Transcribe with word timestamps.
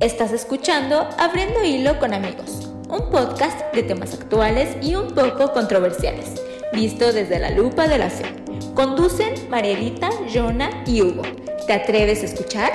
Estás 0.00 0.32
escuchando 0.32 1.08
Abriendo 1.20 1.62
Hilo 1.62 2.00
con 2.00 2.14
Amigos, 2.14 2.68
un 2.88 3.10
podcast 3.12 3.72
de 3.72 3.84
temas 3.84 4.12
actuales 4.12 4.76
y 4.82 4.96
un 4.96 5.14
poco 5.14 5.52
controversiales, 5.52 6.44
visto 6.72 7.12
desde 7.12 7.38
la 7.38 7.50
lupa 7.50 7.86
de 7.86 7.98
la 7.98 8.10
fe. 8.10 8.24
Conducen 8.74 9.48
Marielita, 9.48 10.10
Jonah 10.34 10.82
y 10.84 11.00
Hugo. 11.00 11.22
¿Te 11.68 11.74
atreves 11.74 12.24
a 12.24 12.26
escuchar? 12.26 12.72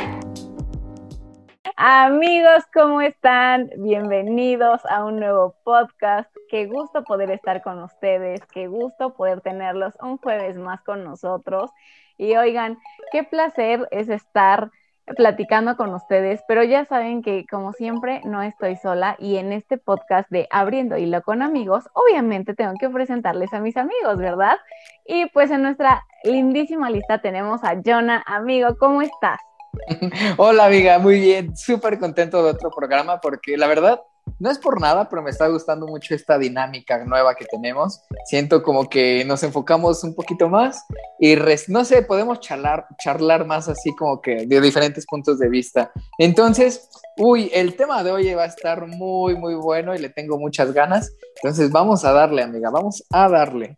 Amigos, 1.75 2.63
¿cómo 2.73 3.01
están? 3.01 3.69
Bienvenidos 3.75 4.79
a 4.89 5.03
un 5.03 5.19
nuevo 5.19 5.55
podcast. 5.65 6.33
Qué 6.49 6.67
gusto 6.67 7.03
poder 7.03 7.31
estar 7.31 7.61
con 7.61 7.83
ustedes, 7.83 8.39
qué 8.53 8.67
gusto 8.67 9.13
poder 9.13 9.41
tenerlos 9.41 9.93
un 10.01 10.19
jueves 10.19 10.55
más 10.55 10.81
con 10.83 11.03
nosotros. 11.03 11.69
Y 12.17 12.37
oigan, 12.37 12.79
qué 13.11 13.23
placer 13.25 13.89
es 13.91 14.07
estar 14.07 14.71
platicando 15.15 15.75
con 15.75 15.93
ustedes, 15.93 16.41
pero 16.47 16.63
ya 16.63 16.85
saben 16.85 17.21
que 17.21 17.45
como 17.49 17.73
siempre 17.73 18.21
no 18.25 18.41
estoy 18.41 18.75
sola 18.75 19.15
y 19.19 19.37
en 19.37 19.51
este 19.51 19.77
podcast 19.77 20.29
de 20.29 20.47
Abriendo 20.51 20.97
Hilo 20.97 21.21
con 21.21 21.41
amigos, 21.41 21.85
obviamente 21.93 22.53
tengo 22.53 22.73
que 22.79 22.89
presentarles 22.89 23.53
a 23.53 23.59
mis 23.59 23.77
amigos, 23.77 24.17
¿verdad? 24.17 24.57
Y 25.05 25.27
pues 25.27 25.51
en 25.51 25.63
nuestra 25.63 26.03
lindísima 26.23 26.89
lista 26.89 27.21
tenemos 27.21 27.63
a 27.63 27.75
Jonah, 27.83 28.23
amigo, 28.25 28.77
¿cómo 28.77 29.01
estás? 29.01 29.39
Hola 30.37 30.65
amiga, 30.65 30.99
muy 30.99 31.19
bien, 31.19 31.55
súper 31.55 31.99
contento 31.99 32.43
de 32.43 32.51
otro 32.51 32.69
programa 32.71 33.19
porque 33.21 33.57
la 33.57 33.67
verdad 33.67 34.01
no 34.39 34.49
es 34.49 34.57
por 34.57 34.79
nada, 34.79 35.09
pero 35.09 35.21
me 35.21 35.29
está 35.29 35.47
gustando 35.47 35.85
mucho 35.85 36.15
esta 36.15 36.37
dinámica 36.37 37.03
nueva 37.05 37.35
que 37.35 37.45
tenemos. 37.45 38.01
Siento 38.25 38.63
como 38.63 38.89
que 38.89 39.23
nos 39.25 39.43
enfocamos 39.43 40.03
un 40.03 40.15
poquito 40.15 40.49
más 40.49 40.85
y 41.19 41.35
no 41.67 41.83
sé, 41.83 42.01
podemos 42.01 42.39
charlar, 42.39 42.87
charlar 42.97 43.45
más 43.45 43.67
así 43.67 43.93
como 43.95 44.21
que 44.21 44.45
de 44.47 44.61
diferentes 44.61 45.05
puntos 45.05 45.39
de 45.39 45.49
vista. 45.49 45.91
Entonces, 46.17 46.89
uy, 47.17 47.51
el 47.53 47.75
tema 47.75 48.03
de 48.03 48.11
hoy 48.11 48.33
va 48.33 48.43
a 48.43 48.47
estar 48.47 48.87
muy, 48.87 49.35
muy 49.35 49.55
bueno 49.55 49.93
y 49.93 49.99
le 49.99 50.09
tengo 50.09 50.37
muchas 50.37 50.73
ganas. 50.73 51.13
Entonces, 51.41 51.71
vamos 51.71 52.05
a 52.05 52.13
darle, 52.13 52.41
amiga, 52.41 52.69
vamos 52.69 53.03
a 53.11 53.27
darle. 53.27 53.77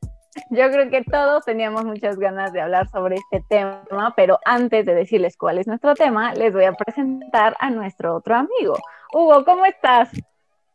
Yo 0.49 0.71
creo 0.71 0.89
que 0.89 1.03
todos 1.03 1.43
teníamos 1.43 1.83
muchas 1.83 2.17
ganas 2.17 2.53
de 2.53 2.61
hablar 2.61 2.89
sobre 2.89 3.15
este 3.15 3.43
tema, 3.49 4.13
pero 4.15 4.39
antes 4.45 4.85
de 4.85 4.93
decirles 4.93 5.35
cuál 5.35 5.57
es 5.57 5.67
nuestro 5.67 5.93
tema, 5.93 6.33
les 6.33 6.53
voy 6.53 6.63
a 6.63 6.73
presentar 6.73 7.57
a 7.59 7.69
nuestro 7.69 8.15
otro 8.15 8.35
amigo. 8.35 8.75
Hugo, 9.13 9.43
¿cómo 9.43 9.65
estás? 9.65 10.09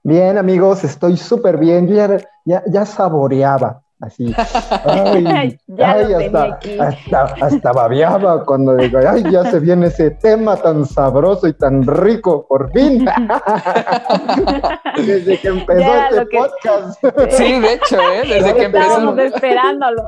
Bien, 0.07 0.39
amigos, 0.39 0.85
estoy 0.85 1.17
súper 1.17 1.57
bien. 1.57 1.89
Yo 1.89 1.97
ya, 2.45 2.63
ya, 2.69 2.87
saboreaba 2.87 3.83
así. 4.01 4.33
Ay, 4.85 5.59
ya 5.67 5.93
ay, 5.95 6.13
hasta, 6.15 6.61
hasta, 6.79 7.25
hasta, 7.45 7.73
babeaba 7.73 8.45
cuando 8.45 8.77
digo, 8.77 9.01
ay, 9.05 9.25
ya 9.29 9.51
se 9.51 9.59
viene 9.59 9.89
ese 9.89 10.13
tema 10.13 10.57
tan 10.59 10.87
sabroso 10.87 11.49
y 11.49 11.55
tan 11.55 11.85
rico, 11.85 12.47
por 12.47 12.71
fin. 12.71 13.05
Desde 14.97 15.41
que 15.41 15.49
empezó 15.49 15.95
este 16.09 16.39
podcast. 16.39 17.05
Sí, 17.33 17.61
de 17.61 17.73
hecho, 17.73 17.99
¿eh? 18.01 18.23
desde 18.29 18.55
que 18.55 18.63
empezó. 18.63 18.85
Estábamos 18.85 19.19
esperándolo. 19.19 20.03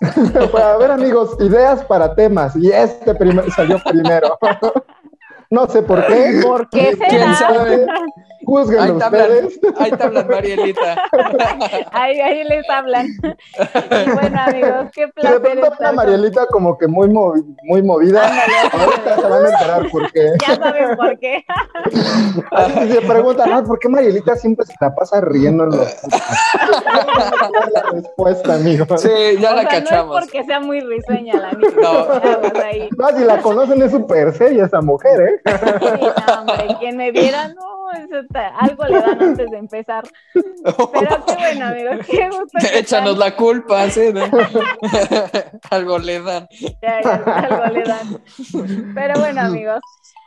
Pues, 0.50 0.62
a 0.62 0.76
ver, 0.76 0.90
amigos, 0.90 1.38
ideas 1.40 1.82
para 1.86 2.14
temas. 2.14 2.54
Y 2.54 2.70
este 2.70 3.14
primer, 3.14 3.50
salió 3.52 3.78
primero. 3.82 4.38
No 5.52 5.66
sé 5.68 5.82
por 5.82 6.06
qué. 6.06 6.40
¿Por 6.42 6.68
qué 6.70 6.96
será? 6.96 7.08
¿Quién 7.08 7.34
sabe? 7.34 7.86
Juzguen 8.44 8.80
ahí 8.80 8.90
ustedes. 8.90 9.60
ahí 9.78 9.90
te 9.90 10.02
hablan, 10.02 10.28
Marielita. 10.28 11.08
ahí, 11.92 12.20
ahí 12.20 12.44
les 12.44 12.68
hablan. 12.68 13.06
Y 13.06 14.10
bueno, 14.10 14.40
amigos, 14.40 14.90
qué 14.92 15.08
placer. 15.08 15.40
De 15.40 15.50
pronto 15.50 15.72
estar 15.72 15.94
Marielita 15.94 16.46
como 16.46 16.76
que 16.76 16.86
muy, 16.86 17.08
movi 17.08 17.42
muy 17.64 17.82
movida. 17.82 18.30
Ahorita 18.72 19.16
se 19.16 19.22
van 19.22 19.46
a 19.46 19.48
enterar 19.48 19.90
por 19.90 20.12
qué. 20.12 20.32
Ya 20.40 20.56
saben 20.56 20.96
por 20.96 21.18
qué. 21.18 21.44
Así 22.50 22.92
se 22.92 23.00
preguntan, 23.02 23.64
¿por 23.64 23.78
qué 23.78 23.88
Marielita 23.88 24.36
siempre 24.36 24.66
se 24.66 24.74
la 24.80 24.94
pasa 24.94 25.20
riendo 25.20 25.64
en 25.64 25.70
los... 25.70 25.96
la 27.72 27.82
respuesta, 27.92 28.54
amigo. 28.54 28.86
Sí, 28.98 29.08
ya 29.40 29.52
o 29.52 29.56
la 29.56 29.62
sea, 29.62 29.70
cachamos. 29.70 30.06
No 30.06 30.18
es 30.18 30.24
porque 30.26 30.44
sea 30.44 30.60
muy 30.60 30.80
risueña 30.80 31.34
la 31.34 31.48
amiga. 31.50 31.70
No. 31.80 32.60
Ahí. 32.62 32.88
No, 32.96 33.08
si 33.16 33.24
la 33.24 33.40
conocen 33.40 33.82
es 33.82 33.90
súper 33.90 34.32
seria 34.34 34.66
esa 34.66 34.80
mujer, 34.80 35.20
¿eh? 35.20 35.40
Sí, 35.44 36.06
no, 36.26 36.40
hombre, 36.40 36.76
quien 36.80 36.96
me 36.96 37.10
viera, 37.10 37.48
no, 37.48 37.81
algo 38.58 38.84
le 38.84 39.00
dan 39.00 39.22
antes 39.22 39.50
de 39.50 39.58
empezar. 39.58 40.04
Pero 40.32 41.24
qué 41.26 41.34
bueno, 41.34 41.66
amigos, 41.66 42.06
qué 42.10 42.28
gusto. 42.28 42.58
Échanos 42.74 43.18
la 43.18 43.34
culpa, 43.36 43.88
¿sí? 43.90 44.12
¿no? 44.12 44.24
Algo 45.70 45.98
le 45.98 46.20
dan. 46.20 46.48
Ya, 46.82 47.00
ya, 47.02 47.14
algo 47.14 47.66
le 47.66 47.82
dan. 47.82 48.22
Pero 48.94 49.20
bueno, 49.20 49.40
amigos, 49.42 49.80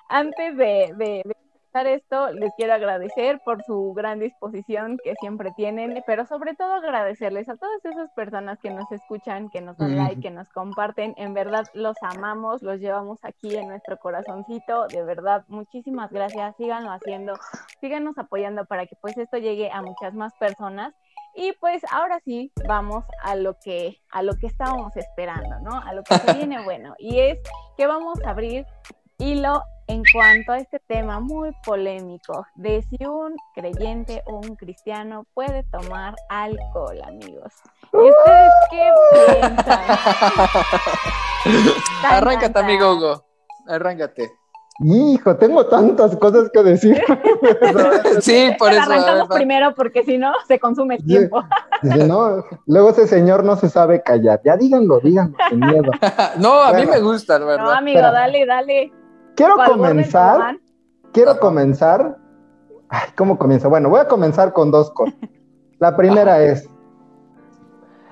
antes 0.09 0.57
de, 0.57 0.93
de, 0.97 1.21
de 1.25 1.35
esto, 1.83 2.31
les 2.31 2.53
quiero 2.55 2.73
agradecer 2.73 3.41
por 3.43 3.61
su 3.63 3.93
gran 3.93 4.19
disposición 4.19 4.97
que 5.03 5.15
siempre 5.15 5.51
tienen, 5.55 6.01
pero 6.07 6.25
sobre 6.25 6.55
todo 6.55 6.73
agradecerles 6.73 7.49
a 7.49 7.57
todas 7.57 7.83
esas 7.83 8.09
personas 8.11 8.59
que 8.59 8.69
nos 8.69 8.89
escuchan, 8.91 9.49
que 9.49 9.61
nos 9.61 9.77
dan 9.77 9.97
like, 9.97 10.21
que 10.21 10.31
nos 10.31 10.47
comparten. 10.49 11.13
En 11.17 11.33
verdad 11.33 11.65
los 11.73 11.97
amamos, 12.01 12.63
los 12.63 12.79
llevamos 12.79 13.19
aquí 13.23 13.55
en 13.55 13.67
nuestro 13.67 13.97
corazoncito. 13.97 14.87
De 14.87 15.03
verdad, 15.03 15.43
muchísimas 15.49 16.11
gracias. 16.11 16.55
Síganlo 16.55 16.91
haciendo, 16.91 17.33
síganos 17.81 18.17
apoyando 18.17 18.65
para 18.65 18.85
que 18.85 18.95
pues 19.01 19.17
esto 19.17 19.37
llegue 19.37 19.69
a 19.71 19.81
muchas 19.81 20.13
más 20.13 20.33
personas. 20.35 20.93
Y 21.35 21.51
pues 21.59 21.83
ahora 21.91 22.21
sí, 22.23 22.51
vamos 22.65 23.03
a 23.21 23.35
lo 23.35 23.59
que 23.59 23.97
a 24.09 24.23
lo 24.23 24.35
que 24.37 24.47
estábamos 24.47 24.95
esperando, 24.95 25.59
¿no? 25.59 25.77
A 25.81 25.93
lo 25.93 26.03
que 26.03 26.15
se 26.15 26.33
viene 26.37 26.63
bueno. 26.63 26.95
Y 26.97 27.19
es 27.19 27.39
que 27.75 27.85
vamos 27.85 28.23
a 28.25 28.29
abrir 28.29 28.65
hilo 29.17 29.61
en 29.87 30.01
cuanto 30.13 30.51
a 30.53 30.57
este 30.57 30.79
tema 30.87 31.19
muy 31.19 31.51
polémico 31.65 32.45
de 32.55 32.81
si 32.83 32.97
un 33.05 33.35
creyente 33.53 34.21
o 34.25 34.37
un 34.37 34.55
cristiano 34.55 35.25
puede 35.33 35.63
tomar 35.71 36.15
alcohol, 36.29 36.97
amigos. 37.05 37.53
¿Y 37.93 37.97
ustedes 37.97 38.51
qué 38.71 38.91
piensan? 39.39 39.79
Arráncate, 42.03 42.59
amigo. 42.59 42.93
Hugo. 42.93 43.25
Arráncate. 43.67 44.31
Hijo, 44.83 45.37
tengo 45.37 45.65
tantas 45.67 46.17
cosas 46.17 46.49
que 46.51 46.63
decir. 46.63 47.01
Sí, 48.21 48.49
por 48.57 48.69
Pero 48.69 48.81
eso. 48.81 48.91
arrancamos 48.91 49.21
verdad. 49.29 49.35
primero 49.35 49.75
porque 49.75 50.03
si 50.03 50.17
no 50.17 50.33
se 50.47 50.59
consume 50.59 50.95
el 50.95 51.05
tiempo. 51.05 51.43
Dice, 51.81 52.07
no, 52.07 52.43
luego 52.65 52.89
ese 52.89 53.07
señor 53.07 53.43
no 53.43 53.55
se 53.55 53.69
sabe 53.69 54.01
callar. 54.01 54.41
Ya 54.43 54.57
díganlo, 54.57 54.99
díganlo, 54.99 55.37
sin 55.49 55.59
miedo. 55.59 55.91
No, 56.39 56.61
a 56.61 56.71
mí 56.73 56.85
Bueno. 56.85 56.91
me 56.91 56.99
gusta, 57.01 57.33
la 57.33 57.39
No, 57.39 57.45
verdad. 57.51 57.73
amigo, 57.73 58.01
dale, 58.01 58.45
dale. 58.45 58.91
Quiero 59.35 59.55
¿Cuál 59.55 59.77
borde 59.77 59.89
comenzar, 59.89 60.57
quiero 61.11 61.39
comenzar. 61.39 62.17
Ay, 62.89 63.09
¿cómo 63.15 63.37
comienzo? 63.37 63.69
Bueno, 63.69 63.89
voy 63.89 63.99
a 63.99 64.07
comenzar 64.07 64.53
con 64.53 64.71
dos 64.71 64.91
cosas. 64.91 65.15
La 65.79 65.95
primera 65.97 66.41
es, 66.43 66.69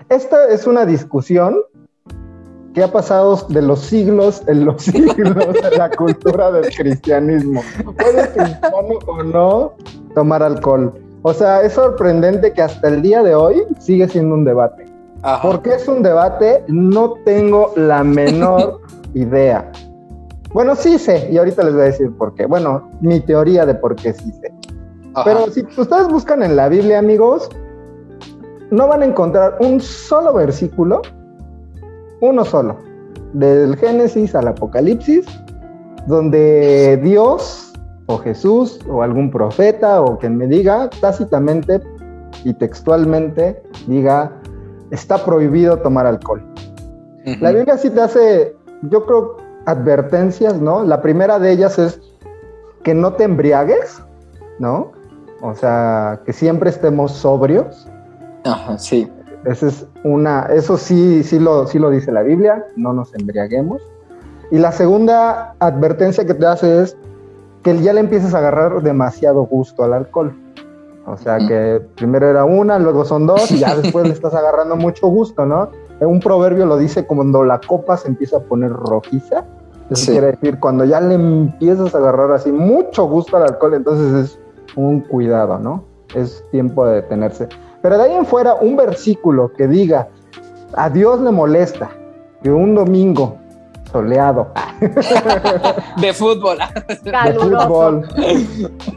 esta 0.09 0.47
es 0.49 0.67
una 0.67 0.85
discusión 0.85 1.57
que 2.73 2.83
ha 2.83 2.91
pasado 2.91 3.35
de 3.49 3.61
los 3.61 3.79
siglos 3.79 4.43
en 4.47 4.65
los 4.65 4.83
siglos 4.83 5.55
en 5.63 5.77
la 5.77 5.89
cultura 5.91 6.51
del 6.51 6.73
cristianismo. 6.75 7.61
¿Puede 7.83 8.29
cristiano 8.29 8.99
o 9.07 9.23
no 9.23 9.73
tomar 10.13 10.43
alcohol? 10.43 10.93
O 11.21 11.33
sea, 11.33 11.61
es 11.61 11.73
sorprendente 11.73 12.51
que 12.51 12.61
hasta 12.61 12.89
el 12.89 13.01
día 13.01 13.23
de 13.23 13.33
hoy 13.33 13.63
sigue 13.79 14.09
siendo 14.09 14.35
un 14.35 14.43
debate. 14.43 14.85
Ajá. 15.21 15.41
¿Por 15.41 15.61
qué 15.61 15.75
es 15.75 15.87
un 15.87 16.03
debate? 16.03 16.65
No 16.67 17.13
tengo 17.23 17.71
la 17.77 18.03
menor 18.03 18.81
idea. 19.13 19.71
Bueno, 20.53 20.75
sí 20.75 20.99
sé, 20.99 21.29
y 21.31 21.37
ahorita 21.37 21.63
les 21.63 21.73
voy 21.73 21.81
a 21.81 21.85
decir 21.85 22.11
por 22.15 22.35
qué. 22.35 22.45
Bueno, 22.45 22.91
mi 23.01 23.19
teoría 23.19 23.65
de 23.65 23.73
por 23.73 23.95
qué 23.95 24.13
sí 24.13 24.31
sé. 24.33 24.53
Ajá. 25.15 25.23
Pero 25.25 25.51
si 25.51 25.61
ustedes 25.61 26.07
buscan 26.07 26.43
en 26.43 26.55
la 26.55 26.69
Biblia, 26.69 26.99
amigos, 26.99 27.49
no 28.69 28.87
van 28.87 29.01
a 29.01 29.05
encontrar 29.05 29.57
un 29.59 29.79
solo 29.79 30.33
versículo, 30.33 31.01
uno 32.21 32.45
solo, 32.45 32.77
del 33.33 33.75
Génesis 33.77 34.35
al 34.35 34.47
Apocalipsis, 34.47 35.25
donde 36.07 36.99
Dios 37.03 37.73
o 38.07 38.17
Jesús 38.17 38.79
o 38.89 39.01
algún 39.01 39.31
profeta 39.31 40.01
o 40.01 40.17
quien 40.17 40.37
me 40.37 40.47
diga 40.47 40.89
tácitamente 41.01 41.81
y 42.43 42.53
textualmente 42.53 43.61
diga, 43.87 44.31
está 44.91 45.23
prohibido 45.23 45.77
tomar 45.77 46.05
alcohol. 46.05 46.43
Ujú. 47.25 47.37
La 47.41 47.51
Biblia 47.51 47.77
sí 47.77 47.89
te 47.89 48.01
hace, 48.01 48.55
yo 48.83 49.05
creo, 49.05 49.37
advertencias, 49.65 50.59
¿no? 50.59 50.83
La 50.83 51.01
primera 51.01 51.39
de 51.39 51.51
ellas 51.51 51.79
es 51.79 52.01
que 52.83 52.93
no 52.93 53.13
te 53.13 53.23
embriagues, 53.23 54.01
¿no? 54.59 54.91
O 55.41 55.53
sea, 55.55 56.21
que 56.25 56.33
siempre 56.33 56.69
estemos 56.69 57.11
sobrios. 57.11 57.87
Ajá, 58.45 58.77
sí. 58.77 59.11
Esa 59.45 59.67
es 59.67 59.85
una, 60.03 60.43
eso 60.53 60.77
sí, 60.77 61.23
sí 61.23 61.39
lo, 61.39 61.67
sí 61.67 61.79
lo 61.79 61.89
dice 61.89 62.11
la 62.11 62.21
Biblia, 62.21 62.65
no 62.75 62.93
nos 62.93 63.13
embriaguemos. 63.13 63.81
Y 64.51 64.57
la 64.57 64.71
segunda 64.71 65.55
advertencia 65.59 66.25
que 66.25 66.33
te 66.33 66.45
hace 66.45 66.83
es 66.83 66.97
que 67.63 67.77
ya 67.81 67.93
le 67.93 68.01
empieces 68.01 68.33
a 68.33 68.37
agarrar 68.37 68.81
demasiado 68.81 69.43
gusto 69.43 69.83
al 69.83 69.93
alcohol. 69.93 70.33
O 71.05 71.17
sea, 71.17 71.37
que 71.39 71.81
primero 71.95 72.29
era 72.29 72.45
una, 72.45 72.79
luego 72.79 73.03
son 73.03 73.27
dos 73.27 73.51
y 73.51 73.59
ya 73.59 73.75
después 73.75 74.07
le 74.07 74.13
estás 74.13 74.33
agarrando 74.33 74.75
mucho 74.77 75.07
gusto, 75.07 75.45
¿no? 75.45 75.69
Un 76.05 76.19
proverbio 76.19 76.65
lo 76.65 76.77
dice 76.77 77.05
como 77.05 77.21
cuando 77.21 77.43
la 77.43 77.59
copa 77.59 77.97
se 77.97 78.07
empieza 78.07 78.37
a 78.37 78.39
poner 78.41 78.71
rojiza, 78.71 79.45
Eso 79.89 80.11
quiere 80.11 80.31
decir, 80.31 80.59
cuando 80.59 80.85
ya 80.85 80.99
le 80.99 81.15
empiezas 81.15 81.93
a 81.93 81.97
agarrar 81.97 82.31
así 82.31 82.51
mucho 82.51 83.05
gusto 83.05 83.37
al 83.37 83.43
alcohol, 83.43 83.75
entonces 83.75 84.25
es 84.25 84.39
un 84.75 85.01
cuidado, 85.01 85.59
¿no? 85.59 85.83
Es 86.15 86.43
tiempo 86.51 86.85
de 86.85 86.95
detenerse. 86.95 87.47
Pero 87.81 87.97
de 87.97 88.03
ahí 88.03 88.13
en 88.13 88.25
fuera, 88.25 88.55
un 88.55 88.75
versículo 88.75 89.51
que 89.53 89.67
diga, 89.67 90.07
a 90.73 90.89
Dios 90.89 91.21
le 91.21 91.31
molesta 91.31 91.89
que 92.41 92.51
un 92.51 92.75
domingo 92.75 93.37
soleado 93.91 94.51
de 96.01 96.13
fútbol, 96.13 96.57
de 96.87 97.33
fútbol, 97.33 98.07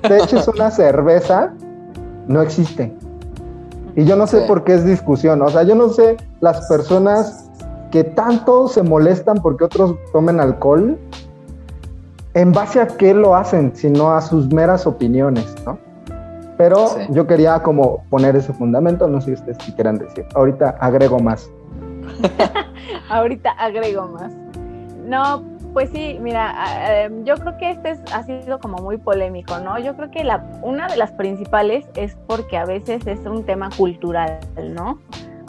te 0.03 0.19
eches 0.19 0.49
una 0.49 0.71
cerveza, 0.71 1.53
no 2.27 2.41
existe. 2.41 2.97
Y 3.97 4.05
yo 4.05 4.15
no 4.15 4.27
sé 4.27 4.43
por 4.43 4.63
qué 4.63 4.75
es 4.75 4.85
discusión. 4.85 5.41
O 5.41 5.49
sea, 5.49 5.63
yo 5.63 5.75
no 5.75 5.89
sé 5.89 6.19
las 6.41 6.67
personas 6.69 7.51
que 7.91 8.05
tanto 8.05 8.69
se 8.69 8.83
molestan 8.83 9.39
porque 9.43 9.65
otros 9.65 9.97
tomen 10.13 10.39
alcohol, 10.39 10.99
en 12.35 12.53
base 12.53 12.81
a 12.81 12.87
qué 12.87 13.15
lo 13.15 13.35
hacen, 13.35 13.75
sino 13.75 14.13
a 14.13 14.21
sus 14.21 14.53
meras 14.53 14.87
opiniones, 14.87 15.55
¿no? 15.65 15.79
Pero 16.59 16.89
yo 17.09 17.27
quería 17.27 17.63
como 17.63 18.05
poner 18.11 18.37
ese 18.37 18.53
fundamento, 18.53 19.09
no 19.09 19.21
sé 19.21 19.27
si 19.27 19.33
ustedes 19.33 19.59
quieran 19.75 19.99
decir. 19.99 20.27
Ahorita 20.35 20.77
agrego 20.81 21.19
más. 21.19 21.51
Ahorita 23.09 23.53
agrego 23.53 24.09
más. 24.09 24.33
No, 25.07 25.43
pues 25.77 25.91
sí, 25.91 26.17
mira, 26.23 27.05
em, 27.05 27.23
yo 27.25 27.35
creo 27.35 27.59
que 27.59 27.73
este 27.73 27.91
ha 28.11 28.23
sido 28.23 28.59
como 28.61 28.79
muy 28.79 28.97
polémico, 28.97 29.59
¿no? 29.59 29.79
Yo 29.79 29.95
creo 29.95 30.11
que 30.11 30.25
la, 30.25 30.43
una 30.63 30.87
de 30.87 30.97
las 30.97 31.13
principales 31.13 31.85
es 31.97 32.17
porque 32.27 32.57
a 32.57 32.65
veces 32.65 33.07
es 33.07 33.21
un 33.27 33.45
tema 33.45 33.69
cultural, 33.77 34.41
¿no? 34.73 34.99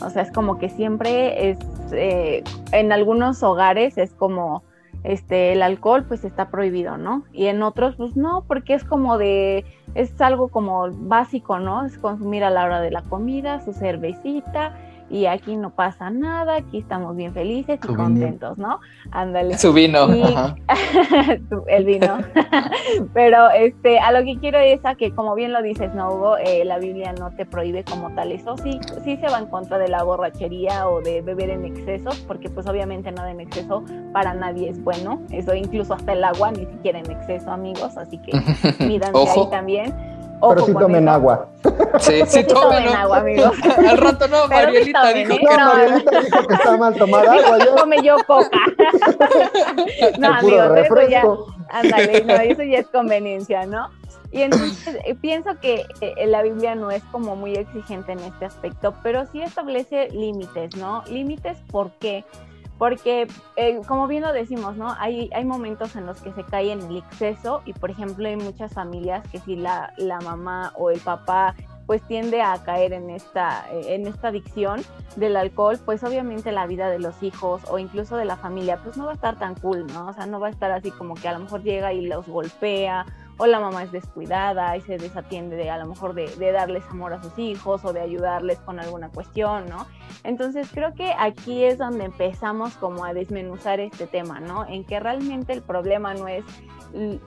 O 0.04 0.10
sea, 0.10 0.24
es 0.24 0.32
como 0.34 0.58
que 0.58 0.68
siempre 0.68 1.52
es, 1.52 1.58
eh, 1.94 2.44
en 2.74 2.92
algunos 2.92 3.42
hogares 3.42 3.98
es 3.98 4.14
como, 4.16 4.64
este, 5.06 5.54
el 5.54 5.62
alcohol 5.62 6.04
pues 6.06 6.26
está 6.26 6.50
prohibido, 6.50 6.98
¿no? 6.98 7.24
Y 7.32 7.46
en 7.46 7.64
otros 7.64 7.96
pues 7.96 8.18
no, 8.18 8.44
porque 8.50 8.74
es 8.74 8.84
como 8.84 9.18
de, 9.18 9.64
es 9.96 10.20
algo 10.20 10.50
como 10.50 10.90
básico, 10.92 11.58
¿no? 11.60 11.86
Es 11.86 11.98
consumir 11.98 12.44
a 12.44 12.50
la 12.50 12.66
hora 12.66 12.82
de 12.82 12.92
la 12.92 13.04
comida, 13.04 13.62
su 13.62 13.72
cervecita 13.72 14.76
y 15.10 15.26
aquí 15.26 15.56
no 15.56 15.70
pasa 15.70 16.10
nada, 16.10 16.58
aquí 16.58 16.80
estamos 16.80 17.16
bien 17.16 17.34
felices 17.34 17.80
y 17.84 17.94
contentos, 17.94 18.58
¿no? 18.58 18.80
Ándale. 19.12 19.58
Su 19.58 19.74
vino. 19.74 20.08
el 21.68 21.86
vino. 21.86 22.18
Pero 23.14 23.50
este, 23.52 24.00
a 24.00 24.12
lo 24.12 24.24
que 24.26 24.38
quiero 24.40 24.60
es 24.60 24.84
a 24.86 24.96
que, 24.96 25.12
como 25.12 25.36
bien 25.36 25.54
lo 25.54 25.62
dices, 25.62 25.94
no 25.94 26.14
Hugo, 26.14 26.38
eh, 26.38 26.66
la 26.66 26.78
Biblia 26.78 27.14
no 27.14 27.32
te 27.32 27.46
prohíbe 27.46 27.84
como 27.84 28.14
tal 28.16 28.32
eso, 28.32 28.58
sí, 28.58 28.80
sí 29.04 29.18
se 29.18 29.28
va 29.28 29.40
en 29.40 29.48
contra 29.48 29.78
de 29.78 29.88
la 29.88 30.04
borrachería 30.04 30.90
o 30.90 31.02
de 31.02 31.22
beber 31.22 31.50
en 31.50 31.66
exceso, 31.66 32.10
porque 32.28 32.50
pues 32.50 32.68
obviamente 32.68 33.12
nada 33.12 33.32
en 33.32 33.40
exceso 33.40 33.84
para 34.12 34.34
nadie 34.34 34.70
es 34.70 34.84
bueno, 34.84 35.22
eso 35.32 35.54
incluso 35.54 35.94
hasta 35.94 36.14
el 36.14 36.24
agua, 36.24 36.52
ni 36.52 36.66
siquiera 36.66 37.00
en 37.00 37.10
exceso, 37.10 37.52
amigos, 37.52 37.98
así 37.98 38.18
que 38.18 38.32
mídanse 38.86 39.30
ahí 39.30 39.50
también 39.50 39.94
pero 40.42 40.66
sí 40.66 40.74
tomen 40.74 41.10
agua. 41.10 41.48
Sí, 42.00 42.22
sí 42.28 42.44
tomen, 42.44 42.88
agua, 42.90 43.18
amigos. 43.18 43.52
Al 43.78 43.98
rato 43.98 44.28
no, 44.28 44.48
Marielita 44.48 45.14
dijo 45.14 45.34
¿eh? 45.34 45.40
que 45.40 45.58
no. 45.58 45.66
Marielita 45.66 46.22
dijo 46.22 46.48
que 46.48 46.54
está 46.54 46.78
mal 46.78 46.96
tomar 46.96 47.28
agua. 47.28 47.58
¿ya? 47.60 47.76
Tome 47.76 48.04
yo 48.04 48.18
coca. 48.26 48.58
no, 50.20 50.34
amigos, 50.34 50.78
eso 50.78 51.10
ya, 51.10 51.24
ándale, 51.70 52.24
no, 52.24 52.34
eso 52.36 52.64
ya 52.64 52.80
es 52.80 52.88
conveniencia, 52.88 53.66
¿no? 53.66 53.90
Y 54.32 54.42
entonces 54.42 54.98
eh, 55.06 55.16
pienso 55.16 55.58
que 55.62 55.86
eh, 56.02 56.28
la 56.28 56.44
Biblia 56.44 56.76
no 56.76 56.92
es 56.92 57.04
como 57.06 57.36
muy 57.36 57.54
exigente 57.56 58.12
en 58.12 58.20
este 58.20 58.46
aspecto, 58.46 58.94
pero 59.02 59.26
sí 59.32 59.42
establece 59.42 60.10
límites, 60.10 60.76
¿no? 60.76 61.04
Límites, 61.08 61.58
¿por 61.72 61.92
qué? 61.92 62.08
porque 62.08 62.26
eh, 63.56 63.82
como 63.88 64.08
bien 64.08 64.24
lo 64.24 64.34
decimos, 64.34 64.78
¿no? 64.78 64.96
Hay, 65.00 65.30
hay 65.34 65.46
momentos 65.46 65.96
en 65.96 66.06
los 66.06 66.22
que 66.22 66.32
se 66.34 66.44
cae 66.44 66.72
en 66.72 66.82
el 66.82 66.98
exceso 66.98 67.62
y 67.66 67.74
por 67.74 67.90
ejemplo 67.90 68.28
hay 68.28 68.38
muchas 68.38 68.74
familias 68.74 69.28
que 69.30 69.40
si 69.40 69.56
la, 69.56 69.94
la 69.98 70.20
mamá 70.22 70.74
o 70.76 70.92
el 70.92 71.00
papá 71.00 71.56
pues 71.88 72.02
tiende 72.04 72.42
a 72.42 72.62
caer 72.64 72.92
en 72.92 73.10
esta, 73.10 73.66
eh, 73.72 73.96
en 73.96 74.08
esta 74.08 74.28
adicción 74.28 74.82
del 75.16 75.38
alcohol, 75.38 75.80
pues 75.84 76.04
obviamente 76.04 76.52
la 76.52 76.68
vida 76.68 76.90
de 76.90 77.00
los 77.00 77.24
hijos 77.24 77.62
o 77.70 77.80
incluso 77.80 78.18
de 78.18 78.26
la 78.26 78.36
familia 78.36 78.78
pues 78.84 78.98
no 78.98 79.06
va 79.06 79.12
a 79.12 79.16
estar 79.16 79.40
tan 79.40 79.56
cool, 79.56 79.88
¿no? 79.88 80.08
O 80.08 80.14
sea, 80.14 80.26
no 80.26 80.40
va 80.40 80.48
a 80.48 80.50
estar 80.50 80.70
así 80.70 80.92
como 80.92 81.16
que 81.16 81.30
a 81.30 81.34
lo 81.34 81.40
mejor 81.40 81.64
llega 81.64 81.94
y 81.94 82.06
los 82.06 82.28
golpea 82.28 83.06
o 83.38 83.46
la 83.46 83.60
mamá 83.60 83.84
es 83.84 83.92
descuidada 83.92 84.76
y 84.76 84.82
se 84.82 84.98
desatiende 84.98 85.56
de 85.56 85.70
a 85.70 85.78
lo 85.78 85.88
mejor 85.88 86.14
de, 86.14 86.28
darles 86.52 86.84
amor 86.90 87.14
a 87.14 87.22
sus 87.22 87.38
hijos 87.38 87.86
o 87.86 87.94
de 87.94 88.02
ayudarles 88.02 88.60
con 88.60 88.80
alguna 88.80 89.10
cuestión, 89.10 89.66
¿no? 89.68 89.86
Entonces 90.24 90.68
creo 90.74 90.94
que 90.94 91.14
aquí 91.18 91.64
es 91.64 91.78
donde 91.78 92.06
empezamos 92.06 92.76
como 92.78 93.06
a 93.06 93.14
desmenuzar 93.14 93.80
este 93.80 94.08
tema, 94.08 94.40
¿no? 94.40 94.68
En 94.68 94.84
que 94.86 95.00
realmente 95.00 95.54
el 95.54 95.62
problema 95.62 96.14
no 96.14 96.28
es 96.28 96.44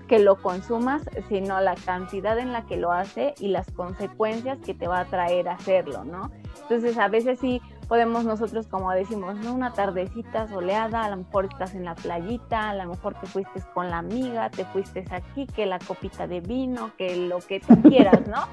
que 0.09 0.19
lo 0.19 0.41
consumas, 0.41 1.03
sino 1.29 1.61
la 1.61 1.75
cantidad 1.75 2.39
en 2.39 2.53
la 2.53 2.65
que 2.65 2.77
lo 2.77 2.93
hace 2.93 3.35
y 3.39 3.49
las 3.49 3.71
consecuencias 3.71 4.59
que 4.59 4.75
te 4.75 4.89
va 4.89 5.01
a 5.01 5.05
traer 5.05 5.49
hacerlo, 5.49 6.05
¿no? 6.05 6.31
Entonces 6.63 6.99
a 6.99 7.09
veces 7.09 7.39
sí 7.39 7.61
podemos 7.91 8.25
nosotros, 8.25 8.67
como 8.69 8.93
decimos, 8.93 9.35
¿no? 9.35 9.53
Una 9.53 9.73
tardecita 9.73 10.47
soleada, 10.47 11.07
a 11.07 11.11
lo 11.11 11.17
mejor 11.17 11.47
estás 11.47 11.75
en 11.75 11.85
la 11.85 11.97
playita, 11.97 12.71
a 12.71 12.75
lo 12.77 12.89
mejor 12.89 13.17
te 13.21 13.27
fuiste 13.27 13.61
con 13.75 13.91
la 13.91 13.99
amiga, 13.99 14.49
te 14.49 14.65
fuiste 14.67 15.05
aquí, 15.11 15.49
que 15.49 15.67
la 15.67 15.81
copita 15.81 16.29
de 16.29 16.39
vino, 16.39 16.93
que 16.97 17.17
lo 17.17 17.41
que 17.41 17.59
tú 17.59 17.83
quieras, 17.91 18.21
¿no? 18.29 18.47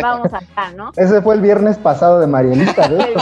Vamos 0.00 0.32
acá, 0.32 0.70
¿no? 0.74 0.92
Ese 0.96 1.20
fue 1.20 1.34
el 1.34 1.42
viernes 1.42 1.76
pasado 1.76 2.18
de 2.18 2.28
Marielita, 2.28 2.88
¿ves? 2.88 3.08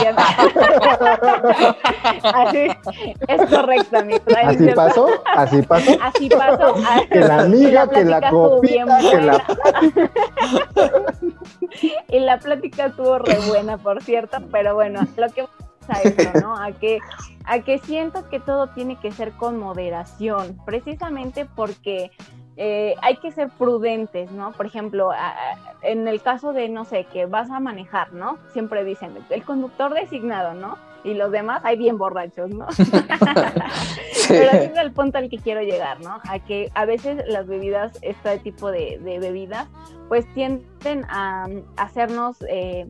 así, 2.23 2.69
es 3.27 3.49
correcto, 3.49 4.05
mi 4.05 4.13
¿Así 4.45 4.67
pasó? 4.73 5.09
¿Así 5.35 5.61
pasó? 5.63 5.91
Así 6.01 6.29
pasó. 6.29 6.75
Que 7.11 7.19
la 7.19 7.41
amiga, 7.41 7.89
que 7.89 8.05
la 8.05 8.29
copita, 8.29 8.99
que 8.99 9.21
la... 9.21 9.43
y 12.07 12.19
la 12.19 12.39
plática 12.39 12.85
estuvo 12.85 13.19
re 13.19 13.37
buena, 13.49 13.77
por 13.77 14.01
cierto, 14.01 14.37
pero 14.49 14.73
bueno, 14.73 15.01
lo 15.17 15.29
que 15.29 15.45
a 15.89 16.01
eso, 16.01 16.31
¿no? 16.41 16.55
A 16.55 16.71
que, 16.71 16.99
a 17.45 17.59
que 17.59 17.79
siento 17.79 18.29
que 18.29 18.39
todo 18.39 18.67
tiene 18.67 18.97
que 18.97 19.11
ser 19.11 19.31
con 19.33 19.59
moderación, 19.59 20.57
precisamente 20.65 21.45
porque 21.45 22.11
eh, 22.57 22.95
hay 23.01 23.17
que 23.17 23.31
ser 23.31 23.49
prudentes, 23.49 24.31
¿no? 24.31 24.51
Por 24.51 24.65
ejemplo, 24.65 25.11
en 25.81 26.07
el 26.07 26.21
caso 26.21 26.53
de, 26.53 26.69
no 26.69 26.85
sé, 26.85 27.05
que 27.05 27.27
vas 27.27 27.51
a 27.51 27.59
manejar, 27.59 28.13
¿no? 28.13 28.39
Siempre 28.51 28.83
dicen, 28.83 29.17
el 29.29 29.43
conductor 29.43 29.93
designado, 29.93 30.53
¿no? 30.55 30.77
Y 31.07 31.13
los 31.13 31.31
demás 31.31 31.61
hay 31.63 31.77
bien 31.77 31.97
borrachos, 31.97 32.49
¿no? 32.49 32.67
Pero 34.27 34.49
ese 34.49 34.65
es 34.65 34.77
el 34.77 34.91
punto 34.91 35.17
al 35.17 35.29
que 35.29 35.37
quiero 35.37 35.61
llegar, 35.61 36.01
¿no? 36.01 36.19
A 36.27 36.39
que 36.39 36.69
a 36.75 36.83
veces 36.83 37.23
las 37.27 37.47
bebidas, 37.47 37.97
este 38.01 38.39
tipo 38.39 38.71
de, 38.71 38.99
bebidas, 39.01 39.67
pues 40.09 40.25
tienden 40.33 41.05
a, 41.09 41.47
hacernos 41.77 42.37
eh, 42.49 42.87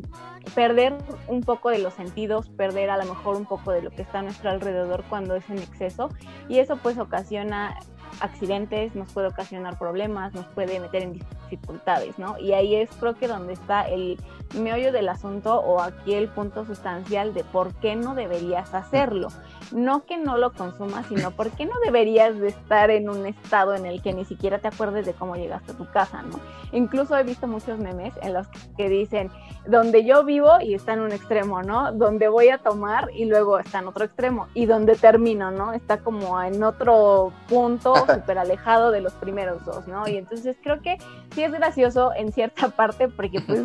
perder 0.55 0.95
un 1.27 1.41
poco 1.41 1.69
de 1.69 1.77
los 1.77 1.93
sentidos, 1.93 2.50
perder 2.50 2.89
a 2.89 2.97
lo 2.97 3.05
mejor 3.05 3.36
un 3.36 3.45
poco 3.45 3.71
de 3.71 3.83
lo 3.83 3.91
que 3.91 4.01
está 4.01 4.19
a 4.19 4.24
nuestro 4.24 4.50
alrededor 4.50 5.03
cuando 5.09 5.36
es 5.36 5.47
en 5.51 5.59
exceso 5.59 6.09
y 6.50 6.57
eso 6.57 6.77
pues 6.77 6.97
ocasiona 6.97 7.77
accidentes, 8.19 8.95
nos 8.95 9.13
puede 9.13 9.27
ocasionar 9.27 9.77
problemas, 9.77 10.33
nos 10.33 10.45
puede 10.47 10.79
meter 10.79 11.03
en 11.03 11.13
dificultades, 11.49 12.17
¿no? 12.19 12.37
Y 12.37 12.53
ahí 12.53 12.75
es 12.75 12.89
creo 12.99 13.15
que 13.15 13.27
donde 13.27 13.53
está 13.53 13.83
el 13.83 14.17
meollo 14.55 14.91
del 14.91 15.09
asunto 15.09 15.59
o 15.59 15.81
aquí 15.81 16.13
el 16.13 16.27
punto 16.29 16.65
sustancial 16.65 17.33
de 17.33 17.43
por 17.43 17.73
qué 17.75 17.95
no 17.95 18.15
deberías 18.15 18.73
hacerlo. 18.73 19.29
No 19.71 20.05
que 20.05 20.17
no 20.17 20.37
lo 20.37 20.53
consumas, 20.53 21.05
sino 21.07 21.31
por 21.31 21.51
qué 21.51 21.65
no 21.65 21.73
deberías 21.83 22.37
de 22.39 22.47
estar 22.47 22.89
en 22.89 23.09
un 23.09 23.25
estado 23.25 23.75
en 23.75 23.85
el 23.85 24.01
que 24.01 24.13
ni 24.13 24.23
siquiera 24.23 24.59
te 24.59 24.69
acuerdes 24.69 25.05
de 25.05 25.13
cómo 25.13 25.35
llegaste 25.35 25.73
a 25.73 25.75
tu 25.75 25.85
casa, 25.91 26.21
¿no? 26.21 26.39
Incluso 26.71 27.17
he 27.17 27.23
visto 27.23 27.47
muchos 27.47 27.77
memes 27.77 28.13
en 28.21 28.33
los 28.33 28.47
que 28.77 28.87
dicen, 28.89 29.29
donde 29.67 30.05
yo 30.05 30.23
vivo 30.23 30.61
y 30.61 30.73
está 30.73 30.93
en 30.93 31.01
un 31.01 31.11
extremo, 31.11 31.61
¿no? 31.63 31.91
Donde 31.91 32.29
voy 32.29 32.49
a 32.49 32.59
tomar 32.59 33.09
y 33.13 33.25
luego 33.25 33.59
está 33.59 33.79
en 33.79 33.87
otro 33.87 34.05
extremo. 34.05 34.47
Y 34.53 34.65
donde 34.65 34.95
termino, 34.95 35.51
¿no? 35.51 35.73
Está 35.73 35.97
como 35.97 36.41
en 36.41 36.63
otro 36.63 37.33
punto 37.49 37.93
súper 38.13 38.37
alejado 38.37 38.91
de 38.91 39.01
los 39.01 39.13
primeros 39.13 39.63
dos, 39.65 39.87
¿no? 39.87 40.07
Y 40.07 40.17
entonces 40.17 40.55
creo 40.61 40.81
que 40.81 40.97
sí 41.38 41.44
es 41.44 41.51
gracioso 41.51 42.13
en 42.15 42.32
cierta 42.32 42.70
parte 42.75 43.08
porque 43.10 43.39
pues 43.41 43.62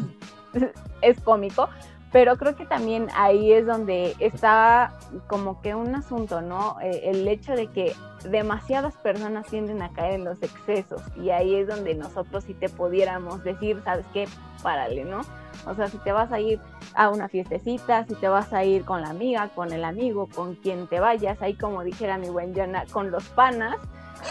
es 1.00 1.18
cómico, 1.22 1.70
pero 2.12 2.36
creo 2.36 2.54
que 2.54 2.66
también 2.66 3.08
ahí 3.14 3.50
es 3.50 3.66
donde 3.66 4.14
está 4.18 4.92
como 5.26 5.62
que 5.62 5.74
un 5.74 5.94
asunto, 5.94 6.42
¿no? 6.42 6.76
Eh, 6.82 7.00
el 7.04 7.26
hecho 7.26 7.54
de 7.54 7.68
que 7.68 7.94
demasiadas 8.28 8.94
personas 8.96 9.46
tienden 9.46 9.80
a 9.80 9.90
caer 9.94 10.16
en 10.16 10.24
los 10.24 10.42
excesos 10.42 11.00
y 11.16 11.30
ahí 11.30 11.54
es 11.54 11.66
donde 11.66 11.94
nosotros 11.94 12.44
si 12.44 12.52
te 12.52 12.68
pudiéramos 12.68 13.42
decir, 13.42 13.80
¿sabes 13.84 14.04
qué? 14.12 14.28
Párale, 14.62 15.04
¿no? 15.04 15.22
O 15.66 15.74
sea, 15.74 15.88
si 15.88 15.96
te 15.96 16.12
vas 16.12 16.30
a 16.30 16.40
ir 16.40 16.60
a 16.94 17.08
una 17.08 17.30
fiestecita, 17.30 18.04
si 18.04 18.14
te 18.16 18.28
vas 18.28 18.52
a 18.52 18.64
ir 18.64 18.84
con 18.84 19.00
la 19.00 19.08
amiga, 19.08 19.48
con 19.54 19.72
el 19.72 19.84
amigo, 19.84 20.28
con 20.34 20.56
quien 20.56 20.88
te 20.88 21.00
vayas, 21.00 21.40
ahí 21.40 21.54
como 21.54 21.84
dijera 21.84 22.18
mi 22.18 22.28
buen 22.28 22.54
Jonah, 22.54 22.84
con 22.92 23.10
los 23.10 23.24
panas, 23.30 23.78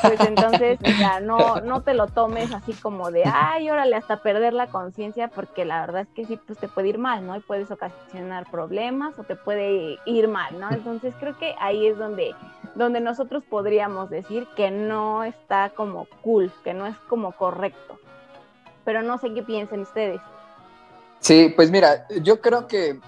pues 0.02 0.20
entonces 0.22 0.80
ya 1.00 1.20
no, 1.20 1.62
no 1.62 1.82
te 1.82 1.94
lo 1.94 2.08
tomes 2.08 2.54
así 2.54 2.74
como 2.74 3.12
de, 3.12 3.24
ay, 3.26 3.70
órale, 3.70 3.96
hasta 3.96 4.22
perder 4.22 4.54
la 4.54 4.68
conciencia, 4.68 5.28
porque 5.28 5.66
la 5.66 5.82
verdad 5.82 6.02
es 6.02 6.08
que 6.10 6.26
sí, 6.26 6.40
pues 6.46 6.60
te 6.60 6.68
puede 6.68 6.90
ir 6.90 6.98
mal, 6.98 7.26
¿no? 7.26 7.36
Y 7.36 7.40
puedes 7.40 7.72
ocasionar 7.72 8.50
problemas 8.50 9.18
o 9.20 9.24
te 9.24 9.36
puede 9.36 9.98
ir 10.06 10.28
mal, 10.28 10.60
¿no? 10.60 10.72
Entonces 10.72 11.14
creo 11.20 11.38
que 11.38 11.56
ahí 11.60 11.88
es 11.88 11.98
donde 11.98 12.34
donde 12.76 13.02
nosotros 13.02 13.44
podríamos 13.44 14.10
decir 14.10 14.48
que 14.56 14.72
no 14.72 15.24
está 15.24 15.72
como 15.72 16.06
cool, 16.22 16.52
que 16.64 16.74
no 16.74 16.86
es 16.88 16.96
como 17.10 17.34
correcto. 17.34 18.00
Pero 18.86 19.02
no 19.02 19.18
sé 19.18 19.34
qué 19.34 19.44
piensen 19.44 19.82
ustedes. 19.82 20.22
Sí, 21.22 21.54
pues 21.56 21.70
mira, 21.70 22.08
yo 22.24 22.42
creo 22.42 22.68
que 22.68 23.00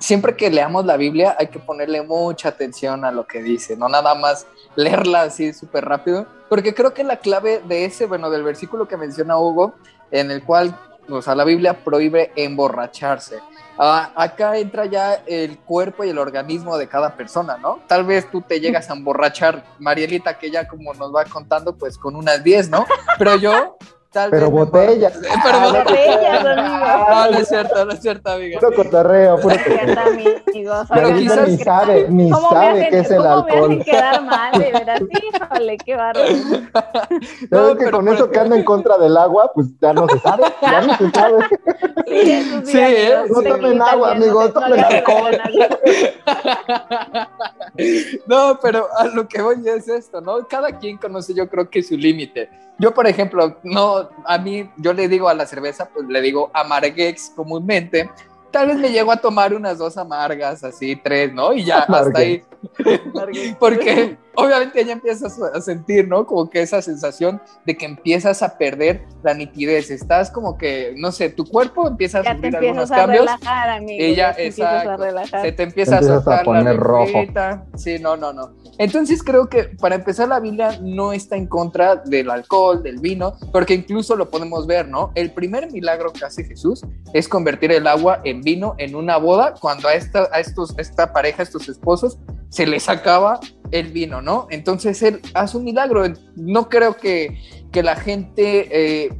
siempre 0.00 0.34
que 0.34 0.50
leamos 0.50 0.84
la 0.84 0.96
Biblia 0.96 1.36
hay 1.38 1.46
que 1.46 1.60
ponerle 1.60 2.02
mucha 2.02 2.48
atención 2.48 3.04
a 3.04 3.12
lo 3.12 3.24
que 3.24 3.40
dice, 3.40 3.76
no 3.76 3.88
nada 3.88 4.16
más 4.16 4.48
leerla 4.74 5.22
así 5.22 5.52
súper 5.52 5.84
rápido, 5.84 6.26
porque 6.48 6.74
creo 6.74 6.92
que 6.92 7.04
la 7.04 7.18
clave 7.18 7.62
de 7.68 7.84
ese, 7.84 8.06
bueno, 8.06 8.30
del 8.30 8.42
versículo 8.42 8.88
que 8.88 8.96
menciona 8.96 9.38
Hugo, 9.38 9.74
en 10.10 10.32
el 10.32 10.42
cual, 10.42 10.76
o 11.08 11.22
sea, 11.22 11.36
la 11.36 11.44
Biblia 11.44 11.84
prohíbe 11.84 12.32
emborracharse. 12.34 13.38
Ah, 13.78 14.10
acá 14.16 14.58
entra 14.58 14.86
ya 14.86 15.22
el 15.26 15.56
cuerpo 15.58 16.02
y 16.02 16.10
el 16.10 16.18
organismo 16.18 16.76
de 16.76 16.88
cada 16.88 17.16
persona, 17.16 17.58
¿no? 17.58 17.78
Tal 17.86 18.04
vez 18.04 18.28
tú 18.28 18.42
te 18.42 18.58
llegas 18.58 18.90
a 18.90 18.94
emborrachar, 18.94 19.64
Marielita, 19.78 20.36
que 20.36 20.50
ya 20.50 20.66
como 20.66 20.92
nos 20.94 21.14
va 21.14 21.24
contando, 21.26 21.76
pues 21.76 21.96
con 21.96 22.16
unas 22.16 22.42
10, 22.42 22.70
¿no? 22.70 22.86
Pero 23.18 23.36
yo 23.36 23.78
pero 24.30 24.50
botellas. 24.50 25.18
Pero 25.42 25.60
botellas, 25.60 26.44
No, 26.44 27.30
no 27.30 27.38
es 27.38 27.48
cierto, 27.48 27.84
no 27.84 27.92
es 27.92 28.00
cierto, 28.00 28.30
amiga. 28.30 28.60
Puro 28.60 28.76
cotorreo, 28.76 29.40
puro 29.40 29.56
cotorreo. 29.56 30.84
Pero 30.92 31.16
quizás 31.16 31.48
ni 31.48 31.58
sabe, 31.58 32.06
ni 32.08 32.30
sabe 32.30 32.88
qué 32.90 32.98
es 33.00 33.10
el 33.10 33.26
alcohol. 33.26 33.78
Me 33.78 33.84
quedar 33.84 34.22
mal, 34.22 34.52
de 34.52 34.72
verdad. 34.72 35.00
Híjole, 35.00 35.76
qué 35.78 35.96
bárbaro. 35.96 36.28
No, 37.50 37.76
que 37.76 37.90
con 37.90 38.08
eso 38.08 38.30
que 38.30 38.38
anda 38.38 38.56
en 38.56 38.64
contra 38.64 38.98
del 38.98 39.16
agua, 39.16 39.50
pues 39.54 39.68
ya 39.80 39.92
no 39.92 40.08
se 40.08 40.18
sabe, 40.18 40.44
ya 40.60 40.80
no 40.82 40.96
se 40.96 41.10
sabe. 41.10 41.36
Sí, 42.06 42.30
eso 42.30 42.60
sí. 42.64 42.72
Sí, 42.72 42.78
¿eh? 42.78 43.22
No 43.28 43.42
tomen 43.42 43.80
agua, 43.80 44.12
amigos, 44.12 44.52
tomen 44.52 44.80
alcohol. 44.80 45.38
No, 48.26 48.58
pero 48.60 48.86
a 48.96 49.06
lo 49.06 49.26
que 49.26 49.40
voy 49.40 49.56
es 49.66 49.88
esto, 49.88 50.20
¿no? 50.20 50.46
Cada 50.46 50.78
quien 50.78 50.98
conoce, 50.98 51.32
yo 51.34 51.48
creo 51.48 51.70
que 51.70 51.82
su 51.82 51.96
límite. 51.96 52.50
Yo, 52.78 52.92
por 52.94 53.06
ejemplo, 53.06 53.58
no, 53.62 54.08
a 54.24 54.38
mí, 54.38 54.68
yo 54.76 54.92
le 54.92 55.08
digo 55.08 55.28
a 55.28 55.34
la 55.34 55.46
cerveza, 55.46 55.88
pues 55.92 56.06
le 56.08 56.20
digo 56.20 56.50
amarguex 56.52 57.32
comúnmente, 57.36 58.10
tal 58.52 58.68
vez 58.68 58.76
me 58.76 58.90
llego 58.90 59.10
a 59.10 59.16
tomar 59.16 59.54
unas 59.54 59.78
dos 59.78 59.96
amargas, 59.96 60.62
así, 60.62 60.94
tres, 60.94 61.32
¿no? 61.32 61.52
Y 61.52 61.64
ya 61.64 61.80
hasta 61.80 62.18
ahí. 62.18 62.44
Porque 63.58 64.16
obviamente 64.34 64.84
ya 64.84 64.92
empiezas 64.92 65.38
a 65.40 65.60
sentir, 65.60 66.08
¿no? 66.08 66.26
Como 66.26 66.48
que 66.48 66.62
esa 66.62 66.82
sensación 66.82 67.40
de 67.64 67.76
que 67.76 67.86
empiezas 67.86 68.42
a 68.42 68.56
perder 68.56 69.04
la 69.22 69.34
nitidez. 69.34 69.90
Estás 69.90 70.30
como 70.30 70.56
que, 70.56 70.94
no 70.96 71.12
sé, 71.12 71.30
tu 71.30 71.44
cuerpo 71.44 71.88
empieza 71.88 72.20
a 72.20 72.34
sufrir 72.34 72.56
algunos 72.56 72.90
a 72.90 72.96
cambios. 72.96 73.26
Relajar, 73.26 73.68
amigo, 73.70 74.04
y 74.04 74.14
ya, 74.14 74.34
exacto, 74.38 75.04
se 75.42 75.52
te 75.52 75.62
empieza 75.62 75.98
a 75.98 76.02
soltar 76.02 76.44
poner 76.44 76.64
la 76.64 76.72
rojo. 76.74 77.22
Sí, 77.76 77.98
no, 77.98 78.16
no, 78.16 78.32
no. 78.32 78.54
Entonces 78.78 79.22
creo 79.22 79.48
que 79.48 79.64
para 79.64 79.96
empezar 79.96 80.28
la 80.28 80.40
Biblia 80.40 80.78
no 80.80 81.12
está 81.12 81.36
en 81.36 81.46
contra 81.46 81.96
del 81.96 82.30
alcohol, 82.30 82.82
del 82.82 82.98
vino, 82.98 83.34
porque 83.52 83.74
incluso 83.74 84.16
lo 84.16 84.30
podemos 84.30 84.66
ver, 84.66 84.88
¿no? 84.88 85.12
El 85.14 85.32
primer 85.32 85.70
milagro 85.70 86.12
que 86.12 86.24
hace 86.24 86.44
Jesús 86.44 86.82
es 87.12 87.28
convertir 87.28 87.72
el 87.72 87.86
agua 87.86 88.20
en 88.24 88.40
vino 88.40 88.74
en 88.78 88.94
una 88.94 89.16
boda 89.18 89.54
cuando 89.60 89.88
a 89.88 89.94
esta, 89.94 90.28
a 90.32 90.40
estos, 90.40 90.74
esta 90.78 91.12
pareja, 91.12 91.42
estos 91.42 91.68
esposos, 91.68 92.18
se 92.48 92.66
les 92.66 92.88
acaba 92.88 93.40
el 93.72 93.90
vino, 93.90 94.22
¿no? 94.22 94.46
Entonces 94.50 95.02
él 95.02 95.20
hace 95.34 95.56
un 95.56 95.64
milagro. 95.64 96.04
No 96.36 96.68
creo 96.68 96.96
que, 96.96 97.38
que 97.72 97.82
la 97.82 97.96
gente, 97.96 98.68
eh, 98.70 99.10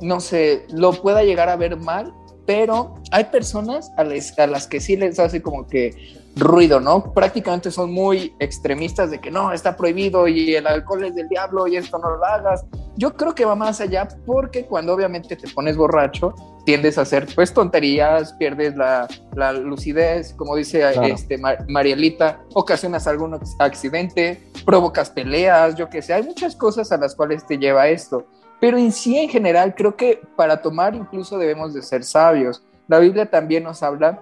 no 0.00 0.20
sé, 0.20 0.66
lo 0.70 0.92
pueda 0.92 1.24
llegar 1.24 1.48
a 1.48 1.56
ver 1.56 1.76
mal, 1.76 2.12
pero 2.46 2.94
hay 3.10 3.24
personas 3.24 3.90
a 3.96 4.02
a 4.02 4.46
las 4.46 4.66
que 4.66 4.80
sí 4.80 4.96
les 4.96 5.18
hace 5.18 5.40
como 5.40 5.66
que 5.66 5.94
ruido, 6.36 6.80
¿no? 6.80 7.12
Prácticamente 7.12 7.70
son 7.70 7.92
muy 7.92 8.34
extremistas 8.38 9.10
de 9.10 9.20
que 9.20 9.30
no, 9.30 9.52
está 9.52 9.76
prohibido 9.76 10.26
y 10.26 10.54
el 10.54 10.66
alcohol 10.66 11.04
es 11.04 11.14
del 11.14 11.28
diablo 11.28 11.66
y 11.66 11.76
esto 11.76 11.98
no 11.98 12.10
lo 12.16 12.24
hagas. 12.24 12.64
Yo 12.96 13.16
creo 13.16 13.34
que 13.34 13.44
va 13.44 13.54
más 13.54 13.80
allá 13.80 14.08
porque 14.26 14.66
cuando 14.66 14.94
obviamente 14.94 15.36
te 15.36 15.48
pones 15.48 15.76
borracho, 15.76 16.34
tiendes 16.64 16.98
a 16.98 17.02
hacer 17.02 17.26
pues 17.34 17.52
tonterías, 17.52 18.32
pierdes 18.34 18.76
la, 18.76 19.08
la 19.34 19.52
lucidez, 19.52 20.34
como 20.34 20.56
dice 20.56 20.80
claro. 20.80 21.02
este, 21.02 21.38
Marielita, 21.68 22.40
ocasionas 22.54 23.06
algún 23.06 23.38
accidente, 23.58 24.42
provocas 24.64 25.10
peleas, 25.10 25.74
yo 25.76 25.88
qué 25.88 26.02
sé, 26.02 26.14
hay 26.14 26.22
muchas 26.22 26.56
cosas 26.56 26.90
a 26.92 26.96
las 26.96 27.14
cuales 27.14 27.46
te 27.46 27.58
lleva 27.58 27.88
esto. 27.88 28.26
Pero 28.60 28.78
en 28.78 28.92
sí, 28.92 29.18
en 29.18 29.28
general, 29.28 29.74
creo 29.74 29.94
que 29.96 30.22
para 30.36 30.62
tomar 30.62 30.94
incluso 30.94 31.38
debemos 31.38 31.74
de 31.74 31.82
ser 31.82 32.02
sabios. 32.02 32.64
La 32.88 32.98
Biblia 32.98 33.26
también 33.26 33.64
nos 33.64 33.82
habla 33.82 34.20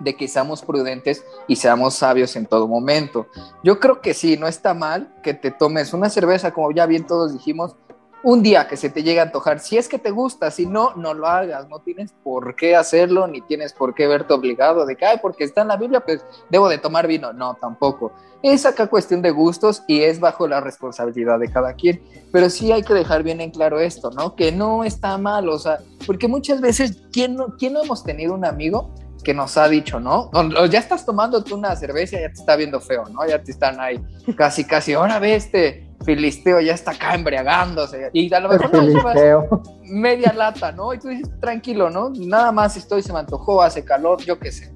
de 0.00 0.16
que 0.16 0.26
seamos 0.26 0.62
prudentes 0.62 1.24
y 1.46 1.56
seamos 1.56 1.94
sabios 1.94 2.34
en 2.36 2.46
todo 2.46 2.66
momento. 2.66 3.26
Yo 3.62 3.78
creo 3.78 4.00
que 4.00 4.14
sí, 4.14 4.36
no 4.36 4.48
está 4.48 4.74
mal 4.74 5.14
que 5.22 5.34
te 5.34 5.50
tomes 5.50 5.92
una 5.92 6.10
cerveza, 6.10 6.52
como 6.52 6.72
ya 6.72 6.86
bien 6.86 7.06
todos 7.06 7.32
dijimos, 7.32 7.76
un 8.22 8.42
día 8.42 8.68
que 8.68 8.76
se 8.76 8.90
te 8.90 9.02
llegue 9.02 9.20
a 9.20 9.24
antojar, 9.24 9.60
si 9.60 9.78
es 9.78 9.88
que 9.88 9.98
te 9.98 10.10
gusta, 10.10 10.50
si 10.50 10.66
no, 10.66 10.94
no 10.94 11.14
lo 11.14 11.26
hagas, 11.26 11.68
no 11.68 11.80
tienes 11.80 12.12
por 12.22 12.54
qué 12.54 12.76
hacerlo, 12.76 13.26
ni 13.26 13.40
tienes 13.40 13.72
por 13.72 13.94
qué 13.94 14.06
verte 14.06 14.34
obligado 14.34 14.84
de 14.84 14.96
que, 14.96 15.06
ay, 15.06 15.18
porque 15.22 15.44
está 15.44 15.62
en 15.62 15.68
la 15.68 15.76
Biblia, 15.76 16.00
pues 16.00 16.24
debo 16.50 16.68
de 16.68 16.78
tomar 16.78 17.06
vino, 17.06 17.32
no, 17.32 17.54
tampoco. 17.54 18.12
Es 18.42 18.64
acá 18.64 18.86
cuestión 18.86 19.22
de 19.22 19.30
gustos 19.30 19.82
y 19.86 20.02
es 20.02 20.20
bajo 20.20 20.46
la 20.48 20.60
responsabilidad 20.60 21.38
de 21.38 21.50
cada 21.50 21.74
quien, 21.74 22.02
pero 22.32 22.50
sí 22.50 22.72
hay 22.72 22.82
que 22.82 22.94
dejar 22.94 23.22
bien 23.22 23.40
en 23.40 23.50
claro 23.50 23.80
esto, 23.80 24.10
¿no? 24.10 24.34
Que 24.34 24.52
no 24.52 24.84
está 24.84 25.16
mal, 25.18 25.48
o 25.48 25.58
sea, 25.58 25.78
porque 26.06 26.28
muchas 26.28 26.60
veces, 26.60 27.02
¿quién 27.12 27.36
no, 27.36 27.56
quién 27.58 27.72
no 27.72 27.82
hemos 27.82 28.02
tenido 28.02 28.34
un 28.34 28.44
amigo 28.44 28.90
que 29.22 29.34
nos 29.34 29.56
ha 29.56 29.68
dicho, 29.68 30.00
¿no? 30.00 30.30
O 30.32 30.66
ya 30.66 30.78
estás 30.78 31.04
tomando 31.04 31.42
tú 31.42 31.56
una 31.56 31.74
cerveza 31.76 32.20
ya 32.20 32.28
te 32.28 32.40
está 32.40 32.56
viendo 32.56 32.80
feo, 32.80 33.04
¿no? 33.12 33.26
Ya 33.26 33.42
te 33.42 33.50
están 33.50 33.80
ahí 33.80 34.00
casi, 34.36 34.64
casi, 34.64 34.94
ahora 34.94 35.18
ve 35.18 35.34
este 35.34 35.90
filisteo, 36.04 36.60
ya 36.60 36.74
está 36.74 36.92
acá 36.92 37.14
embriagándose. 37.14 38.10
Y 38.12 38.32
a 38.32 38.40
lo 38.40 38.48
mejor 38.48 38.72
no 38.72 38.82
llevas 38.82 39.16
media 39.82 40.32
lata, 40.32 40.72
¿no? 40.72 40.94
Y 40.94 40.98
tú 40.98 41.08
dices, 41.08 41.28
tranquilo, 41.40 41.90
¿no? 41.90 42.10
Nada 42.10 42.52
más 42.52 42.76
estoy, 42.76 43.02
se 43.02 43.12
me 43.12 43.18
antojó, 43.18 43.62
hace 43.62 43.84
calor, 43.84 44.20
yo 44.22 44.38
qué 44.38 44.52
sé. 44.52 44.72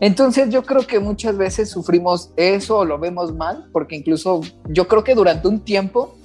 Entonces 0.00 0.48
yo 0.50 0.62
creo 0.62 0.86
que 0.86 1.00
muchas 1.00 1.36
veces 1.36 1.70
sufrimos 1.70 2.32
eso 2.36 2.78
o 2.78 2.84
lo 2.84 2.98
vemos 2.98 3.34
mal, 3.34 3.68
porque 3.72 3.96
incluso 3.96 4.40
yo 4.68 4.86
creo 4.86 5.02
que 5.02 5.14
durante 5.14 5.48
un 5.48 5.60
tiempo 5.64 6.16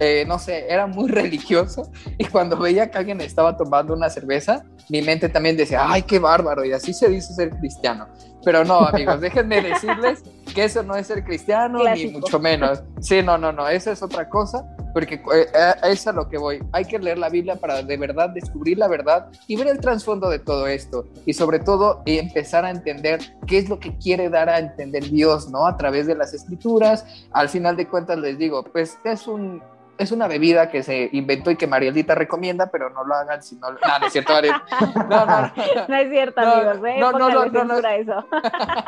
eh, 0.00 0.24
no 0.26 0.38
sé, 0.38 0.66
era 0.68 0.86
muy 0.86 1.08
religioso 1.10 1.92
y 2.18 2.24
cuando 2.24 2.56
veía 2.56 2.90
que 2.90 2.98
alguien 2.98 3.20
estaba 3.20 3.56
tomando 3.56 3.94
una 3.94 4.08
cerveza, 4.08 4.64
mi 4.88 5.02
mente 5.02 5.28
también 5.28 5.56
decía, 5.56 5.84
ay, 5.86 6.02
qué 6.02 6.18
bárbaro, 6.18 6.64
y 6.64 6.72
así 6.72 6.92
se 6.92 7.08
dice 7.08 7.34
ser 7.34 7.50
cristiano. 7.50 8.08
Pero 8.42 8.64
no, 8.64 8.80
amigos, 8.80 9.20
déjenme 9.20 9.60
decirles 9.60 10.22
que 10.54 10.64
eso 10.64 10.82
no 10.82 10.96
es 10.96 11.06
ser 11.06 11.22
cristiano, 11.22 11.80
Clásico. 11.80 12.12
ni 12.12 12.18
mucho 12.18 12.40
menos. 12.40 12.82
Sí, 13.00 13.22
no, 13.22 13.36
no, 13.36 13.52
no, 13.52 13.68
eso 13.68 13.92
es 13.92 14.02
otra 14.02 14.28
cosa, 14.30 14.64
porque 14.94 15.16
eh, 15.34 15.74
es 15.84 16.06
a 16.06 16.12
lo 16.12 16.28
que 16.30 16.38
voy. 16.38 16.60
Hay 16.72 16.86
que 16.86 16.98
leer 16.98 17.18
la 17.18 17.28
Biblia 17.28 17.56
para 17.56 17.82
de 17.82 17.96
verdad 17.98 18.30
descubrir 18.30 18.78
la 18.78 18.88
verdad 18.88 19.28
y 19.46 19.56
ver 19.56 19.68
el 19.68 19.80
trasfondo 19.80 20.30
de 20.30 20.38
todo 20.38 20.66
esto. 20.66 21.06
Y 21.26 21.34
sobre 21.34 21.58
todo, 21.58 22.02
empezar 22.06 22.64
a 22.64 22.70
entender 22.70 23.20
qué 23.46 23.58
es 23.58 23.68
lo 23.68 23.78
que 23.78 23.96
quiere 23.98 24.30
dar 24.30 24.48
a 24.48 24.58
entender 24.58 25.10
Dios, 25.10 25.50
¿no? 25.50 25.66
A 25.66 25.76
través 25.76 26.06
de 26.06 26.14
las 26.14 26.32
escrituras. 26.32 27.04
Al 27.32 27.50
final 27.50 27.76
de 27.76 27.86
cuentas, 27.86 28.18
les 28.18 28.38
digo, 28.38 28.64
pues 28.64 28.98
es 29.04 29.26
un 29.26 29.62
es 30.00 30.12
una 30.12 30.28
bebida 30.28 30.70
que 30.70 30.82
se 30.82 31.10
inventó 31.12 31.50
y 31.50 31.56
que 31.56 31.66
Marielita 31.66 32.14
recomienda, 32.14 32.70
pero 32.70 32.88
no 32.88 33.04
lo 33.04 33.14
hagan 33.14 33.42
si 33.42 33.56
no... 33.56 33.70
No, 33.70 33.78
no 34.00 34.06
es 34.06 34.12
cierto, 34.12 34.32
Mariel. 34.32 34.54
No, 35.10 35.26
no, 35.26 35.40
no. 35.42 35.52
No 35.88 35.94
es 35.94 36.10
cierto, 36.10 36.40
No, 36.40 36.52
amigos. 36.52 36.88
¿eh? 36.88 36.96
no, 36.98 37.12
no, 37.12 37.28
no, 37.28 37.64
no, 37.64 37.88
eso. 37.88 38.24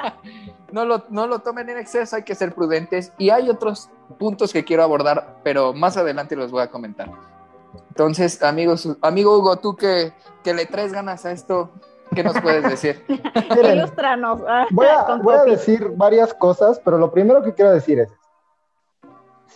no, 0.72 0.86
lo, 0.86 1.04
no 1.10 1.26
lo 1.26 1.40
tomen 1.40 1.68
en 1.68 1.76
exceso, 1.76 2.16
hay 2.16 2.22
que 2.22 2.34
ser 2.34 2.54
prudentes. 2.54 3.12
Y 3.18 3.28
hay 3.28 3.50
otros 3.50 3.90
puntos 4.18 4.54
que 4.54 4.64
quiero 4.64 4.82
abordar, 4.84 5.36
pero 5.44 5.74
más 5.74 5.98
adelante 5.98 6.34
los 6.34 6.50
voy 6.50 6.62
a 6.62 6.70
comentar. 6.70 7.10
Entonces, 7.88 8.42
amigos, 8.42 8.88
amigo 9.02 9.36
Hugo, 9.36 9.56
tú 9.58 9.76
que, 9.76 10.14
que 10.42 10.54
le 10.54 10.64
traes 10.64 10.94
ganas 10.94 11.26
a 11.26 11.32
esto, 11.32 11.70
¿qué 12.14 12.24
nos 12.24 12.40
puedes 12.40 12.62
decir? 12.62 13.04
Miren, 13.54 13.80
ah, 13.80 14.66
voy 14.70 14.86
a, 14.86 15.14
voy 15.16 15.34
a 15.34 15.44
decir 15.44 15.92
varias 15.94 16.32
cosas, 16.32 16.80
pero 16.82 16.96
lo 16.96 17.12
primero 17.12 17.42
que 17.42 17.52
quiero 17.52 17.70
decir 17.70 18.00
es, 18.00 18.08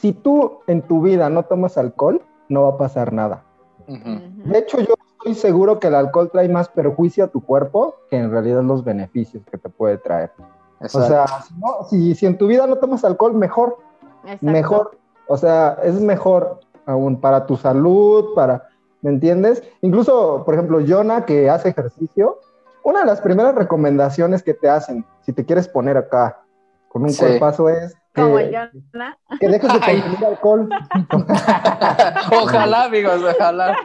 si 0.01 0.13
tú 0.13 0.59
en 0.67 0.83
tu 0.83 1.03
vida 1.03 1.29
no 1.31 1.45
tomas 1.45 1.79
alcohol, 1.79 2.23
no 2.49 2.63
va 2.63 2.69
a 2.71 2.79
pasar 2.79 3.13
nada. 3.13 3.43
De 3.87 4.59
hecho, 4.59 4.79
yo 4.81 4.95
estoy 5.19 5.35
seguro 5.35 5.79
que 5.79 5.89
el 5.89 5.95
alcohol 5.95 6.31
trae 6.31 6.49
más 6.49 6.69
perjuicio 6.69 7.25
a 7.25 7.29
tu 7.29 7.41
cuerpo 7.45 7.95
que 8.11 8.17
en 8.17 8.31
realidad 8.31 8.63
los 8.63 8.85
beneficios 8.85 9.45
que 9.51 9.59
te 9.59 9.69
puede 9.69 9.99
traer. 9.99 10.33
O 10.81 10.89
sea, 10.89 11.27
si, 11.43 11.55
no- 11.55 11.85
si, 11.89 12.15
si 12.15 12.27
en 12.27 12.37
tu 12.37 12.47
vida 12.47 12.67
no 12.67 12.77
tomas 12.77 13.05
alcohol, 13.05 13.35
mejor, 13.35 13.79
Exacto. 14.25 14.47
mejor. 14.47 14.99
O 15.29 15.37
sea, 15.37 15.79
es 15.83 16.01
mejor 16.01 16.61
aún 16.85 17.21
para 17.21 17.47
tu 17.47 17.57
salud, 17.57 18.35
para, 18.35 18.69
¿me 19.03 19.11
entiendes? 19.11 19.63
Incluso, 19.81 20.43
por 20.45 20.55
ejemplo, 20.55 20.79
Jonah, 20.87 21.25
que 21.25 21.49
hace 21.51 21.71
ejercicio, 21.71 22.39
una 22.85 23.01
de 23.01 23.07
las 23.07 23.21
primeras 23.21 23.55
recomendaciones 23.55 24.43
que 24.43 24.55
te 24.55 24.69
hacen, 24.69 25.05
si 25.23 25.33
te 25.33 25.45
quieres 25.45 25.67
poner 25.67 25.97
acá 25.97 26.45
con 26.89 27.03
un 27.03 27.11
Sí. 27.11 27.21
cuerpazo 27.21 27.69
es 27.69 27.95
Como 28.15 28.37
que, 28.37 28.45
el 28.45 28.71
Jonah. 28.93 29.19
que 29.39 29.49
dejes 29.49 29.73
de 29.73 29.79
Ay. 29.83 30.01
consumir 30.01 30.27
alcohol. 30.27 30.69
Ojalá, 32.43 32.85
amigos, 32.85 33.21
ojalá. 33.23 33.77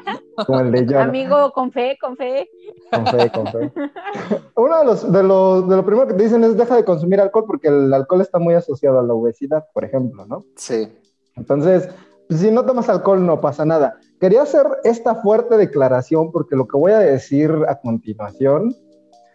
Como 0.45 0.59
el 0.61 0.71
de 0.71 0.85
Jonah. 0.85 1.03
Amigo, 1.03 1.51
con 1.51 1.71
fe, 1.71 1.97
con 1.99 2.15
fe. 2.15 2.49
Con 2.91 3.05
fe, 3.07 3.29
con 3.31 3.47
fe. 3.47 3.71
Uno 4.55 4.79
de 4.79 4.85
los, 4.85 5.11
de 5.11 5.23
los, 5.23 5.67
de 5.69 5.75
lo 5.75 5.85
primero 5.85 6.07
que 6.07 6.13
te 6.13 6.23
dicen 6.23 6.43
es 6.43 6.55
deja 6.57 6.75
de 6.75 6.85
consumir 6.85 7.19
alcohol 7.19 7.45
porque 7.47 7.67
el 7.67 7.93
alcohol 7.93 8.21
está 8.21 8.39
muy 8.39 8.53
asociado 8.53 8.99
a 8.99 9.03
la 9.03 9.13
obesidad, 9.13 9.65
por 9.73 9.83
ejemplo, 9.83 10.25
¿no? 10.25 10.43
Sí. 10.55 10.87
Entonces, 11.35 11.89
si 12.29 12.51
no 12.51 12.65
tomas 12.65 12.87
alcohol 12.89 13.25
no 13.25 13.41
pasa 13.41 13.65
nada. 13.65 13.97
Quería 14.19 14.43
hacer 14.43 14.65
esta 14.83 15.15
fuerte 15.15 15.57
declaración 15.57 16.31
porque 16.31 16.55
lo 16.55 16.67
que 16.67 16.77
voy 16.77 16.91
a 16.93 16.99
decir 16.99 17.51
a 17.67 17.75
continuación 17.79 18.73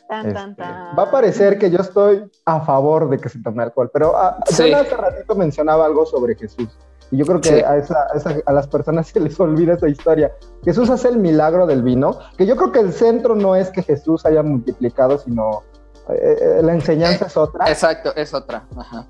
Tan, 0.08 0.32
tan, 0.32 0.50
este, 0.50 0.62
tan. 0.62 0.96
va 0.98 1.02
a 1.04 1.10
parecer 1.10 1.58
que 1.58 1.70
yo 1.70 1.78
estoy 1.80 2.30
a 2.44 2.60
favor 2.60 3.08
de 3.10 3.18
que 3.18 3.28
se 3.28 3.40
tome 3.42 3.62
alcohol, 3.62 3.90
pero 3.92 4.16
ah, 4.16 4.38
Sí. 4.46 4.64
Jonah 4.64 4.80
hace 4.80 4.96
ratito 4.96 5.34
mencionaba 5.34 5.84
algo 5.86 6.06
sobre 6.06 6.34
Jesús. 6.36 6.68
Y 7.10 7.16
yo 7.18 7.24
creo 7.26 7.40
que 7.40 7.48
Sí. 7.48 7.60
a, 7.62 7.76
esa- 7.76 8.06
a 8.12 8.16
esa- 8.16 8.36
a 8.46 8.52
las 8.52 8.66
personas 8.68 9.06
se 9.12 9.20
les 9.20 9.38
olvida 9.40 9.74
esa 9.74 9.88
historia. 9.88 10.32
Jesús 10.64 10.90
hace 10.90 11.08
el 11.08 11.18
milagro 11.18 11.66
del 11.66 11.82
vino, 11.82 12.18
que 12.36 12.46
yo 12.46 12.56
creo 12.56 12.72
que 12.72 12.80
el 12.80 12.92
centro 12.92 13.34
no 13.34 13.54
es 13.56 13.70
que 13.70 13.82
Jesús 13.82 14.24
haya 14.26 14.42
multiplicado, 14.42 15.18
sino 15.18 15.62
eh, 16.08 16.36
eh, 16.58 16.62
la 16.62 16.72
enseñanza 16.72 17.26
es 17.26 17.36
otra. 17.36 17.68
Exacto, 17.68 18.12
es 18.14 18.32
otra. 18.32 18.64
Ajá. 18.76 19.06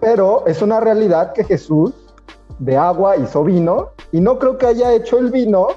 Pero 0.00 0.44
es 0.46 0.60
una 0.60 0.80
realidad 0.80 1.32
que 1.32 1.44
Jesús 1.44 1.92
de 2.58 2.76
agua 2.76 3.16
hizo 3.16 3.42
vino 3.44 3.90
y 4.12 4.20
no 4.20 4.38
creo 4.38 4.58
que 4.58 4.66
haya 4.66 4.92
hecho 4.92 5.18
el 5.18 5.30
vino. 5.30 5.68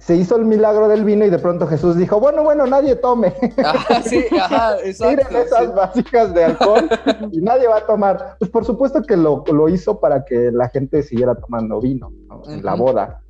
Se 0.00 0.16
hizo 0.16 0.36
el 0.36 0.44
milagro 0.44 0.88
del 0.88 1.04
vino 1.04 1.24
y 1.24 1.30
de 1.30 1.38
pronto 1.38 1.66
Jesús 1.66 1.96
dijo, 1.96 2.18
bueno, 2.18 2.42
bueno, 2.42 2.66
nadie 2.66 2.96
tome. 2.96 3.34
Ajá, 3.62 4.02
sí, 4.02 4.24
ajá, 4.38 4.78
exacto. 4.84 5.22
Tiren 5.22 5.42
esas 5.46 5.66
sí. 5.66 5.72
vasijas 5.74 6.34
de 6.34 6.44
alcohol 6.44 6.88
y 7.30 7.40
nadie 7.40 7.68
va 7.68 7.78
a 7.78 7.86
tomar. 7.86 8.36
Pues 8.38 8.50
por 8.50 8.64
supuesto 8.64 9.02
que 9.02 9.16
lo, 9.16 9.44
lo 9.52 9.68
hizo 9.68 10.00
para 10.00 10.24
que 10.24 10.50
la 10.52 10.68
gente 10.68 11.02
siguiera 11.02 11.34
tomando 11.34 11.80
vino 11.80 12.12
¿no? 12.28 12.42
en 12.46 12.64
la 12.64 12.74
boda. 12.74 13.20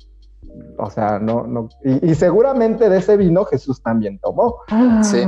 O 0.77 0.89
sea, 0.89 1.19
no, 1.19 1.45
no. 1.45 1.69
Y, 1.83 2.11
y 2.11 2.15
seguramente 2.15 2.89
de 2.89 2.97
ese 2.97 3.15
vino 3.15 3.45
Jesús 3.45 3.81
también 3.81 4.19
tomó. 4.19 4.57
Sí. 5.03 5.23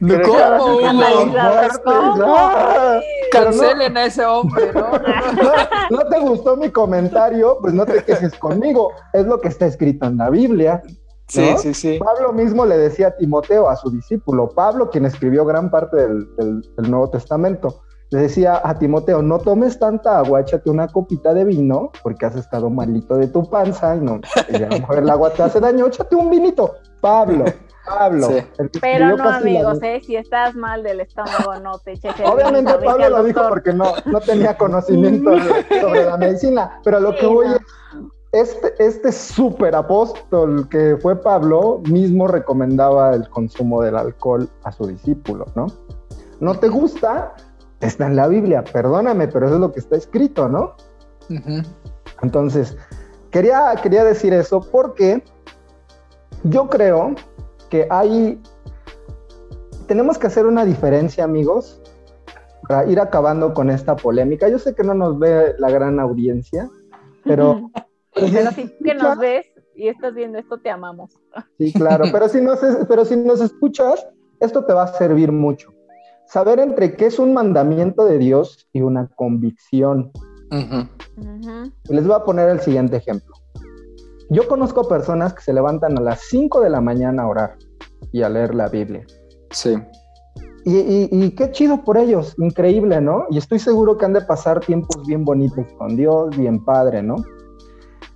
¿Cómo, 0.00 0.76
Hugo? 0.76 0.86
Analizador, 0.86 1.82
¿cómo? 1.84 2.14
Pero 2.14 2.26
no- 2.26 3.00
Cancelen 3.32 3.96
a 3.96 4.04
ese 4.06 4.24
hombre, 4.24 4.72
¿no? 4.72 4.80
no, 4.80 4.98
no. 4.98 5.52
no 5.90 6.08
te 6.08 6.20
gustó 6.20 6.56
mi 6.56 6.70
comentario, 6.70 7.58
pues 7.60 7.74
no 7.74 7.84
te 7.84 8.02
quejes 8.04 8.34
conmigo. 8.38 8.92
Es 9.12 9.26
lo 9.26 9.40
que 9.40 9.48
está 9.48 9.66
escrito 9.66 10.06
en 10.06 10.18
la 10.18 10.30
Biblia. 10.30 10.82
Sí, 11.26 11.50
¿No? 11.52 11.58
sí, 11.58 11.72
sí. 11.74 11.98
Pablo 11.98 12.32
mismo 12.32 12.66
le 12.66 12.76
decía 12.76 13.08
a 13.08 13.16
Timoteo, 13.16 13.68
a 13.68 13.76
su 13.76 13.90
discípulo, 13.90 14.50
Pablo, 14.50 14.90
quien 14.90 15.06
escribió 15.06 15.44
gran 15.44 15.70
parte 15.70 15.96
del, 15.96 16.36
del- 16.36 16.62
del 16.76 16.90
Nuevo 16.90 17.08
Testamento, 17.10 17.80
le 18.10 18.20
decía 18.20 18.60
a 18.62 18.78
Timoteo, 18.78 19.22
no 19.22 19.38
tomes 19.38 19.78
tanta 19.78 20.18
agua, 20.18 20.42
échate 20.42 20.68
una 20.70 20.86
copita 20.86 21.32
de 21.34 21.44
vino, 21.44 21.90
porque 22.02 22.26
has 22.26 22.36
estado 22.36 22.68
malito 22.70 23.16
de 23.16 23.26
tu 23.28 23.48
panza 23.48 23.96
y, 23.96 24.00
no, 24.00 24.20
y 24.50 24.56
a 24.56 24.68
lo 24.68 24.78
mejor 24.78 24.98
el 24.98 25.10
agua 25.10 25.30
te 25.30 25.42
hace 25.42 25.58
daño, 25.58 25.86
échate 25.86 26.14
un 26.14 26.30
vinito. 26.30 26.74
Pablo, 27.00 27.44
Pablo. 27.86 28.28
Sí. 28.28 28.36
Pero 28.80 29.16
no, 29.16 29.24
la- 29.24 29.36
amigos, 29.36 29.78
¿eh? 29.82 30.00
si 30.04 30.16
estás 30.16 30.54
mal 30.54 30.82
del 30.82 31.00
estómago, 31.00 31.54
no 31.62 31.78
te 31.78 31.92
el 31.92 32.00
Obviamente 32.26 32.72
Pablo 32.74 33.08
lo 33.08 33.24
dijo 33.24 33.42
porque 33.48 33.72
no, 33.72 33.92
no 34.06 34.20
tenía 34.20 34.56
conocimiento 34.56 35.30
de- 35.30 35.80
sobre 35.80 36.04
la 36.04 36.16
medicina, 36.16 36.80
pero 36.84 37.00
lo 37.00 37.14
que 37.14 37.26
voy 37.26 37.46
no. 37.48 37.54
es, 37.56 37.60
este, 38.32 38.74
este 38.84 39.12
super 39.12 39.76
apóstol 39.76 40.68
que 40.68 40.96
fue 41.00 41.14
Pablo 41.20 41.80
mismo 41.88 42.26
recomendaba 42.26 43.14
el 43.14 43.28
consumo 43.28 43.80
del 43.82 43.96
alcohol 43.96 44.48
a 44.64 44.72
su 44.72 44.86
discípulo, 44.86 45.46
¿no? 45.54 45.66
¿No 46.40 46.54
te 46.58 46.68
gusta? 46.68 47.34
Está 47.80 48.06
en 48.06 48.16
la 48.16 48.26
Biblia, 48.28 48.64
perdóname, 48.64 49.28
pero 49.28 49.46
eso 49.46 49.54
es 49.56 49.60
lo 49.60 49.72
que 49.72 49.80
está 49.80 49.96
escrito, 49.96 50.48
¿no? 50.48 50.74
Entonces, 52.22 52.76
quería, 53.30 53.74
quería 53.82 54.04
decir 54.04 54.32
eso 54.32 54.60
porque 54.60 55.22
yo 56.42 56.68
creo 56.68 57.14
que 57.74 57.88
hay, 57.90 58.40
tenemos 59.88 60.16
que 60.16 60.28
hacer 60.28 60.46
una 60.46 60.64
diferencia, 60.64 61.24
amigos, 61.24 61.82
para 62.68 62.88
ir 62.88 63.00
acabando 63.00 63.52
con 63.52 63.68
esta 63.68 63.96
polémica. 63.96 64.48
Yo 64.48 64.60
sé 64.60 64.76
que 64.76 64.84
no 64.84 64.94
nos 64.94 65.18
ve 65.18 65.56
la 65.58 65.72
gran 65.72 65.98
audiencia, 65.98 66.70
pero... 67.24 67.72
Pero 68.14 68.52
sí 68.52 68.72
que 68.84 68.94
nos 68.94 69.18
ves 69.18 69.46
y 69.74 69.88
estás 69.88 70.14
viendo 70.14 70.38
esto, 70.38 70.58
te 70.58 70.70
amamos. 70.70 71.18
Sí, 71.58 71.72
claro, 71.72 72.04
pero 72.12 72.28
si, 72.28 72.40
nos, 72.40 72.60
pero 72.88 73.04
si 73.04 73.16
nos 73.16 73.40
escuchas, 73.40 74.06
esto 74.38 74.64
te 74.64 74.72
va 74.72 74.84
a 74.84 74.92
servir 74.92 75.32
mucho. 75.32 75.70
Saber 76.26 76.60
entre 76.60 76.94
qué 76.94 77.06
es 77.06 77.18
un 77.18 77.34
mandamiento 77.34 78.04
de 78.04 78.18
Dios 78.18 78.68
y 78.72 78.82
una 78.82 79.08
convicción. 79.16 80.12
Les 81.88 82.06
voy 82.06 82.14
a 82.14 82.22
poner 82.22 82.50
el 82.50 82.60
siguiente 82.60 82.98
ejemplo. 82.98 83.34
Yo 84.30 84.48
conozco 84.48 84.88
personas 84.88 85.34
que 85.34 85.42
se 85.42 85.52
levantan 85.52 85.98
a 85.98 86.00
las 86.00 86.20
5 86.28 86.60
de 86.60 86.70
la 86.70 86.80
mañana 86.80 87.24
a 87.24 87.28
orar 87.28 87.56
y 88.12 88.22
a 88.22 88.28
leer 88.28 88.54
la 88.54 88.68
Biblia. 88.68 89.04
Sí. 89.50 89.76
Y, 90.64 90.76
y- 90.78 91.08
y 91.10 91.30
qué 91.34 91.50
chido 91.52 91.84
por 91.84 91.98
ellos, 91.98 92.34
increíble, 92.38 93.00
¿no? 93.00 93.26
Y 93.30 93.36
estoy 93.38 93.58
seguro 93.58 93.98
que 93.98 94.06
han 94.06 94.14
de 94.14 94.22
pasar 94.22 94.60
tiempos 94.60 95.06
bien 95.06 95.24
bonitos 95.24 95.66
con 95.78 95.94
Dios, 95.96 96.36
bien 96.36 96.64
padre, 96.64 97.02
¿no? 97.02 97.16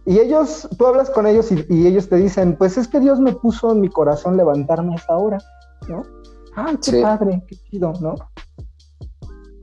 Y 0.07 0.19
ellos, 0.19 0.67
tú 0.79 0.87
hablas 0.87 1.11
con 1.11 1.27
ellos 1.27 1.53
y, 1.53 1.67
y 1.69 1.87
ellos 1.87 2.09
te 2.09 2.17
dicen, 2.17 2.57
pues 2.57 2.79
es 2.79 2.89
que 2.89 3.01
Dios 3.01 3.21
me 3.21 3.33
puso 3.35 3.71
en 3.73 3.81
mi 3.83 3.91
corazón 3.91 4.39
levantarme 4.39 4.95
a 4.95 4.97
esa 4.97 5.19
hora, 5.19 5.37
¿no? 5.89 6.03
Ay, 6.57 6.77
qué 6.77 6.91
Sí. 6.93 7.03
padre, 7.03 7.45
qué 7.47 7.57
chido, 7.57 7.93
¿no? 8.01 8.15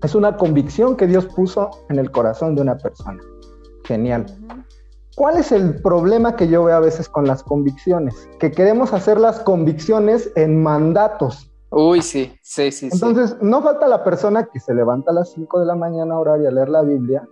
Es 0.03 0.13
una 0.13 0.37
convicción 0.37 0.95
que 0.95 1.07
Dios 1.07 1.25
puso 1.25 1.71
en 1.89 1.97
el 1.97 2.11
corazón 2.11 2.53
de 2.53 2.61
una 2.61 2.77
persona. 2.77 3.19
Genial. 3.85 4.27
¿Cuál 5.15 5.37
es 5.37 5.51
el 5.51 5.81
problema 5.81 6.35
que 6.35 6.47
yo 6.47 6.63
veo 6.65 6.75
a 6.75 6.79
veces 6.81 7.07
con 7.07 7.25
las 7.25 7.41
convicciones? 7.43 8.27
Que 8.39 8.51
queremos 8.51 8.93
hacer 8.93 9.19
las 9.19 9.39
convicciones 9.39 10.31
en 10.35 10.61
mandatos. 10.61 11.51
Uy, 11.71 12.01
sí, 12.01 12.33
sí, 12.41 12.71
sí, 12.71 12.89
sí. 12.89 12.93
Entonces, 12.93 13.37
no 13.41 13.61
falta 13.61 13.87
la 13.87 14.03
persona 14.03 14.45
que 14.51 14.59
se 14.59 14.73
levanta 14.73 15.11
a 15.11 15.13
las 15.13 15.31
5 15.31 15.59
de 15.59 15.65
la 15.65 15.75
mañana 15.75 16.15
a 16.15 16.19
orar 16.19 16.41
y 16.41 16.45
a 16.45 16.51
leer 16.51 16.69
la 16.69 16.81
Biblia 16.81 17.27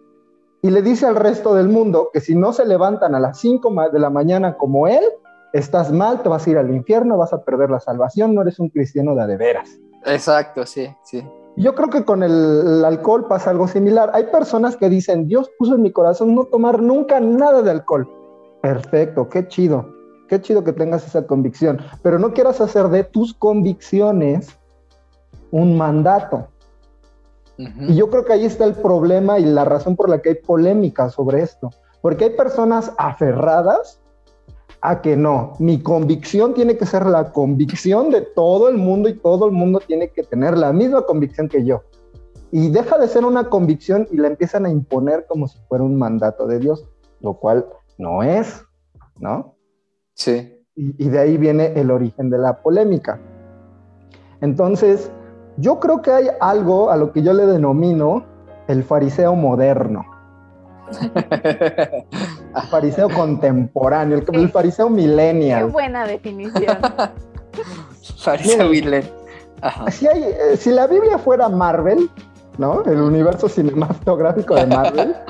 y 0.62 0.70
le 0.70 0.82
dice 0.82 1.06
al 1.06 1.16
resto 1.18 1.54
del 1.56 1.68
mundo 1.68 2.10
que 2.14 2.22
si 2.22 2.36
no 2.36 2.54
se 2.54 2.66
levantan 2.66 3.16
a 3.16 3.20
las 3.20 3.40
5 3.40 3.70
ma- 3.70 3.90
de 3.90 4.00
la 4.00 4.10
mañana 4.10 4.56
como 4.58 4.88
él, 4.88 5.04
estás 5.52 5.92
mal, 5.92 6.24
te 6.24 6.30
vas 6.30 6.48
a 6.48 6.50
ir 6.50 6.58
al 6.58 6.74
infierno, 6.74 7.18
vas 7.18 7.34
a 7.34 7.44
perder 7.44 7.70
la 7.70 7.82
salvación, 7.82 8.34
no 8.34 8.42
eres 8.44 8.60
un 8.60 8.70
cristiano 8.70 9.14
de 9.14 9.22
a 9.24 9.28
de 9.28 9.36
veras. 9.38 9.70
Exacto, 10.06 10.66
sí, 10.66 10.88
sí. 11.04 11.22
Yo 11.56 11.76
creo 11.76 11.90
que 11.90 12.04
con 12.04 12.24
el, 12.24 12.32
el 12.32 12.86
alcohol 12.86 13.28
pasa 13.28 13.52
algo 13.52 13.68
similar. 13.68 14.10
Hay 14.14 14.26
personas 14.26 14.76
que 14.76 14.90
dicen, 14.90 15.28
Dios 15.28 15.52
puso 15.58 15.76
en 15.76 15.84
mi 15.84 15.92
corazón 15.92 16.34
no 16.34 16.46
tomar 16.46 16.82
nunca 16.82 17.20
nada 17.20 17.62
de 17.62 17.72
alcohol. 17.72 18.10
Perfecto, 18.62 19.30
qué 19.30 19.48
chido. 19.48 19.94
Qué 20.28 20.42
chido 20.42 20.64
que 20.64 20.74
tengas 20.74 21.06
esa 21.06 21.28
convicción. 21.28 21.80
Pero 22.02 22.18
no 22.18 22.34
quieras 22.34 22.60
hacer 22.62 22.88
de 22.88 23.04
tus 23.04 23.34
convicciones 23.34 24.58
un 25.52 25.78
mandato. 25.78 26.48
Ujú. 27.60 27.84
Y 27.90 27.96
yo 27.96 28.10
creo 28.10 28.26
que 28.26 28.34
ahí 28.34 28.46
está 28.46 28.66
el 28.66 28.74
problema 28.74 29.38
y 29.38 29.46
la 29.46 29.66
razón 29.66 29.96
por 29.96 30.10
la 30.10 30.22
que 30.22 30.30
hay 30.30 30.36
polémica 30.36 31.10
sobre 31.10 31.44
esto. 31.44 31.70
Porque 32.02 32.26
hay 32.26 32.30
personas 32.32 32.92
aferradas 32.98 34.02
a 34.84 35.02
que 35.02 35.16
no. 35.16 35.54
Mi 35.60 35.82
convicción 35.82 36.54
tiene 36.54 36.76
que 36.76 36.86
ser 36.86 37.06
la 37.06 37.32
convicción 37.32 38.10
de 38.12 38.22
todo 38.22 38.68
el 38.68 38.78
mundo 38.78 39.08
y 39.08 39.14
todo 39.14 39.46
el 39.46 39.54
mundo 39.54 39.80
tiene 39.80 40.10
que 40.10 40.24
tener 40.24 40.58
la 40.58 40.74
misma 40.74 41.04
convicción 41.04 41.48
que 41.48 41.64
yo. 41.64 41.84
Y 42.52 42.70
deja 42.70 42.98
de 42.98 43.08
ser 43.08 43.24
una 43.24 43.50
convicción 43.50 44.08
y 44.12 44.18
la 44.18 44.28
empiezan 44.28 44.66
a 44.66 44.70
imponer 44.70 45.26
como 45.26 45.48
si 45.48 45.58
fuera 45.70 45.86
un 45.86 45.98
mandato 45.98 46.46
de 46.48 46.60
Dios, 46.60 46.86
lo 47.22 47.36
cual 47.36 47.66
no 47.98 48.24
es, 48.24 48.62
¿no? 49.18 49.56
Sí. 50.16 50.54
Y, 50.76 51.06
y 51.06 51.10
de 51.10 51.20
ahí 51.20 51.38
viene 51.38 51.72
el 51.80 51.90
origen 51.90 52.30
de 52.30 52.38
la 52.38 52.62
polémica. 52.62 53.22
Entonces, 54.42 55.10
yo 55.56 55.80
creo 55.80 56.02
que 56.02 56.12
hay 56.12 56.28
algo 56.42 56.92
a 56.92 56.98
lo 56.98 57.14
que 57.14 57.22
yo 57.22 57.32
le 57.32 57.46
denomino 57.46 58.26
el 58.68 58.84
fariseo 58.84 59.34
moderno, 59.36 60.06
fariseo 62.70 63.10
contemporáneo, 63.10 64.18
el, 64.20 64.36
el 64.36 64.50
fariseo 64.50 64.88
Qué 64.88 64.94
millennial. 64.94 65.66
buena 65.68 66.06
definición. 66.06 66.78
Fariseo. 68.18 68.72
Si, 69.92 70.08
hay, 70.08 70.24
eh, 70.24 70.58
si 70.58 70.72
la 70.72 70.88
Biblia 70.88 71.18
fuera 71.18 71.48
Marvel, 71.50 72.10
¿no? 72.58 72.84
El 72.84 73.02
universo 73.02 73.48
cinematográfico 73.48 74.56
de 74.56 74.66
Marvel. 74.68 75.16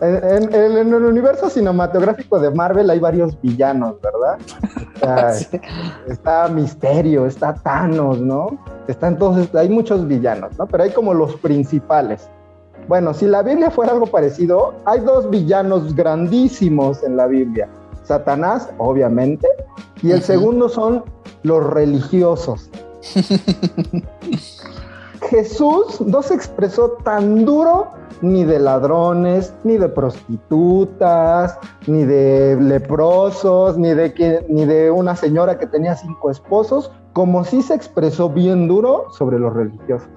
En, 0.00 0.52
en- 0.52 0.76
en 0.78 0.92
el 0.92 1.04
universo 1.04 1.48
cinematográfico 1.48 2.40
de 2.40 2.50
Marvel 2.50 2.90
hay 2.90 2.98
varios 2.98 3.40
villanos, 3.40 3.94
¿verdad? 4.00 5.32
Sí. 5.32 5.60
está 6.08 6.48
Misterio, 6.48 7.24
está 7.24 7.54
Thanos, 7.54 8.18
¿no? 8.18 8.58
Están 8.88 9.16
todos, 9.16 9.54
hay 9.54 9.68
muchos 9.68 10.08
villanos, 10.08 10.58
¿no? 10.58 10.66
Pero 10.66 10.82
hay 10.82 10.90
como 10.90 11.14
los 11.14 11.36
principales. 11.36 12.28
Bueno, 12.88 13.14
si 13.14 13.26
la 13.26 13.42
Biblia 13.42 13.70
fuera 13.70 13.92
algo 13.92 14.06
parecido, 14.06 14.74
hay 14.84 15.00
dos 15.00 15.30
villanos 15.30 15.94
grandísimos 15.94 17.02
en 17.02 17.16
la 17.16 17.26
Biblia. 17.26 17.68
Satanás, 18.04 18.68
obviamente, 18.78 19.46
y 20.02 20.10
el 20.10 20.22
segundo 20.22 20.68
son 20.68 21.04
los 21.42 21.64
religiosos. 21.64 22.68
Jesús 25.30 26.00
no 26.00 26.22
se 26.22 26.34
expresó 26.34 26.90
tan 27.04 27.44
duro 27.44 27.88
ni 28.20 28.44
de 28.44 28.58
ladrones, 28.58 29.54
ni 29.64 29.78
de 29.78 29.88
prostitutas, 29.88 31.58
ni 31.86 32.04
de 32.04 32.56
leprosos, 32.60 33.78
ni 33.78 33.94
de, 33.94 34.12
que, 34.14 34.44
ni 34.48 34.64
de 34.64 34.90
una 34.90 35.16
señora 35.16 35.58
que 35.58 35.66
tenía 35.66 35.96
cinco 35.96 36.30
esposos, 36.30 36.92
como 37.12 37.44
sí 37.44 37.62
se 37.62 37.74
expresó 37.74 38.28
bien 38.28 38.68
duro 38.68 39.06
sobre 39.16 39.38
los 39.38 39.52
religiosos. 39.52 40.08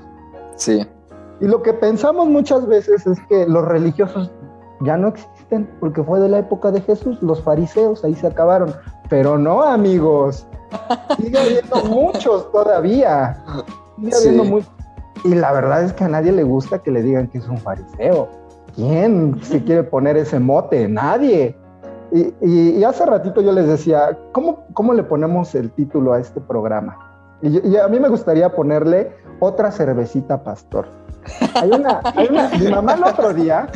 Sí. 0.55 0.85
Y 1.41 1.47
lo 1.47 1.61
que 1.61 1.73
pensamos 1.73 2.27
muchas 2.27 2.65
veces 2.67 3.05
es 3.07 3.19
que 3.27 3.45
los 3.47 3.65
religiosos 3.65 4.31
ya 4.81 4.97
no 4.97 5.09
existen, 5.09 5.69
porque 5.79 6.03
fue 6.03 6.19
de 6.19 6.29
la 6.29 6.39
época 6.39 6.71
de 6.71 6.81
Jesús, 6.81 7.21
los 7.21 7.41
fariseos 7.43 8.03
ahí 8.03 8.13
se 8.15 8.27
acabaron. 8.27 8.73
Pero 9.09 9.37
no, 9.37 9.61
amigos, 9.63 10.47
sigue 11.17 11.37
habiendo 11.37 11.75
muchos 11.89 12.51
todavía. 12.51 13.41
Sigue 13.97 14.15
habiendo 14.15 14.43
Sí. 14.43 14.49
muchos. 14.49 14.71
Y 15.23 15.33
la 15.35 15.51
verdad 15.53 15.83
es 15.83 15.93
que 15.93 16.03
a 16.03 16.07
nadie 16.09 16.31
le 16.31 16.43
gusta 16.43 16.79
que 16.79 16.91
le 16.91 17.01
digan 17.01 17.27
que 17.27 17.39
es 17.39 17.47
un 17.47 17.57
fariseo. 17.57 18.27
¿Quién 18.75 19.39
se 19.41 19.63
quiere 19.63 19.83
poner 19.83 20.17
ese 20.17 20.39
mote? 20.39 20.87
Nadie. 20.87 21.55
Y, 22.11 22.33
y- 22.41 22.69
y 22.77 22.83
hace 22.83 23.05
ratito 23.05 23.41
yo 23.41 23.51
les 23.51 23.67
decía, 23.67 24.17
¿cómo, 24.33 24.65
¿cómo 24.73 24.93
le 24.93 25.03
ponemos 25.03 25.55
el 25.55 25.71
título 25.71 26.13
a 26.13 26.19
este 26.19 26.39
programa? 26.41 26.97
Y, 27.41 27.67
y 27.67 27.77
a 27.77 27.87
mí 27.87 27.99
me 27.99 28.09
gustaría 28.09 28.53
ponerle 28.53 29.11
otra 29.39 29.71
cervecita 29.71 30.43
pastor. 30.43 30.87
Hay 31.55 31.71
una, 31.71 32.01
hay 32.15 32.27
una- 32.29 32.49
mi 32.49 32.67
mamá 32.67 32.93
el 32.93 33.03
otro 33.03 33.33
día 33.33 33.67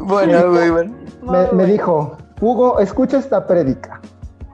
Bueno, 0.00 0.48
muy 0.48 0.70
bueno. 0.70 0.94
me, 1.22 1.46
me 1.52 1.64
dijo, 1.66 2.16
Hugo, 2.40 2.80
escucha 2.80 3.18
esta 3.18 3.46
prédica. 3.46 4.00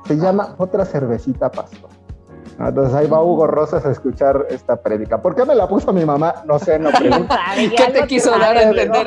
Se 0.06 0.16
llama 0.16 0.54
Otra 0.58 0.84
cervecita 0.84 1.50
pastor. 1.50 1.88
Entonces 2.58 2.94
ahí 2.94 3.08
va 3.08 3.20
Hugo 3.22 3.46
Rosas 3.48 3.84
a 3.84 3.90
escuchar 3.90 4.46
esta 4.48 4.76
prédica. 4.76 5.20
¿Por 5.20 5.34
qué 5.34 5.44
me 5.44 5.54
la 5.56 5.66
puso 5.66 5.92
mi 5.92 6.04
mamá? 6.04 6.34
No 6.44 6.58
sé, 6.58 6.78
no 6.78 6.90
pregunto. 6.98 7.34
¿Qué 7.76 7.92
te 7.92 8.06
quiso 8.06 8.30
dar 8.38 8.56
a 8.56 8.62
entender? 8.62 9.06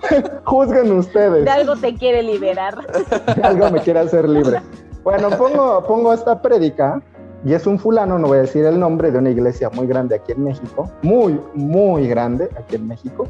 Juzguen 0.44 0.92
ustedes. 0.92 1.44
De 1.44 1.50
algo 1.50 1.76
te 1.76 1.94
quiere 1.94 2.22
liberar. 2.22 2.74
algo 3.42 3.70
me 3.70 3.80
quiere 3.80 4.00
hacer 4.00 4.28
libre. 4.28 4.62
Bueno, 5.04 5.28
pongo, 5.30 5.82
pongo 5.84 6.12
esta 6.14 6.40
prédica 6.40 7.02
y 7.46 7.54
es 7.54 7.64
un 7.64 7.78
fulano, 7.78 8.18
no 8.18 8.26
voy 8.26 8.38
a 8.38 8.40
decir 8.40 8.64
el 8.64 8.80
nombre, 8.80 9.12
de 9.12 9.18
una 9.18 9.30
iglesia 9.30 9.70
muy 9.70 9.86
grande 9.86 10.16
aquí 10.16 10.32
en 10.32 10.42
México, 10.42 10.90
muy, 11.02 11.40
muy 11.54 12.08
grande 12.08 12.50
aquí 12.58 12.74
en 12.74 12.88
México. 12.88 13.28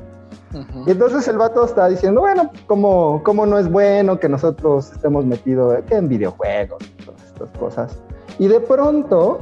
Y 0.87 0.93
entonces 0.93 1.29
el 1.29 1.37
vato 1.37 1.63
está 1.63 1.87
diciendo, 1.87 2.23
bueno, 2.23 2.51
como, 2.67 3.23
como 3.23 3.45
no 3.45 3.59
es 3.59 3.71
bueno 3.71 4.19
que 4.19 4.27
nosotros 4.27 4.91
estemos 4.91 5.27
metidos 5.27 5.81
en 5.91 6.09
videojuegos 6.09 6.83
todas 7.05 7.23
estas 7.27 7.51
cosas. 7.59 7.99
Y 8.39 8.49
de 8.49 8.59
pronto 8.59 9.41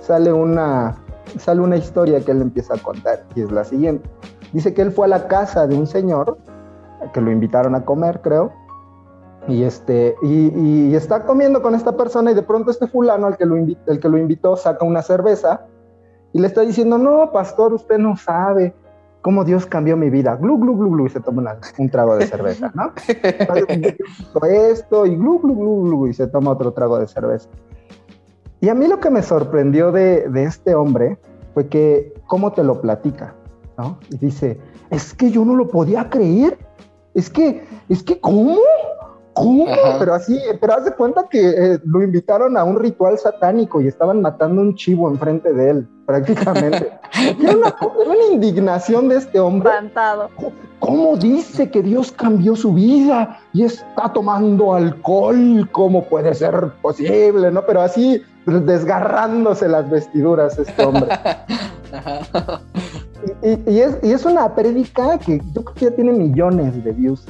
sale 0.00 0.32
una, 0.32 0.96
sale 1.38 1.60
una 1.60 1.76
historia 1.76 2.20
que 2.20 2.32
él 2.32 2.42
empieza 2.42 2.74
a 2.74 2.78
contar 2.78 3.22
y 3.36 3.42
es 3.42 3.52
la 3.52 3.62
siguiente. 3.62 4.10
Dice 4.52 4.74
que 4.74 4.82
él 4.82 4.90
fue 4.90 5.06
a 5.06 5.10
la 5.10 5.28
casa 5.28 5.68
de 5.68 5.76
un 5.76 5.86
señor 5.86 6.38
que 7.12 7.20
lo 7.20 7.30
invitaron 7.30 7.76
a 7.76 7.84
comer, 7.84 8.20
creo. 8.20 8.52
Y, 9.48 9.62
este, 9.62 10.14
y, 10.22 10.52
y 10.90 10.94
está 10.94 11.24
comiendo 11.24 11.62
con 11.62 11.74
esta 11.74 11.96
persona 11.96 12.30
y 12.30 12.34
de 12.34 12.42
pronto 12.42 12.70
este 12.70 12.86
fulano, 12.86 13.28
el 13.28 13.36
que, 13.36 13.46
lo 13.46 13.56
invi- 13.56 13.78
el 13.86 13.98
que 13.98 14.08
lo 14.08 14.18
invitó, 14.18 14.56
saca 14.56 14.84
una 14.84 15.02
cerveza 15.02 15.62
y 16.34 16.38
le 16.40 16.46
está 16.46 16.60
diciendo, 16.60 16.98
no, 16.98 17.32
pastor, 17.32 17.72
usted 17.72 17.96
no 17.98 18.16
sabe 18.16 18.74
cómo 19.22 19.44
Dios 19.44 19.64
cambió 19.66 19.96
mi 19.96 20.10
vida. 20.10 20.36
Glu, 20.36 20.58
glu, 20.58 20.76
glu, 20.76 20.90
glu, 20.90 21.06
y 21.06 21.10
se 21.10 21.20
toma 21.20 21.40
una- 21.42 21.58
un 21.78 21.88
trago 21.90 22.16
de 22.16 22.26
cerveza, 22.26 22.70
¿no? 22.74 22.92
Esto 24.46 25.06
y 25.06 25.16
glu, 25.16 25.38
glu, 25.40 25.54
glu, 25.54 25.82
glu, 25.82 26.06
y 26.08 26.14
se 26.14 26.26
toma 26.26 26.50
otro 26.52 26.72
trago 26.72 26.98
de 26.98 27.06
cerveza. 27.08 27.48
Y 28.60 28.68
a 28.68 28.74
mí 28.74 28.86
lo 28.86 29.00
que 29.00 29.10
me 29.10 29.22
sorprendió 29.22 29.92
de, 29.92 30.28
de 30.28 30.44
este 30.44 30.74
hombre 30.74 31.18
fue 31.54 31.68
que 31.68 32.12
cómo 32.26 32.52
te 32.52 32.62
lo 32.64 32.80
platica, 32.80 33.34
¿no? 33.78 33.98
Y 34.10 34.18
dice, 34.18 34.58
es 34.90 35.14
que 35.14 35.30
yo 35.30 35.44
no 35.44 35.54
lo 35.54 35.68
podía 35.68 36.10
creer. 36.10 36.58
Es 37.14 37.30
que, 37.30 37.64
es 37.88 38.02
que, 38.02 38.20
¿cómo? 38.20 38.56
¿Cómo? 39.38 39.68
Ajá. 39.68 39.96
Pero 39.98 40.14
así, 40.14 40.38
pero 40.60 40.74
haz 40.74 40.84
de 40.84 40.92
cuenta 40.92 41.26
que 41.30 41.48
eh, 41.48 41.78
lo 41.84 42.02
invitaron 42.02 42.56
a 42.56 42.64
un 42.64 42.78
ritual 42.78 43.18
satánico 43.18 43.80
y 43.80 43.86
estaban 43.88 44.20
matando 44.22 44.60
un 44.62 44.74
chivo 44.74 45.08
enfrente 45.10 45.52
de 45.52 45.70
él, 45.70 45.88
prácticamente. 46.06 46.90
Era 47.40 47.56
una, 47.56 47.68
era 48.00 48.10
una 48.10 48.32
indignación 48.32 49.08
de 49.08 49.16
este 49.16 49.38
hombre. 49.40 49.70
Espantado. 49.70 50.30
¿Cómo 50.80 51.16
dice 51.16 51.70
que 51.70 51.82
Dios 51.82 52.12
cambió 52.12 52.54
su 52.56 52.72
vida 52.72 53.38
y 53.52 53.64
está 53.64 54.12
tomando 54.12 54.74
alcohol? 54.74 55.68
¿Cómo 55.72 56.04
puede 56.04 56.34
ser 56.34 56.72
posible? 56.82 57.50
¿No? 57.50 57.62
Pero 57.66 57.82
así 57.82 58.22
desgarrándose 58.46 59.68
las 59.68 59.88
vestiduras 59.90 60.58
este 60.58 60.84
hombre. 60.84 61.08
Ajá. 61.92 62.60
Y, 63.42 63.48
y- 63.50 63.62
y 63.74 63.80
es, 63.80 63.98
y 64.02 64.12
es 64.12 64.24
una 64.24 64.54
prédica 64.54 65.18
que 65.18 65.40
yo 65.52 65.64
creo 65.64 65.74
que 65.74 65.84
ya 65.86 65.90
tiene 65.90 66.12
millones 66.12 66.82
de 66.84 66.92
views. 66.92 67.26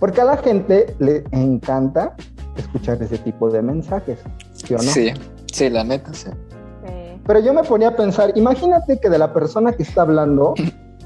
Porque 0.00 0.20
a 0.20 0.24
la 0.24 0.36
gente 0.36 0.94
le 0.98 1.24
encanta 1.32 2.14
escuchar 2.56 3.02
ese 3.02 3.18
tipo 3.18 3.50
de 3.50 3.62
mensajes, 3.62 4.18
¿sí 4.52 4.74
o 4.74 4.78
no? 4.78 4.82
Sí, 4.82 5.12
sí, 5.52 5.70
la 5.70 5.84
neta, 5.84 6.12
sí. 6.12 6.30
Sí. 6.30 7.20
Pero 7.26 7.40
yo 7.40 7.54
me 7.54 7.62
ponía 7.62 7.88
a 7.88 7.96
pensar, 7.96 8.32
imagínate 8.36 9.00
que 9.00 9.08
de 9.08 9.18
la 9.18 9.32
persona 9.32 9.72
que 9.72 9.82
está 9.82 10.02
hablando 10.02 10.54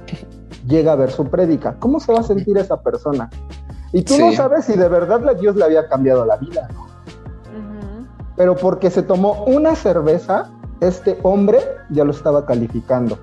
llega 0.66 0.92
a 0.92 0.96
ver 0.96 1.10
su 1.10 1.24
prédica. 1.26 1.76
¿Cómo 1.78 2.00
se 2.00 2.12
va 2.12 2.20
a 2.20 2.22
sentir 2.22 2.58
esa 2.58 2.80
persona? 2.80 3.30
Y 3.92 4.02
tú 4.02 4.18
no 4.18 4.32
sabes 4.32 4.66
si 4.66 4.76
de 4.76 4.88
verdad 4.88 5.22
la 5.22 5.34
Dios 5.34 5.56
le 5.56 5.64
había 5.64 5.88
cambiado 5.88 6.24
la 6.26 6.36
vida, 6.36 6.68
¿no? 6.74 6.86
Pero 8.36 8.54
porque 8.54 8.90
se 8.90 9.02
tomó 9.02 9.44
una 9.46 9.74
cerveza, 9.74 10.50
este 10.80 11.18
hombre 11.24 11.58
ya 11.90 12.04
lo 12.04 12.12
estaba 12.12 12.46
calificando. 12.46 13.18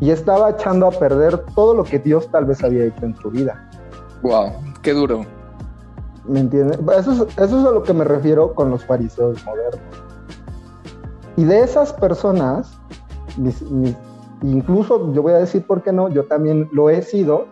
Y 0.00 0.10
estaba 0.10 0.50
echando 0.50 0.86
a 0.86 0.90
perder 0.90 1.38
todo 1.54 1.74
lo 1.74 1.84
que 1.84 1.98
Dios 1.98 2.30
tal 2.30 2.46
vez 2.46 2.62
había 2.64 2.84
hecho 2.84 3.04
en 3.04 3.14
su 3.16 3.30
vida. 3.30 3.65
Wow, 4.26 4.52
qué 4.82 4.92
duro. 4.92 5.24
¿Me 6.26 6.40
entiendes? 6.40 6.78
Eso 6.98 7.12
es, 7.12 7.20
eso 7.38 7.60
es 7.60 7.64
a 7.66 7.70
lo 7.70 7.82
que 7.84 7.92
me 7.92 8.02
refiero 8.04 8.54
con 8.54 8.70
los 8.70 8.84
fariseos 8.84 9.44
modernos. 9.44 9.80
Y 11.36 11.44
de 11.44 11.60
esas 11.60 11.92
personas, 11.92 12.76
mis- 13.36 13.62
mis- 13.70 13.96
incluso 14.42 15.12
yo 15.12 15.22
voy 15.22 15.34
a 15.34 15.38
decir 15.38 15.64
por 15.66 15.82
qué 15.82 15.92
no, 15.92 16.08
yo 16.08 16.24
también 16.24 16.68
lo 16.72 16.90
he 16.90 17.02
sido, 17.02 17.46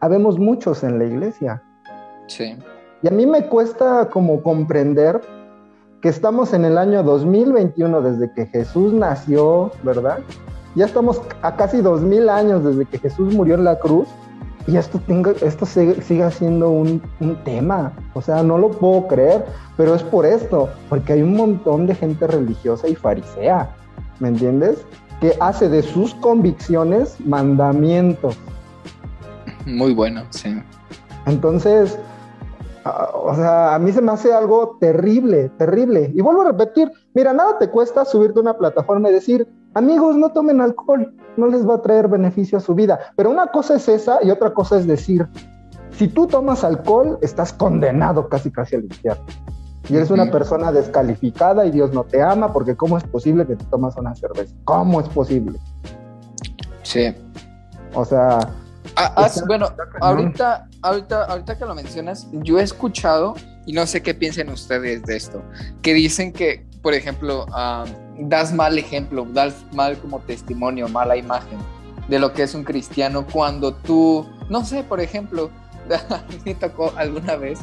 habemos 0.00 0.38
muchos 0.38 0.82
en 0.82 0.98
la 0.98 1.04
iglesia. 1.04 1.62
Sí. 2.26 2.56
Y 3.02 3.08
a 3.08 3.10
mí 3.12 3.24
me 3.26 3.46
cuesta 3.46 4.08
como 4.08 4.42
comprender 4.42 5.20
que 6.00 6.08
estamos 6.08 6.52
en 6.52 6.64
el 6.64 6.76
año 6.78 7.04
2021 7.04 8.00
desde 8.02 8.32
que 8.32 8.46
Jesús 8.46 8.92
nació, 8.92 9.70
¿verdad? 9.84 10.18
Ya 10.74 10.86
estamos 10.86 11.22
a 11.42 11.54
casi 11.54 11.80
2000 11.80 12.28
años 12.28 12.64
desde 12.64 12.84
que 12.86 12.98
Jesús 12.98 13.32
murió 13.32 13.54
en 13.54 13.64
la 13.64 13.78
cruz 13.78 14.08
y 14.66 14.76
esto, 14.76 15.00
tenga, 15.06 15.32
esto 15.42 15.64
sigue, 15.64 16.02
siga 16.02 16.30
siendo 16.30 16.70
un, 16.70 17.00
un 17.20 17.36
tema. 17.44 17.92
O 18.14 18.22
sea, 18.22 18.42
no 18.42 18.58
lo 18.58 18.70
puedo 18.70 19.06
creer, 19.06 19.44
pero 19.76 19.94
es 19.94 20.02
por 20.02 20.26
esto, 20.26 20.68
porque 20.88 21.12
hay 21.12 21.22
un 21.22 21.36
montón 21.36 21.86
de 21.86 21.94
gente 21.94 22.26
religiosa 22.26 22.88
y 22.88 22.94
farisea, 22.96 23.70
¿me 24.18 24.28
entiendes? 24.28 24.84
Que 25.20 25.34
hace 25.40 25.68
de 25.68 25.82
sus 25.82 26.14
convicciones 26.14 27.16
mandamientos. 27.20 28.36
Muy 29.66 29.94
bueno, 29.94 30.24
sí. 30.30 30.60
Entonces, 31.26 31.98
ah, 32.84 33.10
o 33.14 33.34
sea, 33.34 33.74
a 33.74 33.78
mí 33.78 33.92
se 33.92 34.02
me 34.02 34.12
hace 34.12 34.32
algo 34.32 34.78
terrible, 34.80 35.48
terrible. 35.58 36.12
Y 36.14 36.20
vuelvo 36.22 36.42
a 36.42 36.46
repetir, 36.46 36.90
mira, 37.14 37.32
nada 37.32 37.58
te 37.58 37.70
cuesta 37.70 38.04
subirte 38.04 38.40
a 38.40 38.42
una 38.42 38.58
plataforma 38.58 39.10
y 39.10 39.12
decir, 39.12 39.46
amigos, 39.74 40.16
no 40.16 40.30
tomen 40.30 40.60
alcohol, 40.60 41.14
no 41.36 41.46
les 41.46 41.68
va 41.68 41.76
a 41.76 41.82
traer 41.82 42.08
beneficio 42.08 42.58
a 42.58 42.60
su 42.60 42.74
vida. 42.74 42.98
Pero 43.16 43.30
una 43.30 43.48
cosa 43.48 43.76
es 43.76 43.88
esa 43.88 44.18
y 44.22 44.30
otra 44.30 44.52
cosa 44.52 44.78
es 44.78 44.86
decir, 44.86 45.26
si 45.90 46.08
tú 46.08 46.26
tomas 46.26 46.64
alcohol, 46.64 47.18
estás 47.22 47.52
condenado 47.52 48.28
casi 48.28 48.50
casi 48.50 48.76
al 48.76 48.84
infierno. 48.84 49.24
Y 49.88 49.96
eres 49.96 50.10
una 50.10 50.30
persona 50.30 50.72
descalificada 50.72 51.64
y 51.64 51.70
Dios 51.70 51.92
no 51.92 52.02
te 52.04 52.20
ama 52.20 52.52
porque 52.52 52.74
¿cómo 52.74 52.98
es 52.98 53.04
posible 53.04 53.46
que 53.46 53.54
te 53.54 53.64
tomas 53.66 53.96
una 53.96 54.14
cerveza? 54.16 54.52
¿Cómo 54.64 55.00
es 55.00 55.08
posible? 55.08 55.58
Sí. 56.82 57.14
O 57.94 58.04
sea, 58.04 58.38
Ah, 58.94 59.12
ah, 59.16 59.26
Está- 59.26 59.44
bueno, 59.46 59.66
ahorita, 60.00 60.68
ahorita, 60.80 61.24
ahorita 61.24 61.58
que 61.58 61.64
lo 61.66 61.74
mencionas, 61.74 62.28
yo 62.32 62.58
he 62.58 62.62
escuchado, 62.62 63.34
y 63.66 63.72
no 63.72 63.84
sé 63.86 64.02
qué 64.02 64.14
piensen 64.14 64.48
ustedes 64.48 65.02
de 65.02 65.16
esto, 65.16 65.42
que 65.82 65.92
dicen 65.92 66.32
que, 66.32 66.66
por 66.82 66.94
ejemplo, 66.94 67.44
ah, 67.52 67.84
das 68.18 68.52
mal 68.52 68.78
ejemplo, 68.78 69.26
das 69.32 69.64
mal 69.72 69.96
como 69.98 70.20
testimonio, 70.20 70.88
mala 70.88 71.16
imagen 71.16 71.58
de 72.08 72.18
lo 72.18 72.32
que 72.32 72.42
es 72.42 72.54
un 72.54 72.64
cristiano 72.64 73.26
cuando 73.26 73.74
tú, 73.74 74.26
no 74.48 74.64
sé, 74.64 74.84
por 74.84 75.00
ejemplo, 75.00 75.50
me 76.44 76.54
tocó 76.54 76.92
alguna 76.96 77.36
vez 77.36 77.58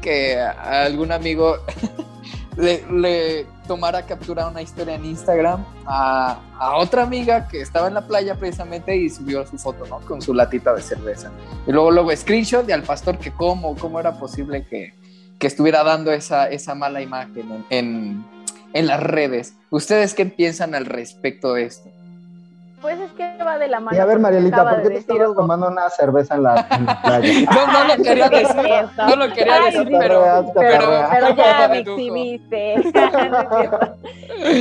que 0.00 0.38
algún 0.38 1.12
amigo 1.12 1.56
le, 2.56 2.84
le 2.90 3.46
tomara 3.66 4.02
captura 4.06 4.48
una 4.48 4.62
historia 4.62 4.94
en 4.94 5.04
Instagram 5.04 5.64
a, 5.86 6.40
a 6.58 6.76
otra 6.76 7.02
amiga 7.02 7.48
que 7.48 7.60
estaba 7.60 7.88
en 7.88 7.94
la 7.94 8.06
playa 8.06 8.34
precisamente 8.36 8.96
y 8.96 9.10
subió 9.10 9.46
su 9.46 9.58
foto, 9.58 9.86
¿no? 9.86 10.00
Con 10.00 10.22
su 10.22 10.34
latita 10.34 10.74
de 10.74 10.82
cerveza. 10.82 11.30
Y 11.66 11.72
luego, 11.72 11.90
luego 11.90 12.14
screenshot 12.14 12.68
y 12.68 12.72
al 12.72 12.82
pastor 12.82 13.18
que 13.18 13.32
cómo, 13.32 13.76
cómo 13.76 13.98
era 14.00 14.12
posible 14.18 14.64
que, 14.64 14.94
que 15.38 15.46
estuviera 15.46 15.84
dando 15.84 16.12
esa, 16.12 16.48
esa 16.48 16.74
mala 16.74 17.00
imagen 17.00 17.50
en, 17.50 17.64
en, 17.70 18.24
en 18.72 18.86
las 18.86 19.02
redes. 19.02 19.54
¿Ustedes 19.70 20.14
qué 20.14 20.26
piensan 20.26 20.74
al 20.74 20.86
respecto 20.86 21.54
de 21.54 21.64
esto? 21.64 21.90
Pues 22.80 22.98
es 23.00 23.10
que 23.12 23.36
va 23.44 23.58
de 23.58 23.66
la 23.68 23.80
mano. 23.80 23.96
Y 23.96 24.00
a 24.00 24.04
ver, 24.04 24.18
Marielita, 24.20 24.62
¿por 24.68 24.82
qué 24.82 24.88
te 24.90 24.98
estabas 24.98 25.34
tomando 25.34 25.68
una 25.68 25.88
cerveza 25.90 26.36
en 26.36 26.44
la, 26.44 26.66
en 26.70 26.86
la 26.86 27.02
playa? 27.02 27.32
No, 27.50 27.66
no 27.72 27.84
lo 27.96 28.02
quería 28.02 28.28
decir, 28.28 28.88
no 28.96 29.16
lo 29.16 29.32
quería 29.34 29.54
Ay, 29.54 29.64
decir, 29.72 29.88
sí, 29.88 29.94
pero, 29.98 30.24
pero- 30.54 30.54
pero, 30.54 31.08
pero 31.10 31.34
ya 31.36 31.68
me 31.68 31.78
exhibiste. 31.80 32.74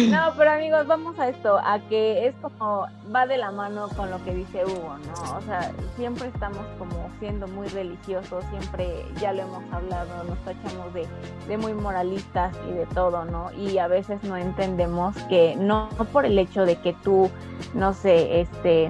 No, 0.09 0.33
pero 0.35 0.51
amigos, 0.51 0.87
vamos 0.87 1.19
a 1.19 1.29
esto, 1.29 1.57
a 1.59 1.79
que 1.87 2.25
es 2.27 2.33
como, 2.41 2.87
va 3.15 3.27
de 3.27 3.37
la 3.37 3.51
mano 3.51 3.87
con 3.95 4.09
lo 4.09 4.23
que 4.23 4.33
dice 4.33 4.65
Hugo, 4.65 4.95
¿no? 5.05 5.37
O 5.37 5.41
sea, 5.41 5.71
siempre 5.95 6.27
estamos 6.29 6.65
como 6.79 7.09
siendo 7.19 7.47
muy 7.47 7.67
religiosos, 7.67 8.43
siempre, 8.49 9.05
ya 9.21 9.33
lo 9.33 9.43
hemos 9.43 9.63
hablado, 9.71 10.23
nos 10.27 10.37
tachamos 10.39 10.91
de, 10.95 11.05
de 11.47 11.57
muy 11.57 11.73
moralistas 11.73 12.55
y 12.67 12.73
de 12.73 12.85
todo, 12.87 13.25
¿no? 13.25 13.51
Y 13.53 13.77
a 13.77 13.87
veces 13.87 14.23
no 14.23 14.35
entendemos 14.35 15.15
que 15.29 15.55
no 15.57 15.89
por 16.11 16.25
el 16.25 16.39
hecho 16.39 16.65
de 16.65 16.77
que 16.77 16.93
tú, 17.03 17.29
no 17.75 17.93
sé, 17.93 18.06
este 18.07 18.89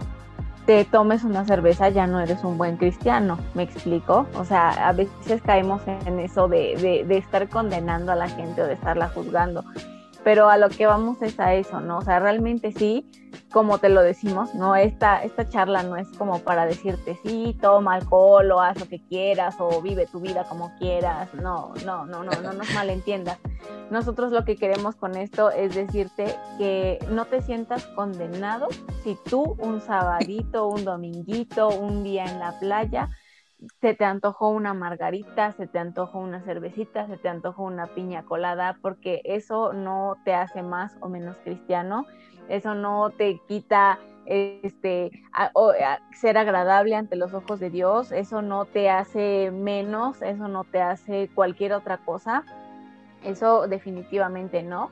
te 0.65 0.83
tomes 0.83 1.23
una 1.23 1.45
cerveza 1.45 1.87
ya 1.87 2.07
no 2.07 2.19
eres 2.19 2.43
un 2.43 2.57
buen 2.57 2.75
cristiano, 2.75 3.39
¿me 3.53 3.63
explico? 3.63 4.27
O 4.35 4.43
sea, 4.43 4.69
a 4.69 4.91
veces 4.91 5.41
caemos 5.41 5.81
en 5.87 6.19
eso 6.19 6.49
de, 6.49 6.75
de, 6.75 7.05
de 7.05 7.17
estar 7.17 7.47
condenando 7.47 8.11
a 8.11 8.15
la 8.15 8.27
gente 8.27 8.61
o 8.61 8.67
de 8.67 8.73
estarla 8.73 9.07
juzgando, 9.07 9.63
pero 10.25 10.49
a 10.49 10.57
lo 10.57 10.67
que 10.67 10.85
vamos 10.85 11.21
es 11.21 11.39
a 11.39 11.53
eso, 11.53 11.79
¿no? 11.79 11.99
O 11.99 12.01
sea, 12.01 12.19
realmente 12.19 12.73
sí, 12.73 13.09
como 13.51 13.77
te 13.77 13.89
lo 13.89 14.01
decimos, 14.01 14.53
¿no? 14.55 14.75
Esta, 14.75 15.23
esta 15.23 15.47
charla 15.47 15.83
no 15.83 15.95
es 15.95 16.07
como 16.17 16.39
para 16.39 16.65
decirte, 16.65 17.17
sí, 17.23 17.57
toma 17.61 17.95
alcohol 17.95 18.51
o 18.51 18.59
haz 18.59 18.79
lo 18.79 18.87
que 18.87 19.01
quieras 19.07 19.55
o 19.59 19.81
vive 19.81 20.05
tu 20.05 20.19
vida 20.19 20.43
como 20.49 20.75
quieras, 20.77 21.33
no, 21.33 21.73
no, 21.85 22.05
no, 22.05 22.23
no, 22.23 22.31
no 22.41 22.53
nos 22.53 22.73
malentiendas. 22.73 23.39
Nosotros 23.89 24.31
lo 24.31 24.43
que 24.43 24.57
queremos 24.57 24.95
con 24.95 25.15
esto 25.15 25.49
es 25.49 25.73
decirte 25.73 26.35
que 26.57 26.99
no 27.09 27.25
te 27.25 27.41
sientas 27.41 27.85
condenado 27.87 28.67
si 29.03 29.17
tú 29.29 29.55
un 29.59 29.79
sabadito, 29.81 30.67
un 30.67 30.83
dominguito, 30.83 31.69
un 31.69 32.03
día 32.03 32.25
en 32.25 32.39
la 32.39 32.59
playa, 32.59 33.09
se 33.81 33.93
te 33.93 34.05
antojó 34.05 34.49
una 34.49 34.73
margarita, 34.73 35.51
se 35.53 35.67
te 35.67 35.79
antojó 35.79 36.19
una 36.19 36.41
cervecita, 36.41 37.07
se 37.07 37.17
te 37.17 37.29
antojó 37.29 37.63
una 37.63 37.87
piña 37.87 38.23
colada, 38.23 38.77
porque 38.81 39.21
eso 39.23 39.73
no 39.73 40.17
te 40.23 40.33
hace 40.33 40.61
más 40.61 40.95
o 41.01 41.09
menos 41.09 41.37
cristiano, 41.43 42.05
eso 42.49 42.75
no 42.75 43.11
te 43.11 43.39
quita 43.47 43.99
este 44.25 45.11
ser 46.11 46.37
agradable 46.37 46.95
ante 46.95 47.15
los 47.15 47.33
ojos 47.33 47.59
de 47.59 47.69
Dios, 47.69 48.11
eso 48.11 48.41
no 48.41 48.65
te 48.65 48.89
hace 48.89 49.51
menos, 49.51 50.21
eso 50.21 50.47
no 50.47 50.63
te 50.65 50.81
hace 50.81 51.29
cualquier 51.33 51.73
otra 51.73 51.99
cosa, 51.99 52.43
eso 53.21 53.67
definitivamente 53.67 54.63
no. 54.63 54.91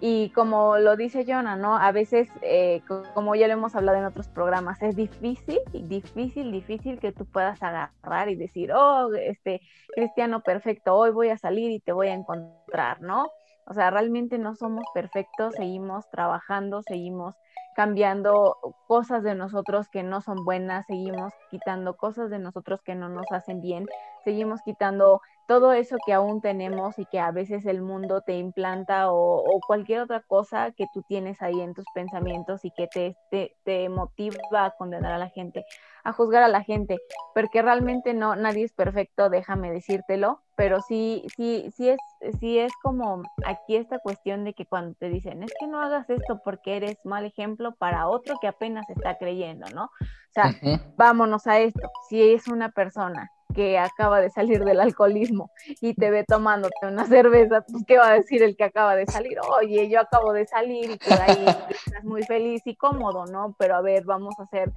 Y 0.00 0.30
como 0.32 0.76
lo 0.78 0.96
dice 0.96 1.24
Jonah, 1.26 1.56
¿no? 1.56 1.76
A 1.76 1.92
veces, 1.92 2.28
eh, 2.42 2.82
co- 2.86 3.04
como 3.14 3.34
ya 3.36 3.46
lo 3.46 3.54
hemos 3.54 3.74
hablado 3.74 3.98
en 3.98 4.04
otros 4.04 4.28
programas, 4.28 4.82
es 4.82 4.96
difícil, 4.96 5.60
difícil, 5.72 6.52
difícil 6.52 7.00
que 7.00 7.12
tú 7.12 7.26
puedas 7.26 7.62
agarrar 7.62 8.28
y 8.28 8.36
decir, 8.36 8.72
oh, 8.74 9.10
este, 9.14 9.60
cristiano 9.94 10.42
perfecto, 10.42 10.94
hoy 10.96 11.10
voy 11.12 11.30
a 11.30 11.38
salir 11.38 11.70
y 11.70 11.80
te 11.80 11.92
voy 11.92 12.08
a 12.08 12.14
encontrar, 12.14 13.00
¿no? 13.00 13.30
O 13.66 13.74
sea, 13.74 13.90
realmente 13.90 14.38
no 14.38 14.54
somos 14.54 14.84
perfectos, 14.92 15.54
seguimos 15.54 16.08
trabajando, 16.10 16.82
seguimos 16.82 17.34
cambiando 17.74 18.56
cosas 18.86 19.22
de 19.22 19.34
nosotros 19.34 19.88
que 19.88 20.02
no 20.02 20.20
son 20.20 20.44
buenas, 20.44 20.86
seguimos 20.86 21.32
quitando 21.50 21.96
cosas 21.96 22.30
de 22.30 22.38
nosotros 22.38 22.80
que 22.82 22.94
no 22.94 23.08
nos 23.08 23.26
hacen 23.32 23.60
bien, 23.60 23.86
seguimos 24.24 24.60
quitando 24.62 25.20
todo 25.46 25.72
eso 25.72 25.96
que 26.06 26.12
aún 26.12 26.40
tenemos 26.40 26.98
y 26.98 27.04
que 27.06 27.20
a 27.20 27.30
veces 27.30 27.66
el 27.66 27.82
mundo 27.82 28.22
te 28.22 28.36
implanta 28.38 29.12
o, 29.12 29.38
o 29.38 29.60
cualquier 29.66 30.00
otra 30.00 30.20
cosa 30.20 30.72
que 30.72 30.86
tú 30.92 31.02
tienes 31.06 31.42
ahí 31.42 31.60
en 31.60 31.74
tus 31.74 31.84
pensamientos 31.94 32.64
y 32.64 32.70
que 32.70 32.86
te, 32.86 33.16
te, 33.30 33.54
te 33.64 33.88
motiva 33.88 34.38
a 34.52 34.70
condenar 34.70 35.12
a 35.12 35.18
la 35.18 35.28
gente, 35.28 35.64
a 36.02 36.12
juzgar 36.12 36.42
a 36.42 36.48
la 36.48 36.62
gente, 36.62 36.98
porque 37.34 37.62
realmente 37.62 38.14
no, 38.14 38.36
nadie 38.36 38.64
es 38.64 38.72
perfecto, 38.72 39.28
déjame 39.28 39.70
decírtelo, 39.70 40.40
pero 40.56 40.80
sí, 40.80 41.24
sí, 41.36 41.70
sí 41.74 41.90
es, 41.90 41.98
sí 42.40 42.58
es 42.58 42.72
como 42.82 43.22
aquí 43.44 43.76
esta 43.76 43.98
cuestión 43.98 44.44
de 44.44 44.54
que 44.54 44.66
cuando 44.66 44.94
te 44.94 45.08
dicen, 45.08 45.42
es 45.42 45.52
que 45.58 45.66
no 45.66 45.80
hagas 45.80 46.08
esto 46.08 46.40
porque 46.44 46.76
eres 46.76 46.96
mal 47.04 47.24
ejemplo 47.24 47.74
para 47.74 48.08
otro 48.08 48.36
que 48.40 48.48
apenas 48.48 48.88
está 48.88 49.18
creyendo, 49.18 49.66
¿no? 49.74 49.84
O 49.84 50.32
sea, 50.34 50.52
vámonos 50.96 51.46
a 51.46 51.60
esto. 51.60 51.88
Si 52.08 52.32
es 52.32 52.48
una 52.48 52.70
persona 52.70 53.30
que 53.54 53.78
acaba 53.78 54.20
de 54.20 54.30
salir 54.30 54.64
del 54.64 54.80
alcoholismo 54.80 55.50
y 55.80 55.94
te 55.94 56.10
ve 56.10 56.24
tomándote 56.24 56.74
una 56.86 57.04
cerveza, 57.06 57.62
pues 57.62 57.84
¿qué 57.86 57.98
va 57.98 58.08
a 58.10 58.14
decir 58.14 58.42
el 58.42 58.56
que 58.56 58.64
acaba 58.64 58.96
de 58.96 59.06
salir? 59.06 59.38
Oye, 59.60 59.88
yo 59.88 60.00
acabo 60.00 60.32
de 60.32 60.46
salir 60.46 60.90
y 60.90 60.98
tú 60.98 61.10
ahí 61.20 61.46
estás 61.70 62.04
muy 62.04 62.22
feliz 62.24 62.62
y 62.66 62.76
cómodo, 62.76 63.24
¿no? 63.26 63.54
Pero 63.58 63.76
a 63.76 63.80
ver, 63.80 64.04
vamos 64.04 64.34
a 64.38 64.42
hacer, 64.44 64.70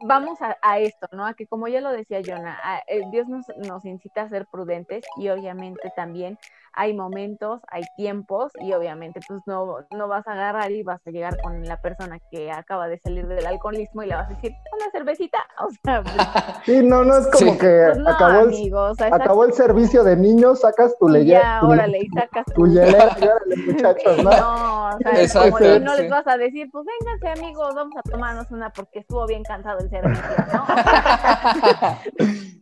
vamos 0.00 0.40
a, 0.42 0.56
a 0.62 0.78
esto, 0.78 1.08
¿no? 1.12 1.26
A 1.26 1.34
que 1.34 1.46
como 1.46 1.68
ya 1.68 1.80
lo 1.80 1.90
decía 1.90 2.20
Jonah, 2.24 2.58
a- 2.62 2.82
eh, 2.86 3.02
Dios 3.10 3.28
nos, 3.28 3.46
nos 3.56 3.84
incita 3.84 4.22
a 4.22 4.28
ser 4.28 4.46
prudentes 4.46 5.04
y 5.18 5.28
obviamente 5.28 5.92
también 5.96 6.38
hay 6.72 6.94
momentos, 6.94 7.60
hay 7.68 7.82
tiempos 7.96 8.52
y 8.60 8.72
obviamente 8.72 9.20
pues 9.26 9.40
no, 9.46 9.76
no 9.90 10.08
vas 10.08 10.26
a 10.26 10.32
agarrar 10.32 10.70
y 10.70 10.82
vas 10.82 11.00
a 11.06 11.10
llegar 11.10 11.40
con 11.42 11.62
la 11.64 11.80
persona 11.80 12.18
que 12.30 12.50
acaba 12.50 12.88
de 12.88 12.98
salir 12.98 13.26
del 13.26 13.46
alcoholismo 13.46 14.02
y 14.02 14.06
le 14.08 14.14
vas 14.14 14.26
a 14.26 14.34
decir, 14.34 14.52
una 14.76 14.90
cervecita, 14.92 15.38
o 15.60 15.68
sea, 15.84 16.02
pues, 16.02 16.14
Sí, 16.66 16.82
no, 16.82 17.04
no 17.04 17.16
es 17.16 17.26
como 17.28 17.52
Sí. 17.52 17.58
que 17.58 17.82
pues 17.86 17.98
no, 17.98 18.10
acabó, 18.10 18.40
el, 18.40 18.48
amigo, 18.48 18.80
o 18.82 18.94
sea, 18.94 19.06
acabó 19.12 19.44
el 19.44 19.52
servicio 19.52 20.04
de 20.04 20.16
niños, 20.16 20.60
sacas 20.60 20.96
tu 20.98 21.08
y 21.08 21.12
leye- 21.12 21.32
ya, 21.32 21.58
tu, 21.60 21.70
órale, 21.70 21.98
y 22.00 22.08
sacas 22.08 22.44
tu 22.54 22.66
y 22.66 22.78
órale, 22.78 23.56
muchachos, 23.66 24.18
¿no? 24.24 24.30
No, 24.30 24.96
o 24.96 24.98
sea, 24.98 25.12
es 25.14 25.34
Exacto, 25.34 25.50
como 25.58 25.78
no 25.80 25.94
sí. 25.94 26.02
les 26.02 26.10
vas 26.10 26.26
a 26.26 26.36
decir, 26.36 26.68
pues 26.70 26.84
vénganse 26.86 27.40
amigos, 27.40 27.74
vamos 27.74 27.96
a 27.96 28.02
tomarnos 28.02 28.50
una 28.50 28.70
porque 28.70 29.00
estuvo 29.00 29.26
bien 29.26 29.42
cansado 29.42 29.78
el 29.78 29.88
servicio, 29.90 30.22
¿no? 30.52 30.64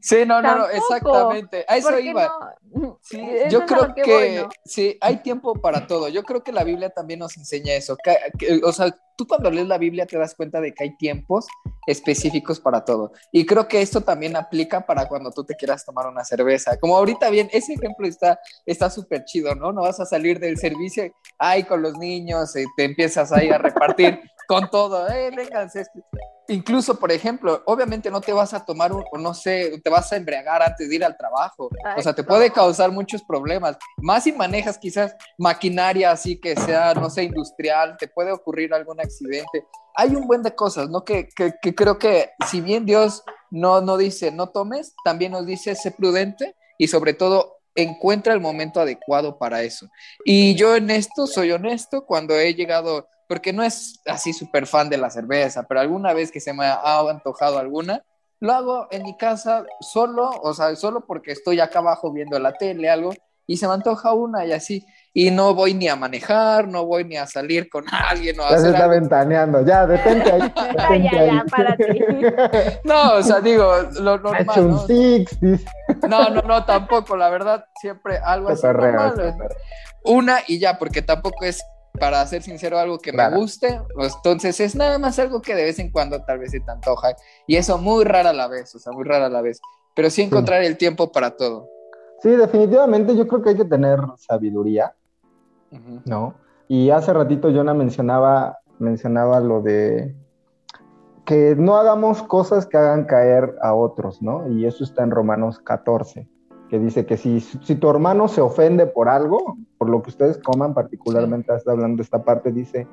Sí, 0.00 0.24
no, 0.26 0.40
no, 0.40 0.56
no, 0.56 0.68
exactamente. 0.68 1.64
A 1.68 1.76
eso 1.78 1.88
¿Por 1.88 1.98
qué 1.98 2.04
iba. 2.04 2.32
no? 2.72 2.98
Sí, 3.02 3.20
Eso 3.20 3.48
yo 3.60 3.66
creo 3.66 3.94
que, 3.96 4.02
que 4.02 4.12
voy, 4.12 4.30
¿no? 4.36 4.48
sí, 4.64 4.96
hay 5.00 5.16
tiempo 5.22 5.54
para 5.60 5.86
todo. 5.86 6.08
Yo 6.08 6.22
creo 6.22 6.42
que 6.44 6.52
la 6.52 6.62
Biblia 6.62 6.90
también 6.90 7.18
nos 7.20 7.36
enseña 7.36 7.74
eso. 7.74 7.96
que- 8.02 8.16
que- 8.38 8.60
o 8.64 8.72
sea, 8.72 8.94
tú 9.16 9.26
cuando 9.26 9.50
lees 9.50 9.66
la 9.66 9.78
Biblia 9.78 10.06
te 10.06 10.18
das 10.18 10.34
cuenta 10.34 10.60
de 10.60 10.72
que 10.72 10.84
hay 10.84 10.96
tiempos 10.98 11.46
específicos 11.86 12.60
para 12.60 12.84
todo. 12.84 13.12
Y 13.32 13.46
creo 13.46 13.66
que 13.68 13.80
esto 13.80 14.02
también 14.02 14.36
aplica 14.36 14.84
para 14.86 15.08
cuando 15.08 15.30
tú 15.32 15.44
te 15.44 15.54
quieras 15.54 15.84
tomar 15.84 16.06
una 16.06 16.24
cerveza. 16.24 16.76
Como 16.78 16.96
ahorita 16.96 17.30
bien, 17.30 17.48
ese 17.52 17.74
ejemplo 17.74 18.06
está 18.06 18.38
está 18.66 18.90
súper 18.90 19.24
chido, 19.24 19.54
¿no? 19.54 19.72
No 19.72 19.82
vas 19.82 20.00
a 20.00 20.04
salir 20.06 20.38
del 20.38 20.58
servicio, 20.58 21.04
ay, 21.38 21.64
con 21.64 21.80
los 21.82 21.96
niños, 21.96 22.54
eh, 22.56 22.64
te 22.76 22.84
empiezas 22.84 23.32
ahí 23.32 23.48
a 23.50 23.58
repartir 23.58 24.20
con 24.46 24.70
todo, 24.70 25.08
eh, 25.08 25.30
vénganse. 25.34 25.84
Incluso, 26.48 26.98
por 26.98 27.10
ejemplo, 27.10 27.62
obviamente 27.66 28.10
no 28.10 28.20
te 28.20 28.32
vas 28.32 28.54
a 28.54 28.64
tomar 28.64 28.92
un, 28.92 29.04
o 29.10 29.18
no 29.18 29.34
sé, 29.34 29.80
te 29.82 29.90
vas 29.90 30.12
a 30.12 30.16
embriagar 30.16 30.62
antes 30.62 30.88
de 30.88 30.94
ir 30.94 31.04
al 31.04 31.16
trabajo. 31.16 31.70
O 31.96 32.02
sea, 32.02 32.14
te 32.14 32.22
puede 32.22 32.50
causar 32.50 32.92
muchos 32.92 33.22
problemas. 33.24 33.76
Más 33.96 34.24
si 34.24 34.32
manejas 34.32 34.78
quizás 34.78 35.16
maquinaria 35.38 36.12
así 36.12 36.40
que 36.40 36.54
sea, 36.54 36.94
no 36.94 37.10
sé, 37.10 37.24
industrial, 37.24 37.96
te 37.98 38.06
puede 38.06 38.30
ocurrir 38.30 38.72
algún 38.72 39.00
accidente. 39.00 39.66
Hay 39.96 40.14
un 40.14 40.26
buen 40.26 40.42
de 40.42 40.54
cosas, 40.54 40.88
¿no? 40.88 41.04
Que, 41.04 41.28
que, 41.34 41.54
que 41.60 41.74
creo 41.74 41.98
que 41.98 42.30
si 42.48 42.60
bien 42.60 42.86
Dios 42.86 43.24
no, 43.50 43.80
no 43.80 43.96
dice 43.96 44.30
no 44.30 44.50
tomes, 44.50 44.94
también 45.04 45.32
nos 45.32 45.46
dice 45.46 45.74
sé 45.74 45.90
prudente 45.90 46.54
y 46.78 46.88
sobre 46.88 47.14
todo 47.14 47.56
encuentra 47.76 48.32
el 48.32 48.40
momento 48.40 48.80
adecuado 48.80 49.38
para 49.38 49.62
eso. 49.62 49.88
Y 50.24 50.54
yo 50.54 50.74
en 50.74 50.90
esto 50.90 51.26
soy 51.26 51.52
honesto 51.52 52.04
cuando 52.04 52.34
he 52.34 52.54
llegado, 52.54 53.08
porque 53.28 53.52
no 53.52 53.62
es 53.62 54.00
así 54.06 54.32
súper 54.32 54.66
fan 54.66 54.88
de 54.88 54.96
la 54.98 55.10
cerveza, 55.10 55.64
pero 55.64 55.80
alguna 55.80 56.12
vez 56.12 56.30
que 56.30 56.40
se 56.40 56.52
me 56.52 56.64
ha 56.66 56.98
antojado 57.10 57.58
alguna, 57.58 58.02
lo 58.40 58.52
hago 58.52 58.86
en 58.90 59.02
mi 59.02 59.16
casa 59.16 59.64
solo, 59.80 60.30
o 60.42 60.52
sea, 60.54 60.74
solo 60.76 61.06
porque 61.06 61.32
estoy 61.32 61.60
acá 61.60 61.78
abajo 61.78 62.12
viendo 62.12 62.38
la 62.38 62.52
tele, 62.52 62.90
algo, 62.90 63.12
y 63.48 63.56
se 63.56 63.66
me 63.68 63.74
antoja 63.74 64.12
una 64.12 64.44
y 64.44 64.52
así. 64.52 64.84
Y 65.14 65.30
no 65.30 65.54
voy 65.54 65.72
ni 65.72 65.88
a 65.88 65.96
manejar, 65.96 66.68
no 66.68 66.84
voy 66.84 67.04
ni 67.04 67.16
a 67.16 67.26
salir 67.26 67.70
con 67.70 67.84
alguien 67.90 68.38
o 68.40 68.44
a 68.44 68.50
Ya 68.50 68.58
se 68.58 68.66
está 68.66 68.84
algo. 68.84 68.90
ventaneando, 68.90 69.64
ya, 69.64 69.86
detente 69.86 70.30
ahí. 70.32 70.40
Ya, 70.76 70.88
detente 70.90 71.10
ya, 71.14 71.20
ahí. 71.20 71.26
ya, 71.28 71.44
párate. 71.48 72.80
No, 72.84 73.14
o 73.14 73.22
sea, 73.22 73.40
digo, 73.40 73.72
lo 74.00 74.12
Ha 74.12 74.18
normal, 74.18 74.42
hecho 74.50 74.60
un 74.62 74.70
¿no? 74.72 74.86
six, 74.86 75.40
dice. 75.40 75.64
No, 76.08 76.28
no, 76.28 76.42
no, 76.42 76.64
tampoco, 76.66 77.16
la 77.16 77.30
verdad, 77.30 77.64
siempre 77.80 78.18
algo 78.18 78.50
así 78.50 78.66
normal, 78.66 79.36
una 80.04 80.38
y 80.46 80.58
ya, 80.58 80.78
porque 80.78 81.00
tampoco 81.02 81.44
es, 81.44 81.62
para 81.96 82.24
ser 82.26 82.42
sincero, 82.42 82.78
algo 82.78 82.98
que 82.98 83.12
me 83.12 83.28
guste, 83.30 83.80
pues, 83.94 84.14
entonces 84.16 84.58
es 84.60 84.74
nada 84.74 84.98
más 84.98 85.18
algo 85.18 85.42
que 85.42 85.54
de 85.54 85.64
vez 85.64 85.78
en 85.78 85.90
cuando 85.90 86.22
tal 86.22 86.38
vez 86.38 86.50
se 86.50 86.60
te 86.60 86.70
antoja, 86.70 87.14
y 87.46 87.56
eso 87.56 87.78
muy 87.78 88.04
rara 88.04 88.30
a 88.30 88.34
la 88.34 88.48
vez, 88.48 88.74
o 88.74 88.78
sea, 88.78 88.92
muy 88.92 89.04
rara 89.04 89.26
a 89.26 89.30
la 89.30 89.42
vez, 89.42 89.60
pero 89.94 90.10
sí 90.10 90.22
encontrar 90.22 90.62
el 90.62 90.76
tiempo 90.76 91.10
para 91.10 91.36
todo. 91.36 91.68
Sí, 92.22 92.30
definitivamente 92.30 93.16
yo 93.16 93.26
creo 93.26 93.42
que 93.42 93.50
hay 93.50 93.56
que 93.56 93.64
tener 93.64 93.98
sabiduría. 94.16 94.94
¿no? 96.04 96.34
Y 96.68 96.90
hace 96.90 97.12
ratito 97.12 97.50
Jonah 97.50 97.74
mencionaba, 97.74 98.58
mencionaba 98.78 99.40
lo 99.40 99.62
de 99.62 100.14
que 101.24 101.56
no 101.56 101.76
hagamos 101.76 102.22
cosas 102.22 102.66
que 102.66 102.76
hagan 102.76 103.04
caer 103.04 103.56
a 103.60 103.74
otros, 103.74 104.22
¿no? 104.22 104.48
Y 104.48 104.64
eso 104.64 104.84
está 104.84 105.02
en 105.02 105.10
Romanos 105.10 105.58
14, 105.58 106.28
que 106.68 106.78
dice 106.78 107.06
que 107.06 107.16
si, 107.16 107.40
si 107.40 107.74
tu 107.76 107.88
hermano 107.88 108.28
se 108.28 108.40
ofende 108.40 108.86
por 108.86 109.08
algo, 109.08 109.56
por 109.78 109.88
lo 109.88 110.02
que 110.02 110.10
ustedes 110.10 110.38
coman, 110.38 110.74
particularmente 110.74 111.54
está 111.54 111.72
hablando 111.72 111.98
de 111.98 112.02
esta 112.02 112.22
parte, 112.22 112.50
dice, 112.50 112.86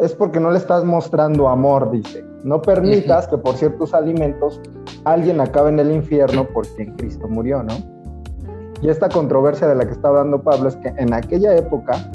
es 0.00 0.14
porque 0.14 0.40
no 0.40 0.50
le 0.50 0.58
estás 0.58 0.84
mostrando 0.84 1.48
amor, 1.48 1.90
dice. 1.90 2.24
No 2.44 2.60
permitas 2.60 3.28
que 3.28 3.38
por 3.38 3.54
ciertos 3.54 3.94
alimentos 3.94 4.60
alguien 5.04 5.40
acabe 5.40 5.70
en 5.70 5.78
el 5.78 5.92
infierno 5.92 6.46
por 6.48 6.66
quien 6.68 6.94
Cristo 6.96 7.28
murió, 7.28 7.62
¿no? 7.62 7.74
Y 8.80 8.88
esta 8.88 9.08
controversia 9.08 9.68
de 9.68 9.76
la 9.76 9.86
que 9.86 9.92
está 9.92 10.08
hablando 10.08 10.42
Pablo 10.42 10.68
es 10.68 10.76
que 10.76 10.88
en 10.88 11.14
aquella 11.14 11.56
época 11.56 12.10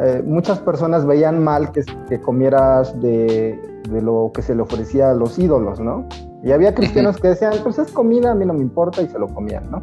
eh, 0.00 0.22
muchas 0.26 0.58
personas 0.58 1.06
veían 1.06 1.42
mal 1.42 1.70
que, 1.70 1.84
que 2.08 2.20
comieras 2.20 3.00
de, 3.00 3.60
de, 3.88 4.02
lo 4.02 4.32
que 4.34 4.42
se 4.42 4.56
le 4.56 4.62
ofrecía 4.62 5.10
a 5.10 5.14
los 5.14 5.38
ídolos, 5.38 5.78
¿no? 5.78 6.08
Y 6.44 6.52
había 6.52 6.74
cristianos 6.74 7.16
que 7.20 7.28
decían, 7.28 7.54
pues 7.62 7.78
es 7.78 7.90
comida, 7.90 8.32
a 8.32 8.34
mí 8.34 8.44
no 8.44 8.54
me 8.54 8.60
importa, 8.60 9.02
y 9.02 9.08
se 9.08 9.18
lo 9.18 9.28
comían, 9.28 9.70
¿no? 9.70 9.82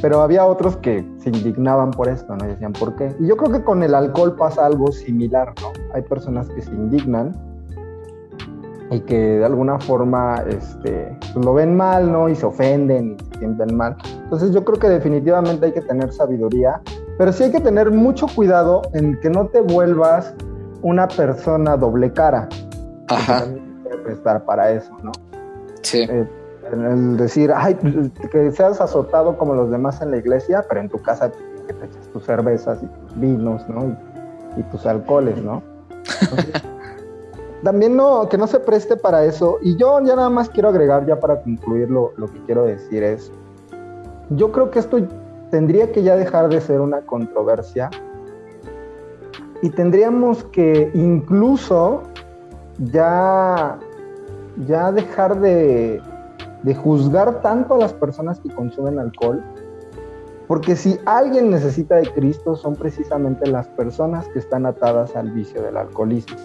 Pero 0.00 0.20
había 0.20 0.44
otros 0.44 0.76
que 0.78 1.06
se 1.18 1.30
indignaban 1.30 1.92
por 1.92 2.08
esto, 2.08 2.34
¿no? 2.36 2.44
Y 2.44 2.48
decían, 2.48 2.72
¿por 2.72 2.96
qué? 2.96 3.14
Y 3.20 3.28
yo 3.28 3.36
creo 3.36 3.52
que 3.52 3.62
con 3.62 3.82
el 3.82 3.94
alcohol 3.94 4.34
pasa 4.34 4.66
algo 4.66 4.90
similar, 4.90 5.54
¿no? 5.60 5.68
Hay 5.94 6.02
personas 6.02 6.48
que 6.48 6.60
se 6.60 6.72
indignan 6.72 7.32
y 8.90 9.00
que 9.00 9.38
de 9.38 9.44
alguna 9.44 9.78
forma 9.78 10.42
este, 10.48 11.16
pues 11.32 11.44
lo 11.44 11.54
ven 11.54 11.76
mal, 11.76 12.10
¿no? 12.10 12.28
Y 12.28 12.34
se 12.34 12.46
ofenden 12.46 13.16
y 13.18 13.24
se 13.24 13.38
sienten 13.38 13.76
mal. 13.76 13.96
Entonces 14.24 14.50
yo 14.50 14.64
creo 14.64 14.78
que 14.78 14.88
definitivamente 14.88 15.66
hay 15.66 15.72
que 15.72 15.80
tener 15.80 16.12
sabiduría, 16.12 16.80
pero 17.16 17.32
sí 17.32 17.44
hay 17.44 17.52
que 17.52 17.60
tener 17.60 17.90
mucho 17.92 18.26
cuidado 18.34 18.82
en 18.92 19.18
que 19.20 19.30
no 19.30 19.46
te 19.46 19.60
vuelvas 19.60 20.34
una 20.82 21.06
persona 21.06 21.76
doble 21.76 22.12
cara. 22.12 22.48
Ajá. 23.08 23.44
Que 23.44 23.96
prestar 23.98 24.44
para 24.44 24.72
eso, 24.72 24.92
¿no? 25.02 25.12
Sí. 25.82 26.06
Eh, 26.08 26.26
el 26.72 27.16
decir, 27.16 27.52
ay, 27.54 27.74
que 28.30 28.50
seas 28.52 28.80
azotado 28.80 29.36
como 29.36 29.54
los 29.54 29.70
demás 29.70 30.00
en 30.00 30.10
la 30.10 30.16
iglesia, 30.16 30.64
pero 30.68 30.80
en 30.80 30.88
tu 30.88 30.98
casa 30.98 31.30
que 31.66 31.72
te 31.72 31.86
echas 31.86 32.08
tus 32.12 32.24
cervezas 32.24 32.82
y 32.82 32.86
tus 32.86 33.20
vinos, 33.20 33.68
¿no? 33.68 33.96
Y, 34.56 34.62
tus 34.64 34.86
alcoholes, 34.86 35.42
¿no? 35.42 35.62
También 37.62 37.96
no, 37.96 38.28
que 38.28 38.38
no 38.38 38.46
se 38.46 38.58
preste 38.60 38.96
para 38.96 39.24
eso. 39.24 39.58
Y 39.62 39.76
yo 39.76 40.00
ya 40.04 40.16
nada 40.16 40.30
más 40.30 40.48
quiero 40.48 40.68
agregar, 40.68 41.06
ya 41.06 41.20
para 41.20 41.42
concluir 41.42 41.90
lo 41.90 42.12
que 42.16 42.44
quiero 42.46 42.64
decir 42.64 43.02
es, 43.02 43.30
yo 44.30 44.50
creo 44.52 44.70
que 44.70 44.78
esto 44.78 44.98
tendría 45.50 45.92
que 45.92 46.02
ya 46.02 46.16
dejar 46.16 46.48
de 46.48 46.60
ser 46.60 46.80
una 46.80 47.02
controversia 47.02 47.90
y 49.60 49.70
tendríamos 49.70 50.44
que 50.44 50.90
incluso 50.94 52.02
ya, 52.78 53.78
ya 54.66 54.92
dejar 54.92 55.40
de, 55.40 56.00
de 56.62 56.74
juzgar 56.74 57.40
tanto 57.42 57.74
a 57.74 57.78
las 57.78 57.92
personas 57.92 58.40
que 58.40 58.50
consumen 58.50 58.98
alcohol, 58.98 59.42
porque 60.46 60.76
si 60.76 60.98
alguien 61.06 61.50
necesita 61.50 61.96
de 61.96 62.10
Cristo 62.12 62.56
son 62.56 62.76
precisamente 62.76 63.48
las 63.48 63.66
personas 63.68 64.28
que 64.28 64.38
están 64.38 64.66
atadas 64.66 65.16
al 65.16 65.30
vicio 65.30 65.62
del 65.62 65.76
alcoholismo. 65.76 66.36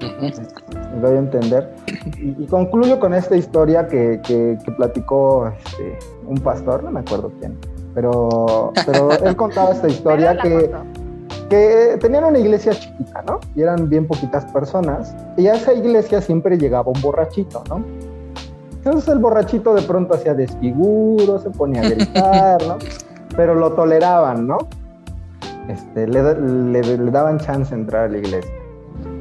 Me 0.00 1.00
doy 1.00 1.16
a 1.16 1.18
entender. 1.18 1.74
Y, 2.18 2.42
y, 2.42 2.46
concluyo 2.46 3.00
con 3.00 3.14
esta 3.14 3.36
historia 3.36 3.88
que, 3.88 4.20
que, 4.22 4.58
que 4.62 4.72
platicó 4.72 5.48
este, 5.48 5.98
un 6.26 6.38
pastor, 6.40 6.82
no 6.82 6.90
me 6.90 7.00
acuerdo 7.00 7.32
quién, 7.40 7.56
pero, 7.94 8.72
pero 8.84 9.12
él 9.12 9.36
contaba 9.36 9.70
esta 9.70 9.88
historia 9.88 10.36
que, 10.36 10.70
que 11.54 11.98
tenían 11.98 12.24
una 12.24 12.38
iglesia 12.38 12.72
chiquita, 12.72 13.22
¿no? 13.22 13.40
Y 13.54 13.62
eran 13.62 13.88
bien 13.88 14.06
poquitas 14.06 14.44
personas. 14.46 15.14
Y 15.36 15.46
a 15.46 15.54
esa 15.54 15.72
iglesia 15.72 16.20
siempre 16.20 16.58
llegaba 16.58 16.90
un 16.90 17.00
borrachito, 17.00 17.62
¿no? 17.68 17.84
Entonces 18.72 19.08
el 19.08 19.18
borrachito 19.18 19.74
de 19.74 19.82
pronto 19.82 20.14
hacía 20.14 20.34
desfiguro, 20.34 21.38
se 21.38 21.50
ponía 21.50 21.82
a 21.82 21.88
gritar, 21.88 22.62
¿no? 22.66 22.76
Pero 23.36 23.54
lo 23.54 23.72
toleraban, 23.72 24.46
¿no? 24.46 24.58
Este, 25.68 26.06
le, 26.06 26.22
le, 26.34 26.82
le, 26.82 27.10
daban 27.10 27.38
chance 27.38 27.74
de 27.74 27.80
entrar 27.80 28.04
a 28.04 28.08
la 28.08 28.18
iglesia. 28.18 28.53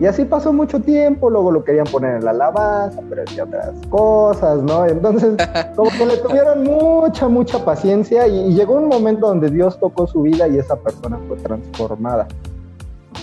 Y 0.04 0.06
así 0.06 0.26
pasó 0.26 0.52
mucho 0.52 0.82
tiempo, 0.82 1.30
luego 1.30 1.50
lo 1.50 1.64
querían 1.64 1.86
poner 1.86 2.18
en 2.18 2.26
la 2.26 2.32
alabanza, 2.32 3.02
pero 3.08 3.24
hacía 3.24 3.46
otras 3.46 3.72
cosas, 3.90 4.62
¿no? 4.62 4.86
Entonces, 4.86 5.38
como 5.78 5.90
que 5.92 6.06
le 6.06 6.18
tuvieron 6.18 6.66
mucha, 6.66 7.30
mucha 7.30 7.64
paciencia 7.64 8.28
y, 8.28 8.50
y 8.50 8.54
llegó 8.54 8.74
un 8.74 8.90
momento 8.90 9.28
donde 9.28 9.50
Dios 9.50 9.80
tocó 9.80 10.06
su 10.06 10.24
vida 10.24 10.46
y 10.50 10.58
esa 10.58 10.76
persona 10.76 11.18
fue 11.30 11.38
transformada, 11.38 12.28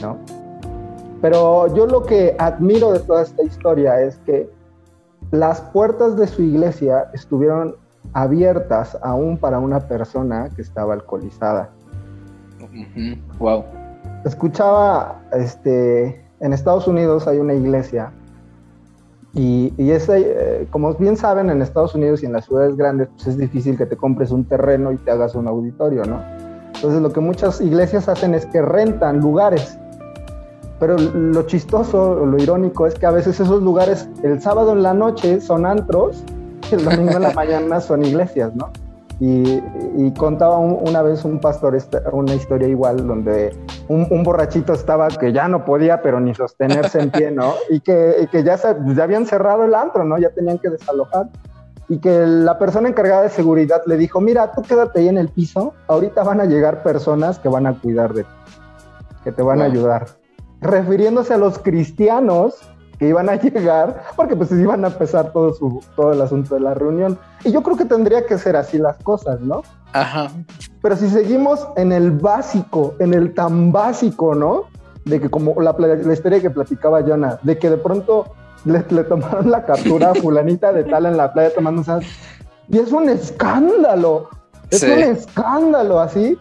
¿no? 0.00 0.16
Pero 1.20 1.66
yo 1.74 1.86
lo 1.86 2.04
que 2.04 2.34
admiro 2.38 2.92
de 2.92 3.00
toda 3.00 3.24
esta 3.24 3.42
historia 3.42 4.00
es 4.00 4.16
que 4.24 4.48
las 5.32 5.60
puertas 5.60 6.16
de 6.16 6.28
su 6.28 6.40
iglesia 6.40 7.10
estuvieron 7.12 7.76
abiertas 8.14 8.96
aún 9.02 9.36
para 9.36 9.58
una 9.58 9.80
persona 9.80 10.48
que 10.56 10.62
estaba 10.62 10.94
alcoholizada. 10.94 11.68
Uh 12.58 12.74
-huh. 12.74 13.18
Wow. 13.38 13.64
Escuchaba, 14.24 15.20
este, 15.32 16.29
en 16.40 16.52
Estados 16.52 16.86
Unidos 16.86 17.26
hay 17.28 17.38
una 17.38 17.54
iglesia 17.54 18.12
y, 19.32 19.72
y 19.76 19.90
ese, 19.92 20.18
eh, 20.18 20.66
como 20.70 20.94
bien 20.94 21.16
saben, 21.16 21.50
en 21.50 21.62
Estados 21.62 21.94
Unidos 21.94 22.22
y 22.22 22.26
en 22.26 22.32
las 22.32 22.46
ciudades 22.46 22.76
grandes, 22.76 23.08
pues 23.14 23.28
es 23.28 23.38
difícil 23.38 23.76
que 23.76 23.86
te 23.86 23.96
compres 23.96 24.30
un 24.30 24.44
terreno 24.44 24.90
y 24.90 24.96
te 24.96 25.10
hagas 25.10 25.34
un 25.34 25.46
auditorio, 25.46 26.04
¿no? 26.04 26.20
Entonces 26.74 27.00
lo 27.00 27.12
que 27.12 27.20
muchas 27.20 27.60
iglesias 27.60 28.08
hacen 28.08 28.34
es 28.34 28.46
que 28.46 28.62
rentan 28.62 29.20
lugares 29.20 29.78
pero 30.80 30.96
lo 30.96 31.42
chistoso, 31.42 32.24
lo 32.24 32.42
irónico 32.42 32.86
es 32.86 32.94
que 32.94 33.04
a 33.04 33.10
veces 33.10 33.38
esos 33.38 33.62
lugares 33.62 34.08
el 34.22 34.40
sábado 34.40 34.72
en 34.72 34.82
la 34.82 34.94
noche 34.94 35.40
son 35.40 35.66
antros 35.66 36.24
y 36.70 36.74
el 36.74 36.84
domingo 36.84 37.12
en 37.12 37.22
la 37.22 37.32
mañana 37.34 37.80
son 37.82 38.02
iglesias, 38.02 38.56
¿no? 38.56 38.72
Y, 39.20 39.62
y 39.98 40.14
contaba 40.16 40.58
un, 40.58 40.88
una 40.88 41.02
vez 41.02 41.26
un 41.26 41.40
pastor 41.40 41.76
esta, 41.76 42.02
una 42.10 42.34
historia 42.34 42.66
igual 42.66 43.06
donde 43.06 43.54
un, 43.88 44.06
un, 44.10 44.22
borrachito 44.22 44.72
estaba 44.72 45.08
que 45.08 45.30
ya 45.30 45.46
no 45.46 45.66
podía 45.66 46.00
pero 46.00 46.20
ni 46.20 46.34
sostenerse 46.34 47.00
en 47.00 47.10
pie, 47.10 47.30
¿no? 47.30 47.52
Y 47.70 47.80
que, 47.80 48.16
y 48.22 48.26
que 48.28 48.42
ya, 48.42 48.56
se, 48.56 48.74
ya 48.94 49.04
habían 49.04 49.26
cerrado 49.26 49.64
el 49.64 49.74
antro, 49.74 50.04
¿no? 50.04 50.16
Ya 50.18 50.30
tenían 50.30 50.58
que 50.58 50.70
desalojar. 50.70 51.28
Y 51.90 51.98
que 51.98 52.24
la 52.26 52.58
persona 52.58 52.88
encargada 52.88 53.22
de 53.22 53.28
seguridad 53.30 53.82
le 53.84 53.98
dijo, 53.98 54.20
mira, 54.20 54.52
tú 54.52 54.62
quédate 54.62 55.00
ahí 55.00 55.08
en 55.08 55.18
el 55.18 55.28
piso, 55.28 55.74
ahorita 55.88 56.22
van 56.22 56.40
a 56.40 56.46
llegar 56.46 56.82
personas 56.82 57.38
que 57.38 57.48
van 57.48 57.66
a 57.66 57.74
cuidar 57.74 58.14
de 58.14 58.22
ti, 58.22 58.30
que 59.24 59.32
te 59.32 59.42
van 59.42 59.58
wow. 59.58 59.66
a 59.66 59.70
ayudar 59.70 60.06
refiriéndose 60.60 61.34
a 61.34 61.38
los 61.38 61.58
cristianos 61.58 62.60
que 63.00 63.08
iban 63.08 63.30
a 63.30 63.34
llegar, 63.40 64.04
porque 64.14 64.36
pues 64.36 64.52
iban 64.52 64.84
a 64.84 64.88
empezar 64.88 65.32
todo, 65.32 65.54
su, 65.54 65.82
todo 65.96 66.12
el 66.12 66.20
asunto 66.20 66.54
de 66.54 66.60
la 66.60 66.74
reunión. 66.74 67.18
Y 67.42 67.50
yo 67.50 67.62
creo 67.62 67.76
que 67.76 67.86
tendría 67.86 68.26
que 68.26 68.38
ser 68.38 68.54
así 68.54 68.78
las 68.78 68.98
cosas, 68.98 69.40
¿no? 69.40 69.62
Ajá. 69.92 70.30
Pero 70.82 70.96
si 70.96 71.08
seguimos 71.08 71.66
en 71.76 71.90
el 71.90 72.12
básico, 72.12 72.94
en 73.00 73.14
el 73.14 73.34
tan 73.34 73.72
básico, 73.72 74.34
¿no? 74.34 74.64
De 75.06 75.18
que 75.18 75.30
como 75.30 75.60
la, 75.60 75.74
la 75.78 76.12
historia 76.12 76.40
que 76.40 76.50
platicaba 76.50 77.02
Jonah, 77.02 77.40
de 77.42 77.58
que 77.58 77.70
de 77.70 77.78
pronto 77.78 78.26
le, 78.66 78.84
le 78.90 79.04
tomaron 79.04 79.50
la 79.50 79.64
captura 79.64 80.10
a 80.10 80.14
fulanita 80.22 80.70
de 80.72 80.84
tal 80.84 81.06
en 81.06 81.16
la 81.16 81.32
playa 81.32 81.52
tomando 81.54 81.80
esas... 81.80 82.04
Y 82.68 82.78
es 82.78 82.92
un 82.92 83.08
escándalo, 83.08 84.28
es 84.70 84.80
sí. 84.80 84.90
un 84.90 85.00
escándalo 85.00 85.98
así. 85.98 86.38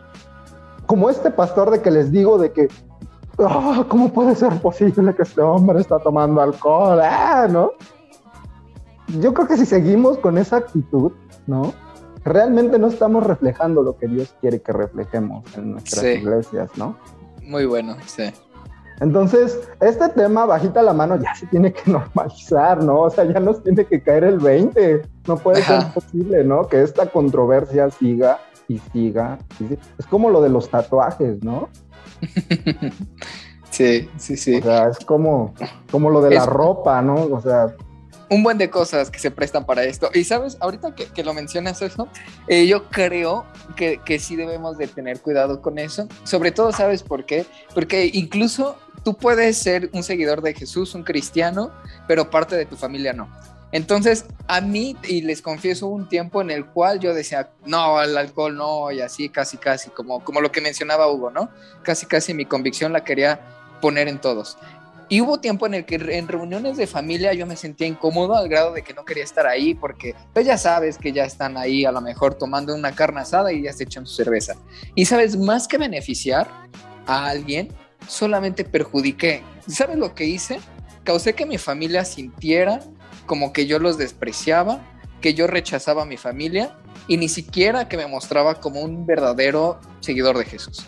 Como 0.85 1.09
este 1.09 1.31
pastor 1.31 1.71
de 1.71 1.81
que 1.81 1.89
les 1.89 2.11
digo 2.11 2.37
de 2.37 2.51
que 2.51 2.67
oh, 3.39 3.85
¿cómo 3.87 4.11
puede 4.11 4.35
ser 4.35 4.53
posible 4.61 5.13
que 5.15 5.23
este 5.23 5.41
hombre 5.41 5.79
está 5.79 5.99
tomando 5.99 6.41
alcohol? 6.41 6.99
Ah, 7.01 7.47
¿no? 7.49 7.71
Yo 9.19 9.33
creo 9.33 9.47
que 9.47 9.57
si 9.57 9.65
seguimos 9.65 10.17
con 10.19 10.37
esa 10.37 10.57
actitud, 10.57 11.11
¿no? 11.47 11.73
Realmente 12.23 12.77
no 12.77 12.87
estamos 12.87 13.25
reflejando 13.25 13.81
lo 13.81 13.97
que 13.97 14.07
Dios 14.07 14.35
quiere 14.41 14.61
que 14.61 14.71
reflejemos 14.71 15.45
en 15.57 15.71
nuestras 15.71 16.01
sí. 16.01 16.07
iglesias, 16.09 16.69
¿no? 16.75 16.97
Muy 17.43 17.65
bueno, 17.65 17.95
sí. 18.05 18.31
Entonces, 18.99 19.59
este 19.79 20.09
tema, 20.09 20.45
bajita 20.45 20.83
la 20.83 20.93
mano, 20.93 21.15
ya 21.15 21.33
se 21.33 21.47
tiene 21.47 21.71
que 21.71 21.89
normalizar, 21.91 22.83
¿no? 22.83 23.01
O 23.01 23.09
sea, 23.09 23.23
ya 23.23 23.39
nos 23.39 23.63
tiene 23.63 23.85
que 23.85 24.01
caer 24.01 24.25
el 24.25 24.39
20. 24.39 25.01
No 25.27 25.37
puede 25.37 25.61
Ajá. 25.61 25.81
ser 25.81 25.93
posible, 25.93 26.43
¿no? 26.43 26.67
Que 26.67 26.83
esta 26.83 27.07
controversia 27.07 27.89
siga 27.89 28.39
y 28.67 28.77
siga. 28.77 29.39
Y 29.51 29.63
siga. 29.63 29.77
Es 29.97 30.05
como 30.05 30.29
lo 30.29 30.41
de 30.41 30.49
los 30.49 30.69
tatuajes, 30.69 31.41
¿no? 31.43 31.69
Sí, 33.69 34.09
sí, 34.17 34.35
sí. 34.35 34.55
O 34.57 34.63
sea, 34.63 34.89
es 34.89 34.99
como, 35.05 35.53
como 35.91 36.09
lo 36.09 36.21
de 36.21 36.29
es, 36.29 36.35
la 36.35 36.45
ropa, 36.45 37.01
¿no? 37.01 37.15
O 37.15 37.41
sea. 37.41 37.75
Un 38.29 38.43
buen 38.43 38.57
de 38.57 38.69
cosas 38.69 39.09
que 39.09 39.19
se 39.19 39.31
prestan 39.31 39.65
para 39.65 39.83
esto. 39.83 40.09
Y 40.13 40.23
sabes, 40.23 40.57
ahorita 40.59 40.93
que, 40.93 41.05
que 41.05 41.23
lo 41.23 41.33
mencionas 41.33 41.81
eso, 41.81 42.07
eh, 42.47 42.67
yo 42.67 42.89
creo 42.89 43.45
que, 43.75 43.99
que, 44.05 44.19
sí 44.19 44.35
debemos 44.35 44.77
de 44.77 44.87
tener 44.87 45.19
cuidado 45.21 45.61
con 45.61 45.79
eso. 45.79 46.07
Sobre 46.23 46.51
todo, 46.51 46.71
¿sabes 46.71 47.01
por 47.01 47.25
qué? 47.25 47.45
Porque 47.73 48.09
incluso 48.13 48.75
tú 49.03 49.15
puedes 49.15 49.57
ser 49.57 49.89
un 49.93 50.03
seguidor 50.03 50.41
de 50.41 50.53
Jesús, 50.53 50.93
un 50.93 51.03
cristiano, 51.03 51.71
pero 52.07 52.29
parte 52.29 52.55
de 52.55 52.65
tu 52.65 52.75
familia 52.75 53.13
no. 53.13 53.29
Entonces, 53.71 54.25
a 54.47 54.61
mí, 54.61 54.95
y 55.03 55.21
les 55.21 55.41
confieso, 55.41 55.87
un 55.87 56.09
tiempo 56.09 56.41
en 56.41 56.49
el 56.49 56.65
cual 56.65 56.99
yo 56.99 57.13
decía, 57.13 57.51
no, 57.65 58.01
el 58.01 58.17
alcohol 58.17 58.55
no, 58.55 58.91
y 58.91 59.01
así, 59.01 59.29
casi, 59.29 59.57
casi, 59.57 59.89
como, 59.91 60.23
como 60.23 60.41
lo 60.41 60.51
que 60.51 60.61
mencionaba 60.61 61.11
Hugo, 61.11 61.29
¿no? 61.29 61.49
Casi, 61.83 62.05
casi 62.07 62.33
mi 62.33 62.45
convicción 62.45 62.93
la 62.93 63.03
quería 63.03 63.39
poner 63.79 64.07
en 64.07 64.19
todos. 64.19 64.57
Y 65.11 65.21
hubo 65.21 65.39
tiempo 65.39 65.65
en 65.65 65.73
el 65.73 65.85
que 65.85 65.95
en 65.95 66.27
reuniones 66.27 66.77
de 66.77 66.85
familia 66.85 67.33
yo 67.33 67.47
me 67.47 67.55
sentía 67.55 67.87
incómodo 67.87 68.35
al 68.35 68.47
grado 68.47 68.73
de 68.73 68.83
que 68.83 68.93
no 68.93 69.05
quería 69.05 69.23
estar 69.23 69.47
ahí 69.47 69.73
porque 69.73 70.13
pues 70.33 70.45
ya 70.45 70.55
sabes 70.55 70.99
que 70.99 71.11
ya 71.11 71.25
están 71.25 71.57
ahí 71.57 71.83
a 71.83 71.91
lo 71.91 71.99
mejor 71.99 72.35
tomando 72.35 72.75
una 72.75 72.93
carne 72.93 73.21
asada 73.21 73.51
y 73.51 73.63
ya 73.63 73.73
se 73.73 73.85
echan 73.85 74.05
su 74.05 74.13
cerveza. 74.13 74.55
Y 74.93 75.05
sabes, 75.05 75.35
más 75.35 75.67
que 75.67 75.79
beneficiar 75.79 76.47
a 77.07 77.25
alguien, 77.25 77.69
solamente 78.07 78.63
perjudiqué. 78.63 79.41
¿Sabes 79.67 79.97
lo 79.97 80.13
que 80.13 80.25
hice? 80.25 80.59
Causé 81.03 81.33
que 81.33 81.47
mi 81.47 81.57
familia 81.57 82.05
sintiera 82.05 82.79
como 83.29 83.53
que 83.53 83.67
yo 83.67 83.77
los 83.77 83.99
despreciaba, 83.99 84.79
que 85.21 85.35
yo 85.35 85.45
rechazaba 85.45 86.01
a 86.01 86.05
mi 86.05 86.17
familia 86.17 86.75
y 87.07 87.17
ni 87.17 87.29
siquiera 87.29 87.87
que 87.87 87.95
me 87.95 88.07
mostraba 88.07 88.55
como 88.55 88.81
un 88.81 89.05
verdadero 89.05 89.79
seguidor 89.99 90.35
de 90.35 90.45
Jesús. 90.45 90.87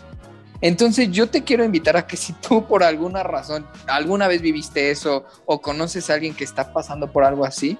Entonces 0.60 1.12
yo 1.12 1.30
te 1.30 1.44
quiero 1.44 1.64
invitar 1.64 1.96
a 1.96 2.08
que 2.08 2.16
si 2.16 2.32
tú 2.32 2.66
por 2.66 2.82
alguna 2.82 3.22
razón 3.22 3.64
alguna 3.86 4.26
vez 4.26 4.42
viviste 4.42 4.90
eso 4.90 5.24
o 5.46 5.60
conoces 5.62 6.10
a 6.10 6.14
alguien 6.14 6.34
que 6.34 6.42
está 6.42 6.72
pasando 6.72 7.12
por 7.12 7.22
algo 7.22 7.44
así, 7.44 7.78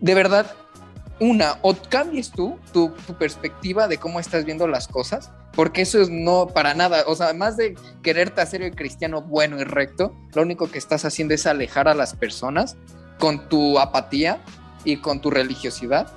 de 0.00 0.14
verdad, 0.14 0.50
una, 1.18 1.58
o 1.60 1.74
cambies 1.74 2.30
tú 2.30 2.58
tu, 2.72 2.94
perspectiva 3.18 3.86
de 3.86 3.98
cómo 3.98 4.18
estás 4.18 4.46
viendo 4.46 4.66
las 4.66 4.88
cosas, 4.88 5.30
porque 5.52 5.82
eso 5.82 6.00
es 6.00 6.08
no 6.08 6.46
para 6.46 6.72
nada, 6.72 7.04
o 7.06 7.14
sea, 7.14 7.26
además 7.26 7.58
de 7.58 7.74
quererte 8.02 8.40
hacer 8.40 8.62
el 8.62 8.74
cristiano 8.74 9.20
bueno 9.20 9.60
y 9.60 9.64
recto, 9.64 10.16
lo 10.32 10.40
único 10.40 10.70
que 10.70 10.78
estás 10.78 11.04
haciendo 11.04 11.34
es 11.34 11.46
alejar 11.46 11.86
a 11.86 11.94
las 11.94 12.14
personas 12.16 12.78
con 13.20 13.48
tu 13.48 13.78
apatía 13.78 14.40
y 14.84 14.96
con 14.96 15.20
tu 15.20 15.30
religiosidad. 15.30 16.12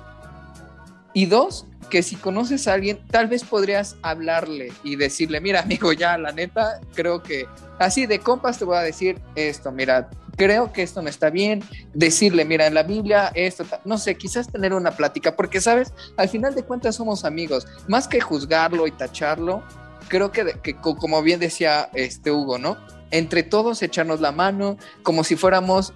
Y 1.12 1.26
dos, 1.26 1.66
que 1.90 2.02
si 2.02 2.16
conoces 2.16 2.66
a 2.66 2.72
alguien, 2.72 2.98
tal 3.08 3.28
vez 3.28 3.44
podrías 3.44 3.94
hablarle 4.02 4.72
y 4.82 4.96
decirle, 4.96 5.40
mira 5.40 5.60
amigo, 5.60 5.92
ya 5.92 6.18
la 6.18 6.32
neta, 6.32 6.80
creo 6.94 7.22
que 7.22 7.46
así 7.78 8.06
de 8.06 8.18
compas 8.18 8.58
te 8.58 8.64
voy 8.64 8.76
a 8.76 8.80
decir 8.80 9.20
esto, 9.36 9.70
mira, 9.70 10.10
creo 10.36 10.72
que 10.72 10.82
esto 10.82 11.02
no 11.02 11.08
está 11.08 11.30
bien, 11.30 11.62
decirle, 11.92 12.44
mira, 12.44 12.66
en 12.66 12.74
la 12.74 12.82
Biblia 12.82 13.30
esto, 13.34 13.64
no 13.84 13.98
sé, 13.98 14.16
quizás 14.16 14.50
tener 14.50 14.72
una 14.72 14.92
plática, 14.92 15.36
porque 15.36 15.60
sabes, 15.60 15.92
al 16.16 16.28
final 16.28 16.54
de 16.54 16.64
cuentas 16.64 16.96
somos 16.96 17.24
amigos, 17.24 17.68
más 17.86 18.08
que 18.08 18.20
juzgarlo 18.20 18.86
y 18.86 18.90
tacharlo, 18.90 19.62
creo 20.08 20.32
que, 20.32 20.58
que 20.62 20.74
como 20.74 21.22
bien 21.22 21.38
decía 21.38 21.90
este 21.94 22.32
Hugo, 22.32 22.58
¿no? 22.58 22.76
Entre 23.10 23.42
todos 23.44 23.82
echarnos 23.82 24.20
la 24.20 24.32
mano, 24.32 24.76
como 25.02 25.22
si 25.22 25.36
fuéramos 25.36 25.92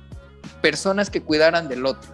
personas 0.61 1.11
que 1.11 1.23
cuidaran 1.23 1.69
del 1.69 1.87
otro. 1.87 2.11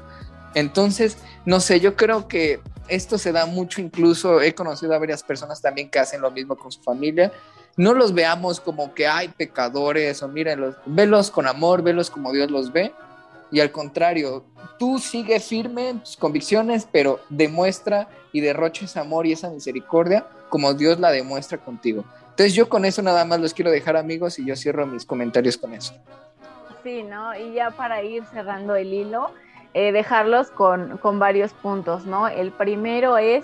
Entonces, 0.55 1.17
no 1.45 1.61
sé, 1.61 1.81
yo 1.81 1.97
creo 1.97 2.29
que 2.29 2.61
esto 2.89 3.19
se 3.19 3.33
da 3.33 3.47
mucho, 3.47 3.81
incluso 3.81 4.41
he 4.41 4.55
conocido 4.55 4.95
a 4.95 4.99
varias 4.99 5.23
personas 5.23 5.61
también 5.61 5.89
que 5.89 5.99
hacen 5.99 6.21
lo 6.21 6.31
mismo 6.31 6.57
con 6.57 6.71
su 6.71 6.83
familia. 6.83 7.33
No 7.77 7.93
los 7.95 8.15
veamos 8.15 8.61
como 8.61 8.95
que 8.95 9.07
hay 9.07 9.29
pecadores 9.29 10.23
o 10.23 10.29
mírenlos, 10.29 10.77
velos 10.87 11.31
con 11.31 11.47
amor, 11.47 11.83
velos 11.83 12.11
como 12.11 12.33
Dios 12.33 12.51
los 12.51 12.73
ve. 12.73 12.93
Y 13.51 13.61
al 13.61 13.71
contrario, 13.71 14.45
tú 14.79 14.99
sigue 14.99 15.39
firme 15.41 15.91
en 15.91 16.01
tus 16.01 16.17
convicciones, 16.17 16.87
pero 16.91 17.21
demuestra 17.29 18.09
y 18.33 18.41
derrocha 18.41 18.85
ese 18.85 19.01
amor 19.01 19.27
y 19.27 19.33
esa 19.33 19.51
misericordia 19.51 20.27
como 20.49 20.75
Dios 20.75 21.01
la 21.01 21.11
demuestra 21.11 21.59
contigo. 21.59 22.05
Entonces 22.31 22.55
yo 22.55 22.69
con 22.69 22.85
eso 22.85 23.01
nada 23.01 23.25
más 23.25 23.41
los 23.41 23.55
quiero 23.55 23.71
dejar 23.71 23.97
amigos 23.97 24.39
y 24.39 24.45
yo 24.45 24.57
cierro 24.57 24.87
mis 24.87 25.05
comentarios 25.05 25.57
con 25.57 25.73
eso. 25.73 25.95
Sí, 26.85 27.03
¿no? 27.03 27.35
Y 27.35 27.55
ya 27.55 27.71
para 27.71 28.03
ir 28.03 28.27
cerrando 28.27 28.77
el 28.77 28.93
hilo, 28.93 29.31
eh, 29.73 29.91
dejarlos 29.91 30.51
con, 30.51 30.99
con 30.99 31.19
varios 31.19 31.55
puntos, 31.55 32.05
¿no? 32.05 32.29
El 32.29 32.53
primero 32.53 33.17
es, 33.17 33.43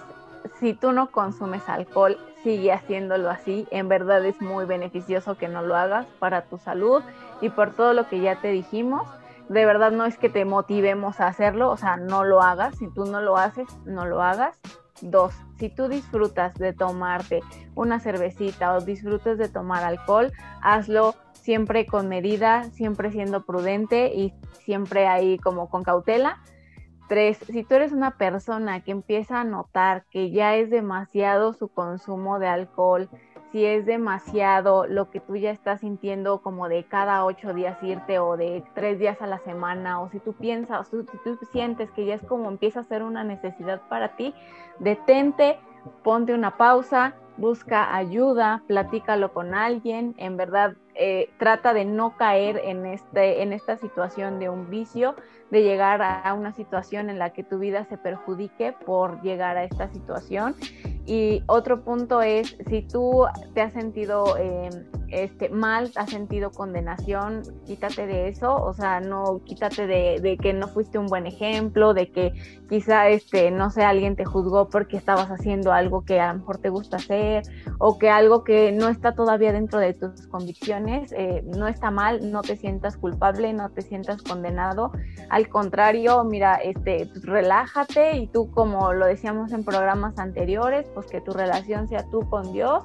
si 0.61 0.75
tú 0.75 0.93
no 0.93 1.11
consumes 1.11 1.67
alcohol, 1.67 2.19
sigue 2.43 2.71
haciéndolo 2.71 3.31
así. 3.31 3.67
En 3.71 3.89
verdad 3.89 4.23
es 4.27 4.41
muy 4.43 4.67
beneficioso 4.67 5.39
que 5.39 5.49
no 5.49 5.63
lo 5.63 5.75
hagas 5.75 6.07
para 6.19 6.43
tu 6.43 6.59
salud 6.59 7.03
y 7.41 7.49
por 7.49 7.71
todo 7.71 7.95
lo 7.95 8.09
que 8.09 8.21
ya 8.21 8.37
te 8.37 8.49
dijimos. 8.49 9.09
De 9.49 9.65
verdad 9.65 9.91
no 9.91 10.05
es 10.05 10.19
que 10.19 10.29
te 10.29 10.45
motivemos 10.45 11.19
a 11.19 11.27
hacerlo, 11.27 11.71
o 11.71 11.79
sea, 11.79 11.97
no 11.97 12.25
lo 12.25 12.43
hagas. 12.43 12.77
Si 12.77 12.89
tú 12.89 13.07
no 13.07 13.23
lo 13.23 13.39
haces, 13.39 13.67
no 13.87 14.05
lo 14.05 14.23
hagas. 14.23 14.61
Dos, 15.01 15.33
si 15.59 15.71
tú 15.71 15.89
disfrutas 15.89 16.53
de 16.55 16.75
tomarte 16.75 17.41
una 17.75 18.01
cervecita 18.01 18.75
o 18.75 18.83
disfrutas 18.83 19.39
de 19.39 19.49
tomar 19.49 19.83
alcohol, 19.83 20.31
hazlo 20.61 21.15
siempre 21.41 21.87
con 21.87 22.09
medida, 22.09 22.65
siempre 22.65 23.11
siendo 23.11 23.45
prudente 23.45 24.13
y 24.15 24.33
siempre 24.65 25.07
ahí 25.07 25.39
como 25.39 25.69
con 25.69 25.83
cautela. 25.83 26.43
Tres, 27.09 27.39
si 27.39 27.65
tú 27.65 27.75
eres 27.75 27.93
una 27.93 28.13
persona 28.13 28.81
que 28.85 28.93
empieza 28.93 29.41
a 29.41 29.45
notar 29.45 30.05
que 30.11 30.31
ya 30.31 30.55
es 30.55 30.71
demasiado 30.71 31.53
su 31.53 31.69
consumo 31.69 32.39
de 32.39 32.47
alcohol, 32.47 33.09
si 33.51 33.65
es 33.65 33.85
demasiado 33.85 34.87
lo 34.87 35.11
que 35.11 35.19
tú 35.19 35.35
ya 35.35 35.51
estás 35.51 35.81
sintiendo 35.81 36.41
como 36.41 36.69
de 36.69 36.85
cada 36.85 37.25
ocho 37.25 37.53
días 37.53 37.83
irte 37.83 38.21
o 38.21 38.37
de 38.37 38.63
tres 38.75 39.01
días 39.01 39.21
a 39.21 39.27
la 39.27 39.39
semana, 39.41 40.01
o 40.01 40.09
si 40.11 40.21
tú 40.21 40.35
piensas, 40.35 40.81
o 40.81 41.03
si 41.03 41.19
tú 41.25 41.37
sientes 41.51 41.91
que 41.91 42.07
ya 42.07 42.15
es 42.15 42.23
como 42.23 42.49
empieza 42.49 42.81
a 42.81 42.85
ser 42.85 43.03
una 43.03 43.25
necesidad 43.25 43.83
para 43.89 44.15
ti, 44.15 44.33
detente, 44.79 45.59
ponte 46.05 46.33
una 46.33 46.57
pausa, 46.57 47.15
busca 47.37 47.97
ayuda, 47.97 48.63
platícalo 48.69 49.33
con 49.33 49.55
alguien, 49.55 50.15
en 50.19 50.37
verdad 50.37 50.77
eh, 51.03 51.31
trata 51.39 51.73
de 51.73 51.87
no 51.87 52.19
caer 52.19 52.61
en, 52.63 52.85
este, 52.85 53.43
en 53.43 53.55
esta 53.55 53.79
situación 53.79 54.39
de 54.39 54.51
un 54.51 54.69
vicio, 54.69 55.15
de 55.51 55.63
llegar 55.63 56.03
a 56.03 56.35
una 56.35 56.53
situación 56.53 57.09
en 57.09 57.19
la 57.19 57.31
que 57.31 57.43
tu 57.43 57.59
vida 57.59 57.87
se 57.87 57.97
perjudique 57.97 58.75
por 58.85 59.23
llegar 59.23 59.57
a 59.57 59.65
esta 59.65 59.89
situación. 59.89 60.55
Y 61.07 61.43
otro 61.47 61.83
punto 61.83 62.21
es, 62.21 62.57
si 62.69 62.83
tú 62.83 63.25
te 63.55 63.63
has 63.63 63.73
sentido 63.73 64.37
eh, 64.39 64.69
este, 65.11 65.49
mal, 65.49 65.91
has 65.97 66.11
sentido 66.11 66.51
condenación, 66.51 67.43
quítate 67.67 68.07
de 68.07 68.29
eso, 68.29 68.55
o 68.55 68.73
sea, 68.75 69.01
no 69.01 69.41
quítate 69.45 69.87
de, 69.87 70.39
que 70.41 70.53
no 70.53 70.69
fuiste 70.69 70.99
un 70.99 71.07
buen 71.07 71.27
ejemplo, 71.27 71.95
de 71.95 72.13
que 72.13 72.33
quizá, 72.69 73.09
este, 73.09 73.51
no 73.51 73.71
sé, 73.71 73.83
alguien 73.83 74.15
te 74.15 74.25
juzgó 74.25 74.69
porque 74.69 74.97
estabas 74.97 75.29
haciendo 75.29 75.73
algo 75.73 76.05
que 76.05 76.21
a 76.21 76.33
lo 76.33 76.39
mejor 76.39 76.59
te 76.59 76.69
gusta 76.69 76.99
hacer 76.99 77.43
o 77.79 77.99
que 77.99 78.09
algo 78.09 78.45
que 78.45 78.71
no 78.71 78.89
está 78.89 79.15
todavía 79.15 79.53
dentro 79.53 79.81
de 79.81 79.95
tus 79.95 80.29
convicciones, 80.29 80.90
eh, 81.13 81.43
no 81.45 81.69
está 81.69 81.91
mal, 81.91 82.31
no 82.31 82.43
te 82.43 82.57
sientas 82.57 82.97
culpable, 82.97 83.53
no 83.53 83.71
te 83.71 83.83
sientas 83.83 84.23
condenado, 84.23 84.93
al 85.29 85.49
contrario, 85.49 86.25
mira, 86.25 86.57
este, 86.57 87.07
pues, 87.07 87.25
relájate 87.25 88.17
y 88.17 88.27
tú, 88.27 88.51
como 88.51 88.93
lo 88.93 89.07
decíamos 89.07 89.53
en 89.53 89.65
programas 89.65 90.19
anteriores, 90.19 90.87
pues 90.95 91.07
que 91.07 91.21
tu 91.21 91.33
relación 91.33 91.89
sea 91.89 92.05
tú 92.11 92.29
con 92.29 92.53
Dios 92.53 92.85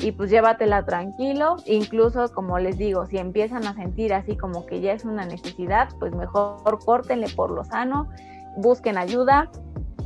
y 0.00 0.12
pues 0.12 0.30
llévatela 0.30 0.84
tranquilo. 0.84 1.56
Incluso, 1.66 2.32
como 2.32 2.58
les 2.58 2.78
digo, 2.78 3.06
si 3.06 3.18
empiezan 3.18 3.66
a 3.66 3.74
sentir 3.74 4.12
así 4.12 4.36
como 4.36 4.66
que 4.66 4.80
ya 4.80 4.92
es 4.92 5.04
una 5.04 5.24
necesidad, 5.24 5.88
pues 5.98 6.12
mejor 6.14 6.78
córtenle 6.84 7.28
por 7.34 7.50
lo 7.50 7.64
sano, 7.64 8.08
busquen 8.56 8.98
ayuda. 8.98 9.50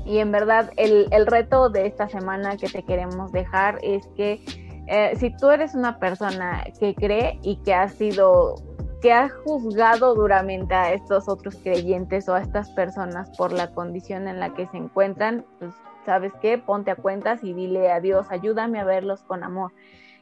Y 0.04 0.18
en 0.18 0.32
verdad, 0.32 0.70
el, 0.76 1.26
reto 1.26 1.68
de 1.68 1.86
esta 1.86 2.08
semana 2.08 2.56
que 2.56 2.68
te 2.68 2.82
queremos 2.82 3.30
dejar 3.32 3.78
es 3.82 4.06
que 4.16 4.40
eh, 4.88 5.16
si 5.16 5.30
tú 5.36 5.50
eres 5.50 5.74
una 5.74 5.98
persona 5.98 6.64
que 6.80 6.94
cree 6.94 7.38
y 7.42 7.56
que 7.56 7.74
ha 7.74 7.88
sido 7.88 8.56
que 9.00 9.12
ha 9.12 9.28
juzgado 9.28 10.14
duramente 10.14 10.74
a 10.74 10.92
estos 10.92 11.28
otros 11.28 11.56
creyentes 11.56 12.28
o 12.28 12.34
a 12.34 12.40
estas 12.40 12.70
personas 12.70 13.30
por 13.36 13.52
la 13.52 13.70
condición 13.70 14.26
en 14.26 14.40
la 14.40 14.54
que 14.54 14.66
se 14.66 14.76
encuentran, 14.76 15.44
pues 15.60 15.72
¿sabes 16.04 16.32
qué? 16.40 16.58
Ponte 16.58 16.90
a 16.90 16.96
cuentas 16.96 17.44
y 17.44 17.52
dile 17.52 17.92
a 17.92 18.00
Dios, 18.00 18.26
ayúdame 18.30 18.80
a 18.80 18.84
verlos 18.84 19.22
con 19.22 19.44
amor. 19.44 19.72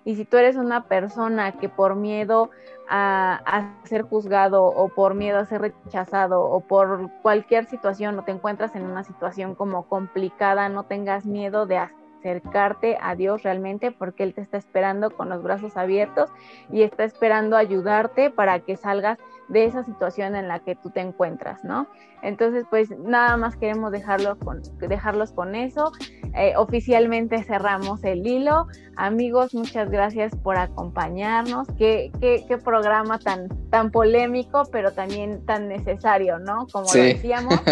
Y 0.05 0.15
si 0.15 0.25
tú 0.25 0.37
eres 0.37 0.57
una 0.57 0.85
persona 0.85 1.53
que 1.53 1.69
por 1.69 1.97
miedo 1.97 2.51
a, 2.89 3.75
ser 3.85 4.03
juzgado 4.03 4.65
o 4.65 4.89
por 4.89 5.15
miedo 5.15 5.39
a 5.39 5.47
ser 5.47 5.61
rechazado 5.63 6.43
o 6.43 6.61
por 6.61 7.11
cualquier 7.23 7.67
situación 7.67 8.19
o 8.19 8.23
te 8.25 8.31
encuentras 8.31 8.77
en 8.77 8.85
una 8.85 9.03
situación 9.03 9.55
como 9.55 9.89
complicada, 9.89 10.69
no 10.69 10.85
tengas 10.85 11.27
miedo 11.27 11.67
de 11.67 11.79
acercarte 12.27 12.99
a 13.01 13.15
Dios 13.15 13.43
realmente 13.43 13.93
porque 13.93 14.25
Él 14.25 14.35
te 14.35 14.41
está 14.41 14.57
esperando 14.57 15.11
con 15.11 15.29
los 15.29 15.43
brazos 15.43 15.77
abiertos 15.77 16.31
y 16.73 16.83
está 16.83 17.05
esperando 17.05 17.57
ayudarte 17.57 18.31
para 18.31 18.61
que 18.61 18.77
salgas 18.77 19.19
de 19.49 19.65
esa 19.65 19.85
situación 19.85 20.35
en 20.35 20.49
la 20.49 20.59
que 20.59 20.75
tú 20.75 20.91
te 20.91 21.01
encuentras, 21.01 21.63
¿no? 21.63 21.87
Entonces, 22.23 22.65
pues 22.71 22.91
nada 22.99 23.37
más 23.37 23.57
queremos 23.57 23.93
dejarlo 23.93 24.39
con, 24.39 24.63
dejarlos 24.79 25.33
con 25.33 25.55
eso. 25.55 25.93
Eh, 26.35 26.55
oficialmente 26.57 27.43
cerramos 27.45 28.05
el 28.05 28.27
hilo. 28.27 28.67
Amigos, 28.97 29.55
muchas 29.55 29.91
gracias 29.91 30.35
por 30.37 30.59
acompañarnos. 30.59 31.69
Qué, 31.79 32.11
qué, 32.21 32.45
qué 32.47 32.59
programa 32.59 33.19
tan, 33.19 33.49
tan 33.71 33.91
polémico, 33.91 34.65
pero 34.71 34.93
también 34.93 35.45
tan 35.47 35.69
necesario, 35.69 36.39
¿no? 36.39 36.67
Como 36.73 36.87
lo 36.87 37.01
decíamos. 37.01 37.55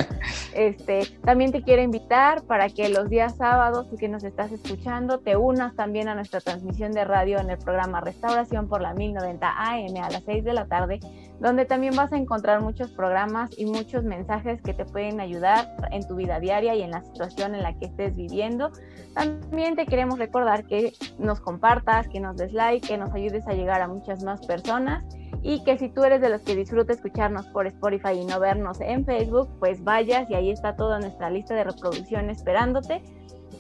Este, 0.55 1.05
también 1.25 1.51
te 1.51 1.63
quiero 1.63 1.83
invitar 1.83 2.45
para 2.45 2.69
que 2.69 2.89
los 2.89 3.11
días 3.11 3.37
sábados, 3.37 3.91
tú 3.91 3.97
que 3.97 4.09
nos 4.09 4.23
estás 4.23 4.53
escuchando, 4.53 5.19
te 5.19 5.37
unas 5.37 5.75
también 5.75 6.07
a 6.07 6.15
nuestra 6.15 6.41
transmisión 6.41 6.93
de 6.93 7.05
radio 7.05 7.41
en 7.41 7.51
el 7.51 7.59
programa 7.59 8.01
Restauración 8.01 8.69
por 8.69 8.81
la 8.81 8.95
1090 8.95 9.49
AM 9.49 9.97
a 10.01 10.11
las 10.11 10.23
6 10.25 10.45
de 10.45 10.53
la 10.53 10.67
tarde, 10.67 11.01
donde 11.41 11.65
también 11.65 11.97
vas 11.97 12.13
a 12.13 12.17
encontrar 12.17 12.61
muchos 12.61 12.93
programas 12.93 13.51
y 13.59 13.67
muchos 13.67 14.05
mensajes 14.05 14.44
que 14.63 14.75
te 14.75 14.85
pueden 14.85 15.21
ayudar 15.21 15.69
en 15.91 16.07
tu 16.07 16.17
vida 16.17 16.39
diaria 16.39 16.75
y 16.75 16.83
en 16.83 16.91
la 16.91 17.03
situación 17.03 17.55
en 17.55 17.63
la 17.63 17.73
que 17.75 17.87
estés 17.87 18.15
viviendo. 18.15 18.71
También 19.15 19.77
te 19.77 19.87
queremos 19.87 20.19
recordar 20.19 20.67
que 20.67 20.93
nos 21.19 21.41
compartas, 21.41 22.09
que 22.09 22.21
nos 22.21 22.37
des 22.37 22.53
like, 22.53 22.87
que 22.87 22.99
nos 22.99 23.13
ayudes 23.15 23.47
a 23.47 23.55
llegar 23.55 23.81
a 23.81 23.89
muchas 23.89 24.23
más 24.23 24.45
personas 24.47 25.05
y 25.43 25.63
que 25.65 25.79
si 25.79 25.89
tú 25.89 26.05
eres 26.05 26.21
de 26.21 26.31
los 26.31 26.43
que 26.43 26.57
disfruta 26.57 26.93
escucharnos 26.93 27.47
por 27.49 27.67
Spotify 27.67 28.13
y 28.21 28.25
no 28.25 28.41
vernos 28.41 28.81
en 28.81 29.05
Facebook, 29.05 29.49
pues 29.59 29.83
vayas 29.83 30.29
y 30.31 30.35
ahí 30.35 30.51
está 30.51 30.77
toda 30.77 30.99
nuestra 30.99 31.31
lista 31.31 31.55
de 31.55 31.65
reproducción 31.65 32.31
esperándote 32.31 33.03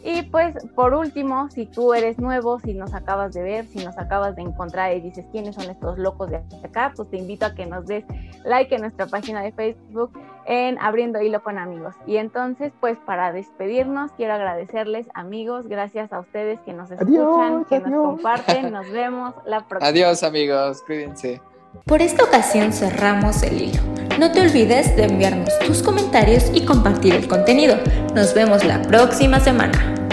Y 0.06 0.22
pues 0.24 0.54
por 0.74 0.92
último, 0.92 1.48
si 1.50 1.64
tú 1.64 1.94
eres 1.94 2.18
nuevo, 2.18 2.60
si 2.60 2.74
nos 2.74 2.92
acabas 2.92 3.32
de 3.32 3.42
ver, 3.42 3.64
si 3.64 3.82
nos 3.82 3.96
acabas 3.96 4.36
de 4.36 4.42
encontrar 4.42 4.94
y 4.94 5.00
dices 5.00 5.24
quiénes 5.32 5.54
son 5.54 5.70
estos 5.70 5.98
locos 5.98 6.28
de 6.28 6.42
acá, 6.62 6.92
pues 6.94 7.08
te 7.08 7.16
invito 7.16 7.46
a 7.46 7.54
que 7.54 7.64
nos 7.64 7.86
des 7.86 8.04
like 8.44 8.74
en 8.74 8.82
nuestra 8.82 9.06
página 9.06 9.40
de 9.40 9.52
Facebook 9.52 10.12
en 10.44 10.78
Abriendo 10.78 11.22
Hilo 11.22 11.42
con 11.42 11.56
Amigos. 11.56 11.94
Y 12.06 12.18
entonces, 12.18 12.70
pues 12.80 12.98
para 13.06 13.32
despedirnos, 13.32 14.12
quiero 14.12 14.34
agradecerles 14.34 15.06
amigos, 15.14 15.68
gracias 15.68 16.12
a 16.12 16.20
ustedes 16.20 16.60
que 16.60 16.74
nos 16.74 16.90
escuchan, 16.90 17.64
que 17.64 17.80
nos 17.80 17.90
comparten, 17.90 18.72
nos 18.72 18.90
vemos 18.90 19.34
la 19.46 19.66
próxima. 19.66 19.88
Adiós 19.88 20.22
amigos, 20.22 20.82
cuídense. 20.82 21.40
Por 21.82 22.00
esta 22.00 22.22
ocasión 22.22 22.72
cerramos 22.72 23.42
el 23.42 23.60
hilo. 23.60 23.82
No 24.18 24.30
te 24.30 24.40
olvides 24.40 24.94
de 24.96 25.04
enviarnos 25.04 25.58
tus 25.66 25.82
comentarios 25.82 26.44
y 26.54 26.64
compartir 26.64 27.14
el 27.14 27.26
contenido. 27.26 27.76
Nos 28.14 28.32
vemos 28.32 28.64
la 28.64 28.80
próxima 28.80 29.40
semana. 29.40 30.03